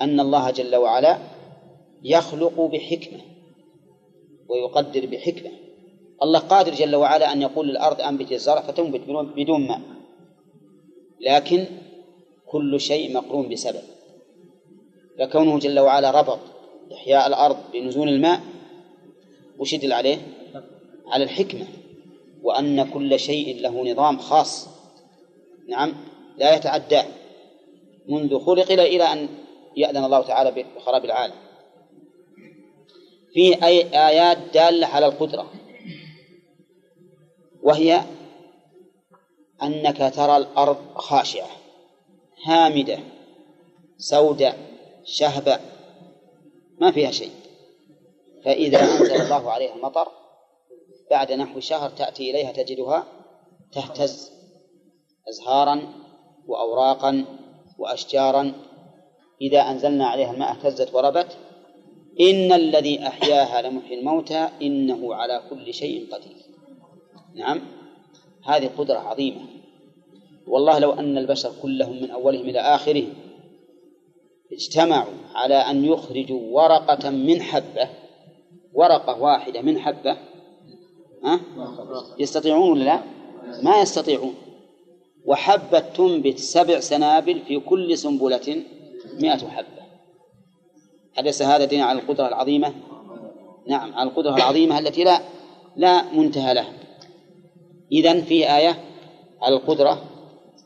[0.02, 1.18] أن الله جل وعلا
[2.04, 3.29] يخلق بحكمة.
[4.50, 5.52] ويقدر بحكمة.
[6.24, 9.02] الله قادر جل وعلا أن يقول للأرض أنبت الزرع فتنبت
[9.36, 9.82] بدون ماء.
[11.20, 11.66] لكن
[12.48, 13.84] كل شيء مقرون بسبب.
[15.20, 16.40] فكونه جل وعلا ربط
[16.94, 18.42] إحياء الأرض بنزول الماء
[19.60, 20.18] وش يدل عليه؟
[21.08, 21.66] على الحكمة.
[22.44, 24.68] وأن كل شيء له نظام خاص.
[25.70, 25.94] نعم
[26.38, 27.06] لا يتعداه
[28.08, 29.30] منذ خلق إلى أن
[29.78, 31.49] يأذن الله تعالى بخراب العالم.
[33.34, 35.52] فيه أي آيات دالة على القدرة.
[37.64, 38.02] وهي
[39.64, 41.50] أنك ترى الأرض خاشعة
[42.46, 43.00] هامدة
[43.98, 44.58] سوداء
[45.06, 45.60] شهبة
[46.80, 47.32] ما فيها شيء.
[48.46, 50.08] فإذا أنزل الله عليها المطر
[51.12, 53.08] بعد نحو شهر تأتي إليها تجدها
[53.72, 54.32] تهتز
[55.30, 55.94] أزهارا
[56.48, 57.26] وأوراقا
[57.78, 58.54] وأشجارا.
[59.42, 61.38] إذا أنزلنا عليها الماء اهتزت وربت
[62.22, 66.36] إن الذي أحياها لمحيي الموتى إنه على كل شيء قدير.
[67.36, 67.62] نعم.
[68.46, 69.42] هذه قدرة عظيمة.
[70.48, 73.14] والله لو أن البشر كلهم من أولهم إلى آخرهم
[74.52, 77.90] اجتمعوا على أن يخرجوا ورقة من حبة
[78.74, 80.18] ورقة واحدة من حبة
[81.24, 81.40] ها؟
[82.20, 83.00] يستطيعون ولا لا؟
[83.64, 84.34] ما يستطيعون.
[85.26, 88.64] وحبة تنبت سبع سنابل في كل سنبلة
[89.20, 89.79] مئة حبة.
[91.20, 92.74] أليس هذا دين على القدرة العظيمة؟
[93.68, 95.22] نعم على القدرة العظيمة التي لا
[95.76, 96.74] لا منتهى لها.
[97.92, 98.84] إذن في آية
[99.42, 100.04] على القدرة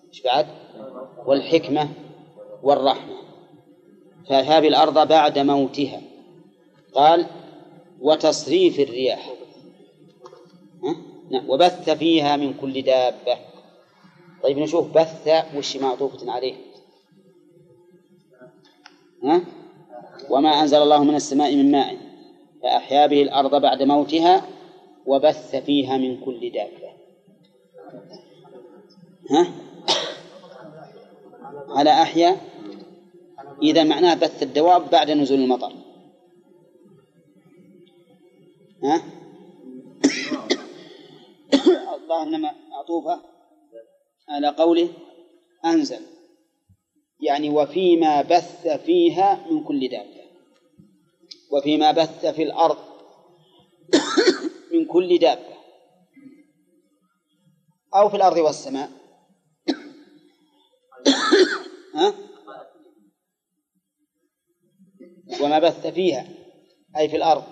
[0.10, 0.48] إيش بعد؟
[1.26, 1.90] والحكمة
[2.64, 3.14] والرحمة.
[4.30, 6.02] فهذه الأرض بعد موتها.
[6.94, 7.26] قال
[8.02, 9.34] وتصريف الرياح.
[11.32, 13.38] نعم وبث فيها من كل دابة.
[14.44, 16.56] طيب نشوف بث وش معطوفة عليه.
[19.24, 19.42] ها؟
[20.30, 21.98] وما أنزل الله من السماء من ماء
[22.64, 24.46] فأحيا به الأرض بعد موتها
[25.06, 26.94] وبث فيها من كل دابة
[29.30, 29.48] ها؟
[31.70, 32.38] على أحيا
[33.64, 35.74] إذا معناه بث الدواب بعد نزول المطر
[38.84, 39.02] ها؟
[41.96, 43.22] الله إنما معطوفة
[44.30, 44.90] على قوله
[45.66, 46.13] أنزل
[47.24, 50.24] يعني وفيما بث فيها من كل دابة.
[51.52, 52.78] وفيما بث في الأرض
[54.74, 55.54] من كل دابة.
[57.96, 58.92] أو في الأرض والسماء.
[61.96, 62.14] ها؟
[65.42, 66.28] وما بث فيها
[66.98, 67.44] أي في الأرض.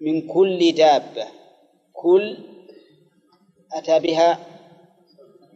[0.00, 1.28] من كل دابة.
[1.92, 2.38] كل
[3.72, 4.46] أتى بها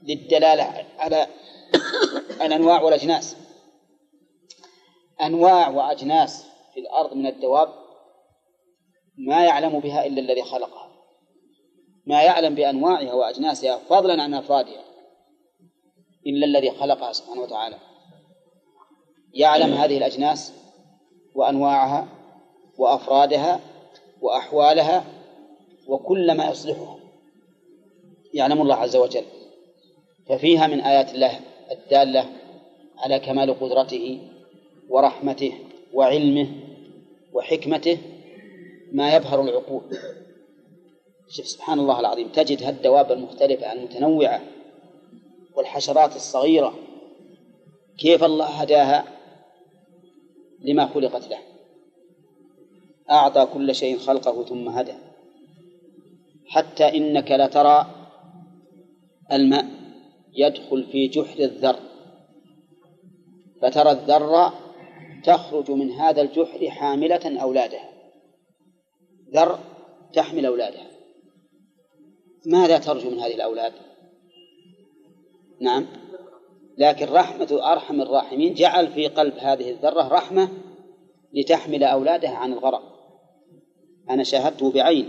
[0.02, 1.26] للدلالة على
[2.46, 3.36] الأنواع والأجناس.
[5.22, 7.68] أنواع وأجناس في الأرض من الدواب
[9.18, 10.90] ما يعلم بها إلا الذي خلقها.
[12.06, 14.84] ما يعلم بأنواعها وأجناسها فضلا عن أفرادها
[16.26, 17.78] إلا الذي خلقها سبحانه وتعالى.
[19.34, 20.52] يعلم هذه الأجناس
[21.34, 22.08] وأنواعها
[22.78, 23.60] وأفرادها
[24.20, 25.04] وأحوالها
[25.86, 26.98] وكل ما يصلحها.
[28.34, 29.24] يعلم الله عز وجل.
[30.28, 31.40] ففيها من آيات الله
[31.70, 32.24] الدالة
[32.98, 34.20] على كمال قدرته
[34.88, 35.52] ورحمته
[35.92, 36.48] وعلمه
[37.32, 37.98] وحكمته
[38.92, 39.82] ما يبهر العقول.
[41.28, 44.42] شوف سبحان الله العظيم تجد هالدواب المختلفة المتنوعة
[45.54, 46.74] والحشرات الصغيرة
[47.98, 49.04] كيف الله هداها
[50.60, 51.38] لما خلقت له.
[53.10, 54.94] أعطى كل شيء خلقه ثم هدى.
[56.48, 57.86] حتى إنك لترى
[59.32, 59.79] الماء.
[60.34, 61.76] يدخل في جحر الذر.
[63.62, 64.52] فترى الذر
[65.24, 67.90] تخرج من هذا الجحر حاملة أولادها.
[69.34, 69.58] ذر
[70.12, 70.86] تحمل أولادها.
[72.46, 73.72] ماذا ترجو من هذه الأولاد؟
[75.60, 75.86] نعم.
[76.78, 80.48] لكن رحمة أرحم الراحمين جعل في قلب هذه الذرة رحمة
[81.32, 82.82] لتحمل أولادها عن الغرق.
[84.10, 85.08] أنا شاهدته بعيني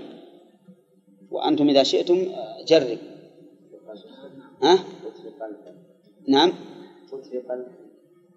[1.31, 2.25] وأنتم إذا شئتم
[2.67, 2.97] جرب.
[4.63, 4.79] ها؟
[6.27, 6.53] نعم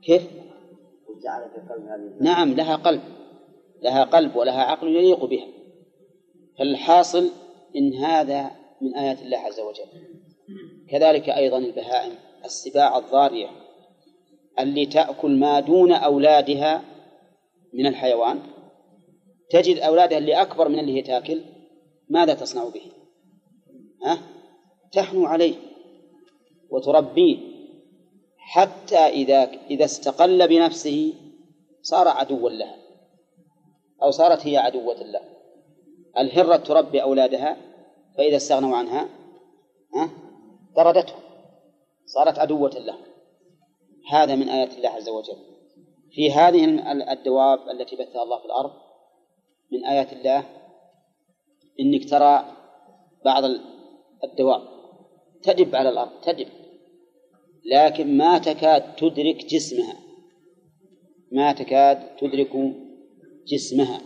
[0.02, 0.22] كيف؟
[2.20, 3.02] نعم لها قلب
[3.82, 5.46] لها قلب ولها عقل يليق بها
[6.58, 7.30] فالحاصل
[7.76, 9.84] إن هذا من آيات الله عز وجل
[10.90, 12.14] كذلك أيضا البهائم
[12.44, 13.48] السباع الضارية
[14.58, 16.84] اللي تأكل ما دون أولادها
[17.72, 18.42] من الحيوان
[19.50, 21.40] تجد أولادها اللي أكبر من اللي هي تأكل
[22.08, 22.82] ماذا تصنع به؟
[24.04, 24.18] ها؟
[24.92, 25.54] تحنو عليه
[26.74, 27.38] وتربيه
[28.38, 31.14] حتى إذا إذا استقل بنفسه
[31.82, 32.76] صار عدوا لها
[34.02, 35.20] أو صارت هي عدوة له.
[36.18, 37.56] الهرة تربي أولادها
[38.16, 39.08] فإذا استغنوا عنها
[39.94, 40.10] ها
[40.76, 41.20] طردتهم.
[42.06, 42.96] صارت عدوة له.
[44.10, 45.36] هذا من آيات الله عز وجل.
[46.10, 46.64] في هذه
[47.12, 48.72] الدواب التي بثها الله في الأرض
[49.72, 50.44] من آيات الله
[51.80, 52.44] إنك ترى
[53.24, 53.44] بعض
[54.24, 54.62] الدواب
[55.42, 56.63] تدب على الأرض تدب.
[57.64, 59.96] لكن ما تكاد تدرك جسمها.
[61.32, 62.50] ما تكاد تدرك
[63.46, 64.00] جسمها.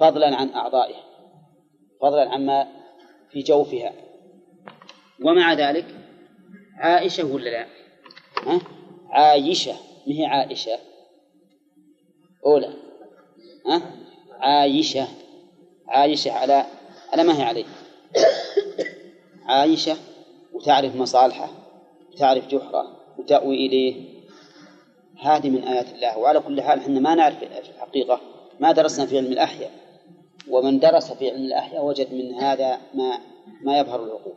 [0.00, 1.04] فضلا عن أعضائها.
[2.00, 2.68] فضلا عما
[3.30, 3.92] في جوفها.
[5.24, 5.86] ومع ذلك
[6.78, 7.66] عائشة ولا لا؟
[8.46, 8.60] ها؟
[9.10, 9.72] عايشة.
[10.06, 10.78] ما هي عائشة؟
[12.46, 12.72] أولى.
[13.66, 13.82] ها؟
[14.30, 15.06] عايشة.
[15.88, 16.66] عايشة على
[17.12, 17.64] على ما هي عليه؟
[19.48, 19.96] عايشة
[20.52, 21.65] وتعرف مصالحه
[22.16, 24.16] وتعرف جحرة وتأوي إليه.
[25.20, 26.18] هذه من آيات الله.
[26.18, 28.20] وعلى كل حال إحنا ما نعرف في الحقيقة
[28.60, 29.70] ما درسنا في علم الأحياء.
[30.48, 33.18] ومن درس في علم الأحياء وجد من هذا ما
[33.62, 34.34] ما يبهر العقول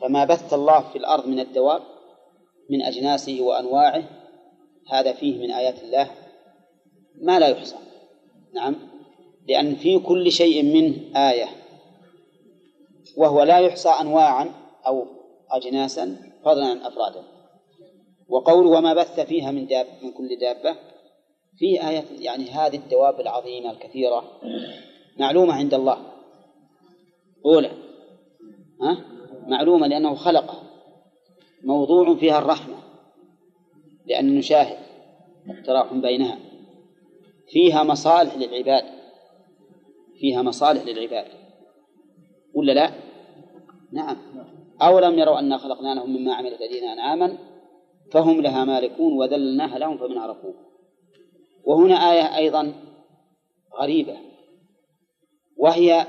[0.00, 1.82] فما بث الله في الأرض من الدواب
[2.70, 4.04] من أجناسه وأنواعه
[4.90, 6.10] هذا فيه من آيات الله
[7.20, 7.76] ما لا يحصى.
[8.54, 8.76] نعم.
[9.48, 10.94] لأن في كل شيء منه
[11.30, 11.48] آية.
[13.16, 14.54] وهو لا يحصى أنواعا
[14.86, 15.17] أو
[15.50, 17.22] أجناسا فضلا عن أفرادا
[18.28, 20.76] وقول وما بث فيها من داب من كل دابة
[21.58, 24.24] فيه آية يعني هذه الدواب العظيمة الكثيرة
[25.18, 25.98] معلومة عند الله.
[27.44, 27.70] أولى.
[28.82, 29.04] ها؟
[29.46, 30.62] معلومة لأنه خلقها.
[31.64, 32.76] موضوع فيها الرحمة.
[34.06, 34.78] لأن نشاهد
[35.50, 36.38] التراحم بينها.
[37.48, 38.84] فيها مصالح للعباد.
[40.20, 41.26] فيها مصالح للعباد.
[42.54, 42.92] ولا لا؟
[43.92, 44.16] نعم.
[44.82, 47.38] أولم يروا أنا خلقنا لهم مما عملت أيدينا أنعاما
[48.12, 50.54] فهم لها مالكون وذللناها لهم فمنها ركوب.
[51.64, 52.74] وهنا آية أيضا
[53.80, 54.16] غريبة
[55.56, 56.06] وهي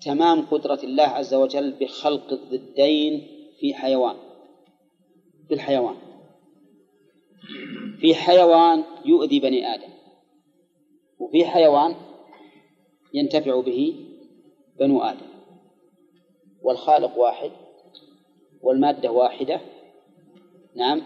[0.00, 3.26] تمام قدرة الله عز وجل بخلق الضدين
[3.60, 4.16] في حيوان
[5.48, 5.96] في الحيوان.
[8.00, 9.92] في حيوان يؤذي بني آدم
[11.18, 11.94] وفي حيوان
[13.14, 13.94] ينتفع به
[14.78, 15.34] بنو آدم.
[16.62, 17.50] والخالق واحد
[18.64, 19.60] والمادة واحدة
[20.76, 21.02] نعم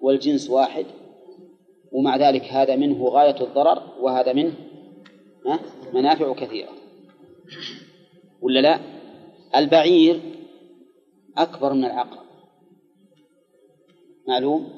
[0.00, 0.86] والجنس واحد
[1.92, 4.54] ومع ذلك هذا منه غاية الضرر وهذا منه
[5.94, 6.72] منافع كثيرة.
[8.40, 8.80] ولا لا؟
[9.56, 10.20] البعير
[11.36, 12.26] أكبر من العقرب.
[14.28, 14.68] معلوم؟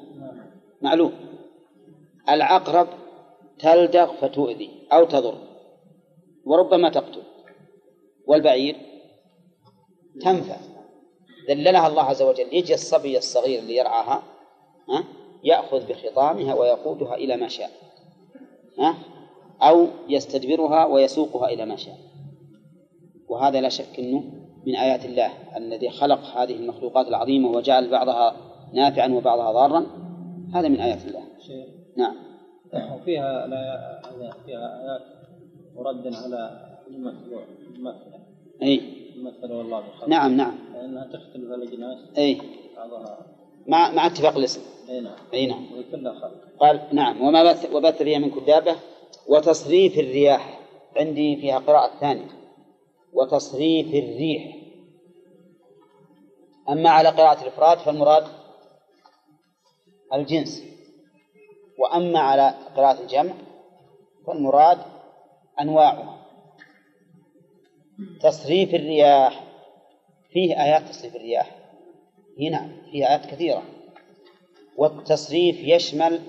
[0.81, 1.11] معلوم.
[2.29, 2.87] العقرب
[3.59, 5.37] تلدغ فتؤذي أو تضر
[6.45, 7.23] وربما تقتل.
[8.27, 8.75] والبعير
[10.21, 10.74] تنفع.
[11.49, 12.53] ذللها الله عز وجل.
[12.53, 14.23] يجي الصبي الصغير اللي يرعاها
[14.89, 15.03] ها
[15.43, 17.69] يأخذ بخطامها ويقودها إلى ما شاء
[18.79, 18.95] ها؟
[19.61, 21.97] أو يستدبرها ويسوقها إلى ما شاء.
[23.27, 24.23] وهذا لا شك أنه
[24.67, 28.35] من آيات الله الذي خلق هذه المخلوقات العظيمة وجعل بعضها
[28.73, 29.85] نافعا وبعضها ضارا.
[30.53, 31.23] هذا من آيات الله.
[31.39, 31.65] شيخ
[31.97, 32.15] نعم.
[32.95, 34.01] وفيها لا
[34.45, 35.01] فيها آيات
[35.75, 37.39] مردا على المثل
[37.75, 38.13] المثل
[38.63, 39.04] أي.
[39.27, 40.55] المثل والله نعم نعم.
[40.73, 42.41] لأنها تختلف الأجناس أي.
[42.77, 43.17] بعضها.
[43.67, 44.61] مع مع اتفاق الاسم.
[44.89, 45.15] أي نعم.
[45.33, 45.65] أي نعم.
[46.59, 47.21] قال نعم.
[47.21, 48.75] وما بث وبث فيها من كل دابة
[49.27, 50.59] وتصريف الرياح.
[50.97, 52.27] عندي فيها قراءة ثانية.
[53.13, 54.55] وتصريف الريح.
[56.69, 58.23] أما على قراءة الإفراد فالمراد
[60.13, 60.63] الجنس.
[61.79, 63.33] وأما على قراءة الجمع
[64.27, 64.77] فالمراد
[65.61, 66.24] أنواعها.
[68.21, 69.43] تصريف الرياح.
[70.31, 71.55] فيه آيات تصريف الرياح.
[72.39, 73.63] هنا فيه آيات كثيرة.
[74.77, 76.21] والتصريف يشمل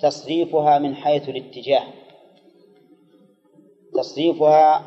[0.00, 1.84] تصريفها من حيث الاتجاه.
[3.94, 4.84] تصريفها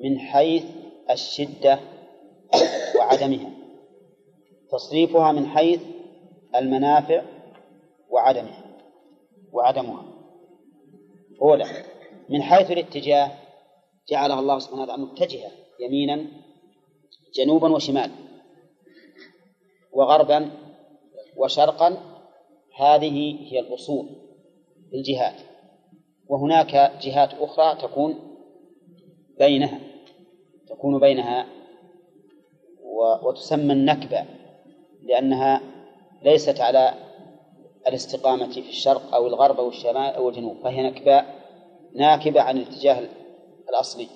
[0.00, 0.64] من حيث
[1.10, 1.80] الشدة
[2.98, 3.50] وعدمها.
[4.72, 5.80] تصريفها من حيث
[6.56, 7.22] المنافع
[8.10, 8.64] وعدمها.
[9.52, 10.04] وعدمها.
[11.42, 11.66] أولا
[12.28, 13.41] من حيث الاتجاه
[14.08, 15.50] جعلها الله سبحانه وتعالى متجهة
[15.80, 16.26] يمينا
[17.34, 18.12] جنوبا وشمالا.
[19.92, 20.50] وغربا
[21.36, 21.96] وشرقا
[22.76, 24.08] هذه هي الأصول
[24.94, 25.40] الجهات
[26.28, 28.18] وهناك جهات أخرى تكون
[29.38, 29.80] بينها
[30.68, 31.46] تكون بينها
[33.22, 34.24] وتسمى النكبة
[35.02, 35.60] لأنها
[36.22, 36.94] ليست على
[37.88, 41.42] الاستقامة في الشرق أو الغرب أو الشمال أو الجنوب فهي نكباء
[41.94, 43.08] ناكبة عن الاتجاه
[43.68, 44.08] الأصلي.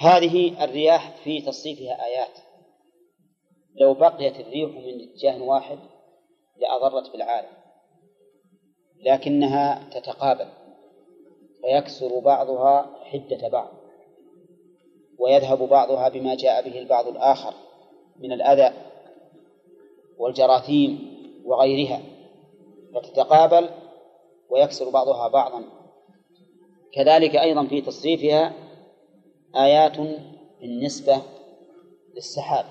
[0.00, 2.38] هذه الرياح في تصريفها آيات.
[3.80, 5.78] لو بقيت الريح من اتجاه واحد
[6.56, 7.50] لأضرت بالعالم
[9.00, 10.48] لكنها تتقابل
[11.60, 13.68] فيكسر بعضها حدة بعض
[15.18, 17.54] ويذهب بعضها بما جاء به البعض الآخر
[18.16, 18.74] من الأذى
[20.18, 21.14] والجراثيم
[21.44, 22.00] وغيرها
[22.94, 23.70] فتتقابل
[24.50, 25.64] ويكسر بعضها بعضا.
[26.94, 28.52] كذلك أيضا في تصريفها
[29.56, 29.96] آيات
[30.60, 31.22] بالنسبة
[32.14, 32.64] للسحاب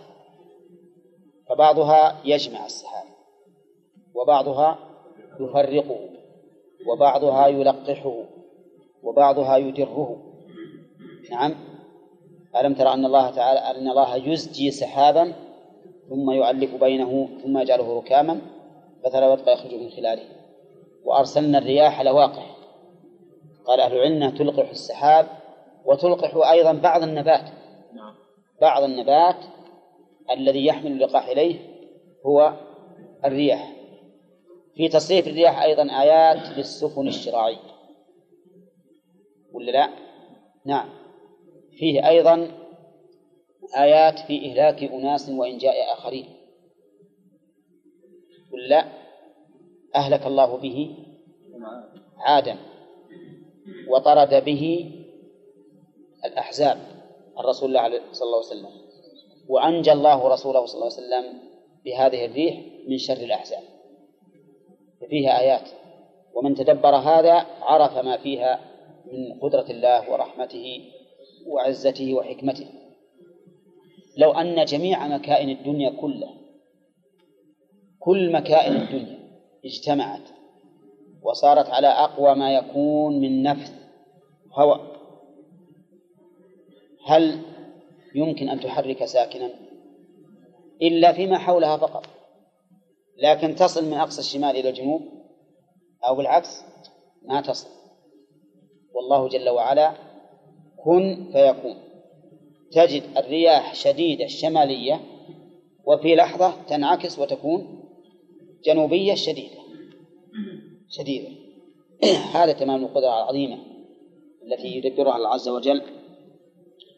[1.50, 3.06] فبعضها يجمع السحاب
[4.16, 4.80] وبعضها
[5.40, 6.10] يفرقه
[6.88, 8.24] وبعضها يلقحه
[9.04, 10.34] وبعضها يدره
[11.32, 11.56] نعم.
[12.56, 15.34] ألم ترى أن الله تعالى أن الله يزجي سحابا
[16.10, 18.42] ثم يؤلف بينه ثم يجعله ركاما
[19.04, 20.24] فترى ودق يخرج من خلاله.
[21.06, 22.53] وأرسلنا الرياح لواقح.
[23.66, 25.28] قال أهل العلم تلقح السحاب
[25.86, 27.50] وتلقح أيضا بعض النبات.
[28.62, 29.36] بعض النبات
[30.32, 31.60] الذي يحمل اللقاح إليه
[32.26, 32.54] هو
[33.26, 33.74] الرياح.
[34.76, 37.74] في تصريف الرياح أيضا آيات للسفن الشراعية
[39.54, 39.90] ولا لا؟
[40.66, 40.90] نعم.
[41.72, 42.52] فيه أيضا
[43.78, 46.26] آيات في إهلاك أناس وإنجاء آخرين.
[48.54, 48.86] ولا
[49.96, 50.98] أهلك الله به
[52.18, 52.73] عادا.
[53.90, 54.92] وطرد به
[56.26, 56.78] الأحزاب
[57.38, 58.72] عن رسول الله صلى الله عليه وسلم.
[59.50, 61.40] وأنجى الله رسوله صلى الله عليه وسلم
[61.86, 63.64] بهذه الريح من شر الأحزاب.
[65.02, 65.70] ففيها آيات.
[66.34, 68.60] ومن تدبر هذا عرف ما فيها
[69.06, 70.82] من قدرة الله ورحمته
[71.48, 72.68] وعزته وحكمته.
[74.18, 76.34] لو أن جميع مكائن الدنيا كلها
[78.00, 79.20] كل مكائن الدنيا
[79.66, 80.22] اجتمعت
[81.24, 83.74] وصارت على أقوى ما يكون من نفث
[84.54, 84.94] هواء
[87.06, 87.40] هل
[88.16, 89.50] يمكن أن تحرك ساكنا؟
[90.82, 92.06] إلا فيما حولها فقط.
[93.18, 95.02] لكن تصل من أقصى الشمال إلى الجنوب
[96.08, 96.64] أو بالعكس
[97.26, 97.70] ما تصل.
[98.94, 99.94] والله جل وعلا
[100.84, 101.76] كن فيكون.
[102.72, 105.02] تجد الرياح شديدة الشمالية
[105.86, 107.84] وفي لحظة تنعكس وتكون
[108.66, 109.63] جنوبية شديدة.
[110.94, 111.30] شديدة.
[112.38, 113.58] هذا تمام القدرة العظيمة
[114.44, 115.82] التي يدبرها الله عز وجل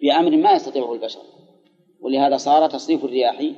[0.02, 1.22] بأمر ما يستطيعه البشر
[2.02, 3.52] ولهذا صار تصريف الرياح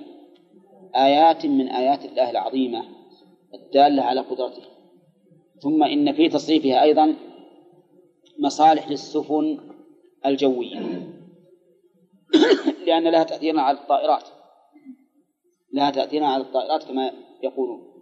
[0.95, 2.85] آيات من آيات الله العظيمة
[3.53, 4.63] الدالة على قدرته.
[5.61, 7.15] ثم إن في تصريفها أيضا
[8.39, 9.59] مصالح للسفن
[10.25, 10.79] الجوية
[12.87, 14.23] لأن لها تأثيرا على الطائرات
[15.73, 17.11] لها تأثيرا على الطائرات كما
[17.43, 17.96] يقولون.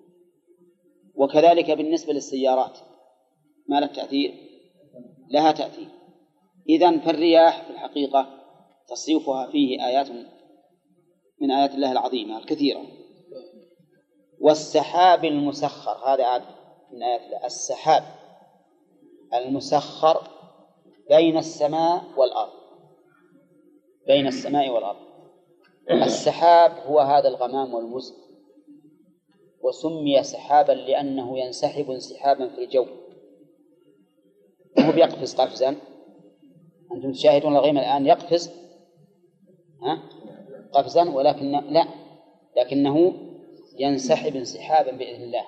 [1.16, 2.78] وكذلك بالنسبة للسيارات
[3.68, 4.34] ما لها تأثير؟
[5.32, 5.88] لها تأثير.
[6.70, 8.28] إذن فالرياح في الحقيقة
[8.88, 10.08] تصريفها فيه آيات
[11.42, 12.82] من آيات الله العظيمة الكثيرة.
[14.42, 16.44] والسحاب المسخر هذا عاد
[16.92, 17.46] من آيات الله.
[17.46, 18.04] السحاب
[19.34, 20.28] المسخر
[21.10, 22.54] بين السماء والأرض.
[24.08, 25.06] بين السماء والأرض.
[25.92, 28.25] السحاب هو هذا الغمام والمزن.
[29.66, 32.86] وسمي سحابا لأنه ينسحب انسحابا في الجو.
[34.78, 35.76] وهو بيقفز قفزا
[36.92, 38.52] أنتم تشاهدون الغيم الآن يقفز.
[39.82, 40.04] ها؟
[40.74, 41.88] قفزا ولكن لا
[42.58, 43.14] لكنه
[43.80, 45.46] ينسحب انسحابا بإذن الله.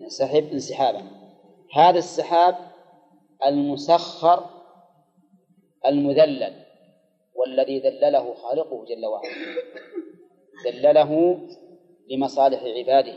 [0.00, 1.02] ينسحب انسحابا.
[1.72, 2.56] هذا السحاب
[3.46, 4.44] المسخر
[5.86, 6.64] المذلل
[7.34, 9.30] والذي ذلله خالقه جل وعلا.
[10.66, 11.40] ذلله
[12.10, 13.14] لمصالح عباده.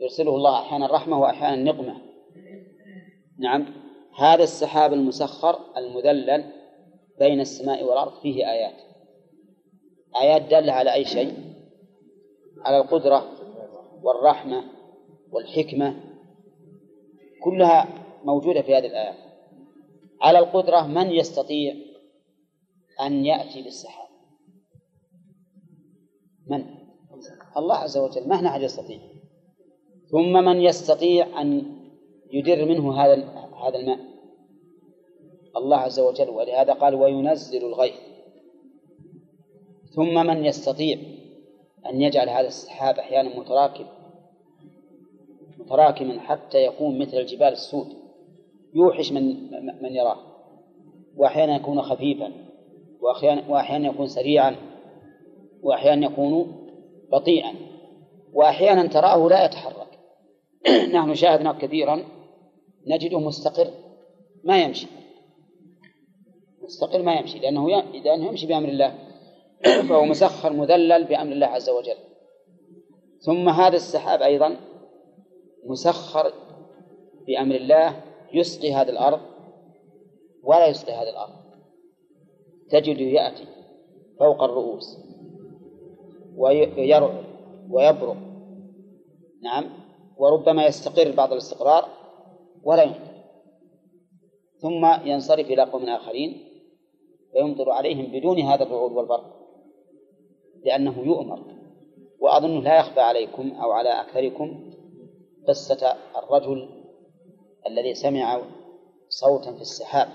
[0.00, 2.00] يرسله الله أحيانا رحمة وأحيانا نقمة.
[3.38, 3.66] نعم.
[4.16, 6.52] هذا السحاب المسخر المذلل
[7.18, 8.74] بين السماء والأرض فيه آيات.
[10.20, 11.34] آيات دالة على أي شيء؟
[12.60, 13.30] على القدرة
[14.02, 14.64] والرحمة
[15.32, 16.00] والحكمة.
[17.44, 17.88] كلها
[18.24, 19.16] موجودة في هذه الآيات.
[20.20, 21.74] على القدرة من يستطيع
[23.00, 24.08] أن يأتي بالسحاب؟
[26.46, 26.83] من؟
[27.56, 28.98] الله عز وجل ما هنا أحد يستطيع.
[30.10, 31.76] ثم من يستطيع أن
[32.32, 33.14] يدر منه هذا
[33.66, 33.98] هذا الماء.
[35.56, 37.94] الله عز وجل ولهذا قال وينزل الغيث.
[39.94, 40.98] ثم من يستطيع
[41.90, 43.84] أن يجعل هذا السحاب أحيانا متراكم
[45.58, 47.86] متراكما حتى يكون مثل الجبال السود.
[48.74, 49.50] يوحش من
[49.82, 50.16] من يراه
[51.16, 52.32] وأحيانا يكون خفيفا
[53.48, 54.56] وأحيانا يكون سريعا
[55.62, 56.63] وأحيانا يكون
[57.12, 57.54] بطيئا.
[58.32, 59.98] وأحيانا تراه لا يتحرك.
[60.94, 62.04] نحن شاهدنا كثيرا
[62.86, 63.70] نجده مستقر
[64.44, 64.86] ما يمشي.
[66.62, 68.98] مستقر ما يمشي لأنه لأنه يمشي بأمر الله.
[69.88, 71.96] فهو مسخر مذلل بأمر الله عز وجل.
[73.20, 74.56] ثم هذا السحاب أيضا
[75.66, 76.32] مسخر
[77.26, 78.00] بأمر الله
[78.32, 79.20] يسقي هذه الأرض
[80.42, 81.34] ولا يسقي هذه الأرض.
[82.70, 83.46] تجد يأتي
[84.18, 85.13] فوق الرؤوس.
[86.36, 87.24] ويرعد
[87.70, 88.16] ويبرق
[89.42, 89.64] نعم.
[90.16, 91.88] وربما يستقر بعض الاستقرار
[92.62, 93.14] ولا يمطر
[94.58, 96.44] ثم ينصرف إلى قوم آخرين
[97.32, 99.34] فيمطر عليهم بدون هذا الرعود والبرق
[100.64, 101.54] لأنه يؤمر.
[102.20, 104.70] وأظن لا يخفى عليكم أو على أكثركم
[105.48, 106.68] قصة الرجل
[107.66, 108.42] الذي سمع
[109.08, 110.08] صوتا في السحاب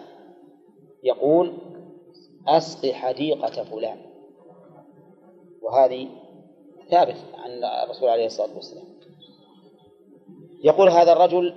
[1.04, 1.58] يقول
[2.48, 4.09] أسقي حديقة فلان.
[5.62, 6.10] وهذه
[6.90, 8.86] ثابت عن الرسول عليه الصلاة والسلام.
[10.64, 11.56] يقول هذا الرجل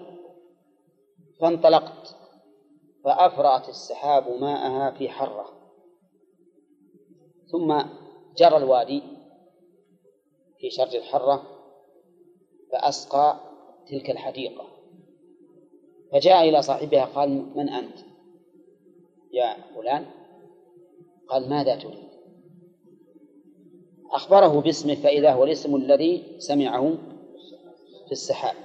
[1.41, 2.17] فانطلقت
[3.05, 5.47] فأفرأت السحاب ماءها في حرة.
[7.53, 7.83] ثم
[8.37, 9.03] جرى الوادي
[10.59, 11.43] في شرج الحرة
[12.73, 13.41] فأسقى
[13.89, 14.65] تلك الحديقة.
[16.13, 17.99] فجاء إلى صاحبها قال من أنت؟
[19.33, 20.07] يا فلان.
[21.29, 22.12] قال ماذا تريد؟
[24.13, 26.95] أخبره باسمه فإذا هو الاسم الذي سمعه
[28.07, 28.57] في السحاب.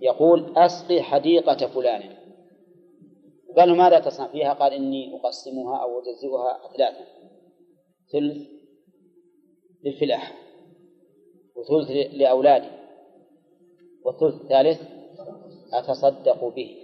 [0.00, 2.16] يقول أسقي حديقة فلان.
[3.56, 7.04] قال له ماذا تصنع فيها؟ قال إني أقسمها أو أجزئها ثلاثة
[8.12, 8.48] ثلث
[9.84, 10.34] للفلاح
[11.56, 12.70] وثلث لأولادي
[14.04, 14.82] والثلث الثالث
[15.72, 16.76] أتصدق به.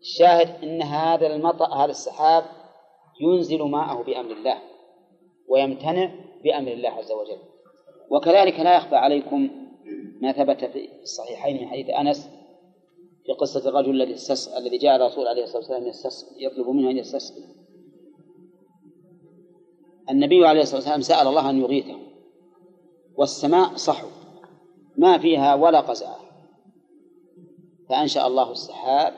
[0.00, 2.44] الشاهد أن هذا المطر هذا السحاب
[3.20, 4.58] ينزل ماءه بأمر الله
[5.48, 7.38] ويمتنع بأمر الله عز وجل.
[8.10, 9.50] وكذلك لا يخفى عليكم
[10.20, 12.28] ما ثبت في الصحيحين من حديث أنس
[13.26, 14.16] في قصة الرجل الذي
[14.56, 17.42] الذي جاء الرسول عليه الصلاة والسلام يطلب منه أن يستسقي
[20.10, 21.96] النبي عليه الصلاة والسلام سأل الله أن يغيثه
[23.16, 24.08] والسماء صحو
[24.96, 26.18] ما فيها ولا قزعة.
[27.88, 29.14] فأنشأ الله السحاب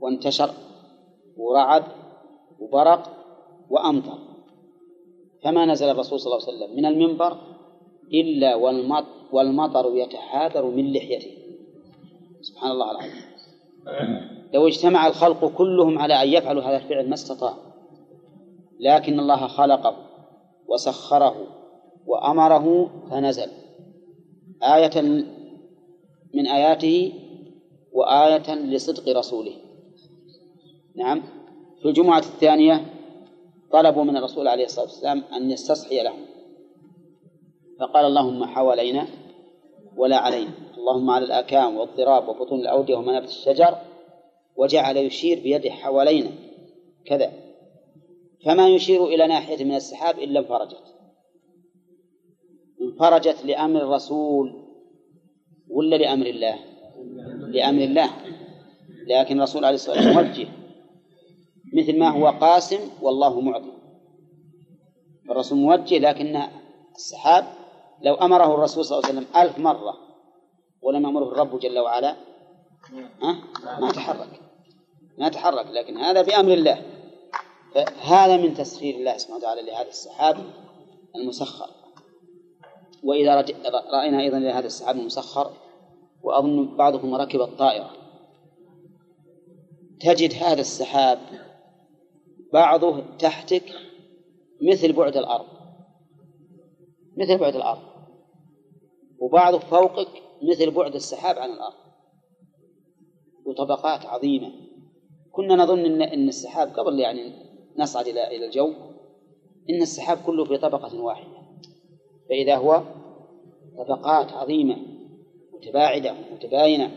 [0.00, 0.50] وانتشر
[1.36, 1.84] ورعد
[2.60, 3.10] وبرق
[3.70, 4.18] وأمطر.
[5.42, 7.36] فما نزل الرسول صلى الله عليه وسلم من المنبر
[8.14, 8.54] إلا
[9.32, 11.30] والمطر يتحاذر من لحيته.
[12.40, 13.22] سبحان الله العظيم.
[14.54, 17.54] لو اجتمع الخلق كلهم على أن يفعلوا هذا الفعل ما استطاع.
[18.80, 19.96] لكن الله خلقه
[20.68, 21.46] وسخره
[22.06, 23.48] وأمره فنزل.
[24.62, 25.02] آية
[26.34, 27.12] من آياته
[27.92, 29.52] وآية لصدق رسوله.
[30.96, 31.22] نعم.
[31.82, 32.86] في الجمعة الثانية
[33.72, 36.26] طلبوا من الرسول عليه الصلاة والسلام أن يستصحي لهم.
[37.80, 39.06] فقال اللهم حوالينا
[39.96, 40.50] ولا علينا.
[40.78, 43.78] اللهم على الآكام والضراب وبطون الأودية ومنابت الشجر
[44.56, 46.30] وجعل يشير بيده حوالينا.
[47.06, 47.32] كذا.
[48.44, 50.94] فما يشير إلى ناحية من السحاب إلا انفرجت.
[52.82, 54.64] انفرجت لأمر الرسول
[55.70, 56.58] ولا لأمر الله؟
[57.48, 58.10] لأمر الله.
[59.06, 60.61] لكن الرسول عليه الصلاة والسلام موجه
[61.72, 63.72] مثل ما هو قاسم والله معطي
[65.30, 66.42] الرسول موجه لكن
[66.96, 67.44] السحاب
[68.02, 69.98] لو أمره الرسول صلى الله عليه وسلم ألف مرة
[70.82, 72.16] ولم يأمره الرب جل وعلا
[73.80, 74.40] ما تحرك.
[75.18, 76.82] ما تحرك لكن هذا بأمر الله.
[78.02, 80.36] هذا من تسخير الله سبحانه وتعالى لهذا السحاب
[81.16, 81.70] المسخر.
[83.04, 83.44] وإذا
[83.92, 85.50] رأينا أيضا لهذا السحاب المسخر
[86.22, 87.90] وأظن بعضكم ركب الطائرة.
[90.00, 91.18] تجد هذا السحاب
[92.52, 93.64] بعضه تحتك
[94.62, 95.46] مثل بعد الأرض.
[97.16, 97.82] مثل بعد الأرض.
[99.18, 101.82] وبعضه فوقك مثل بعد السحاب عن الأرض.
[103.46, 104.52] وطبقات عظيمة.
[105.30, 107.32] كنا نظن إن إن السحاب قبل يعني
[107.76, 108.72] نصعد إلى إلى الجو
[109.70, 111.42] إن السحاب كله في طبقة واحدة.
[112.28, 112.82] فإذا هو
[113.78, 114.76] طبقات عظيمة
[115.52, 116.90] متباعدة متباينة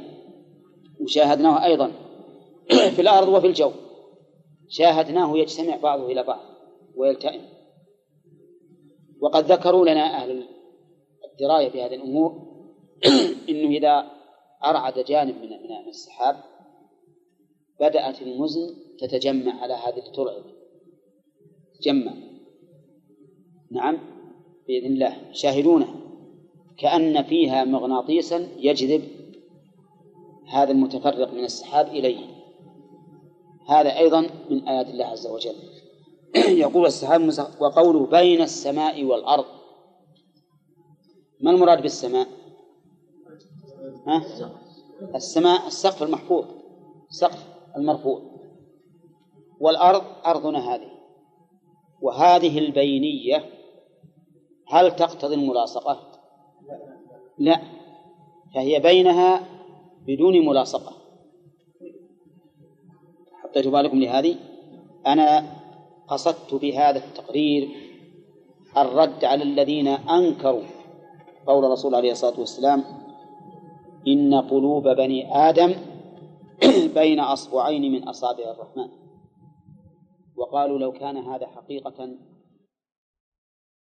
[1.00, 1.92] وشاهدناه أيضا
[2.96, 3.72] في الأرض وفي الجو.
[4.70, 6.42] شاهدناه يجتمع بعضه إلى بعض
[6.96, 7.42] ويلتئم.
[9.22, 10.48] وقد ذكروا لنا أهل
[11.32, 12.56] الدراية في هذه الأمور
[13.50, 14.12] إنه إذا
[14.66, 16.44] أرعد جانب من من السحاب
[17.80, 20.44] بدأت المزن تتجمع على هذه الترعب
[21.80, 22.14] تجمع
[23.72, 24.00] نعم
[24.68, 25.32] بإذن الله.
[25.32, 25.96] شاهدونه.
[26.78, 29.04] كأن فيها مغناطيسا يجذب
[30.48, 32.35] هذا المتفرق من السحاب إليه.
[33.68, 35.56] هذا أيضا من آيات الله عز وجل
[36.36, 37.30] يقول السحاب
[37.60, 39.46] وقوله بين السماء والأرض
[41.40, 42.28] ما المراد بالسماء؟
[44.08, 44.26] ها؟
[45.16, 46.46] السماء السقف المحفوظ
[47.10, 47.46] السقف
[47.78, 48.22] المرفوع
[49.60, 50.92] والأرض أرضنا هذه
[52.02, 53.50] وهذه البينية
[54.68, 56.12] هل تقتضي الملاصقة؟
[57.38, 57.62] لا
[58.56, 59.48] فهي بينها
[60.08, 61.05] بدون ملاصقة
[63.56, 64.36] حطيت بالكم لهذه.
[65.08, 65.44] أنا
[66.08, 67.70] قصدت بهذا التقرير
[68.78, 70.64] الرد على الذين أنكروا
[71.48, 72.84] قول الرسول عليه الصلاة والسلام
[74.08, 75.74] إن قلوب بني آدم
[77.00, 78.90] بين أصبعين من أصابع الرحمن.
[80.36, 82.10] وقالوا لو كان هذا حقيقة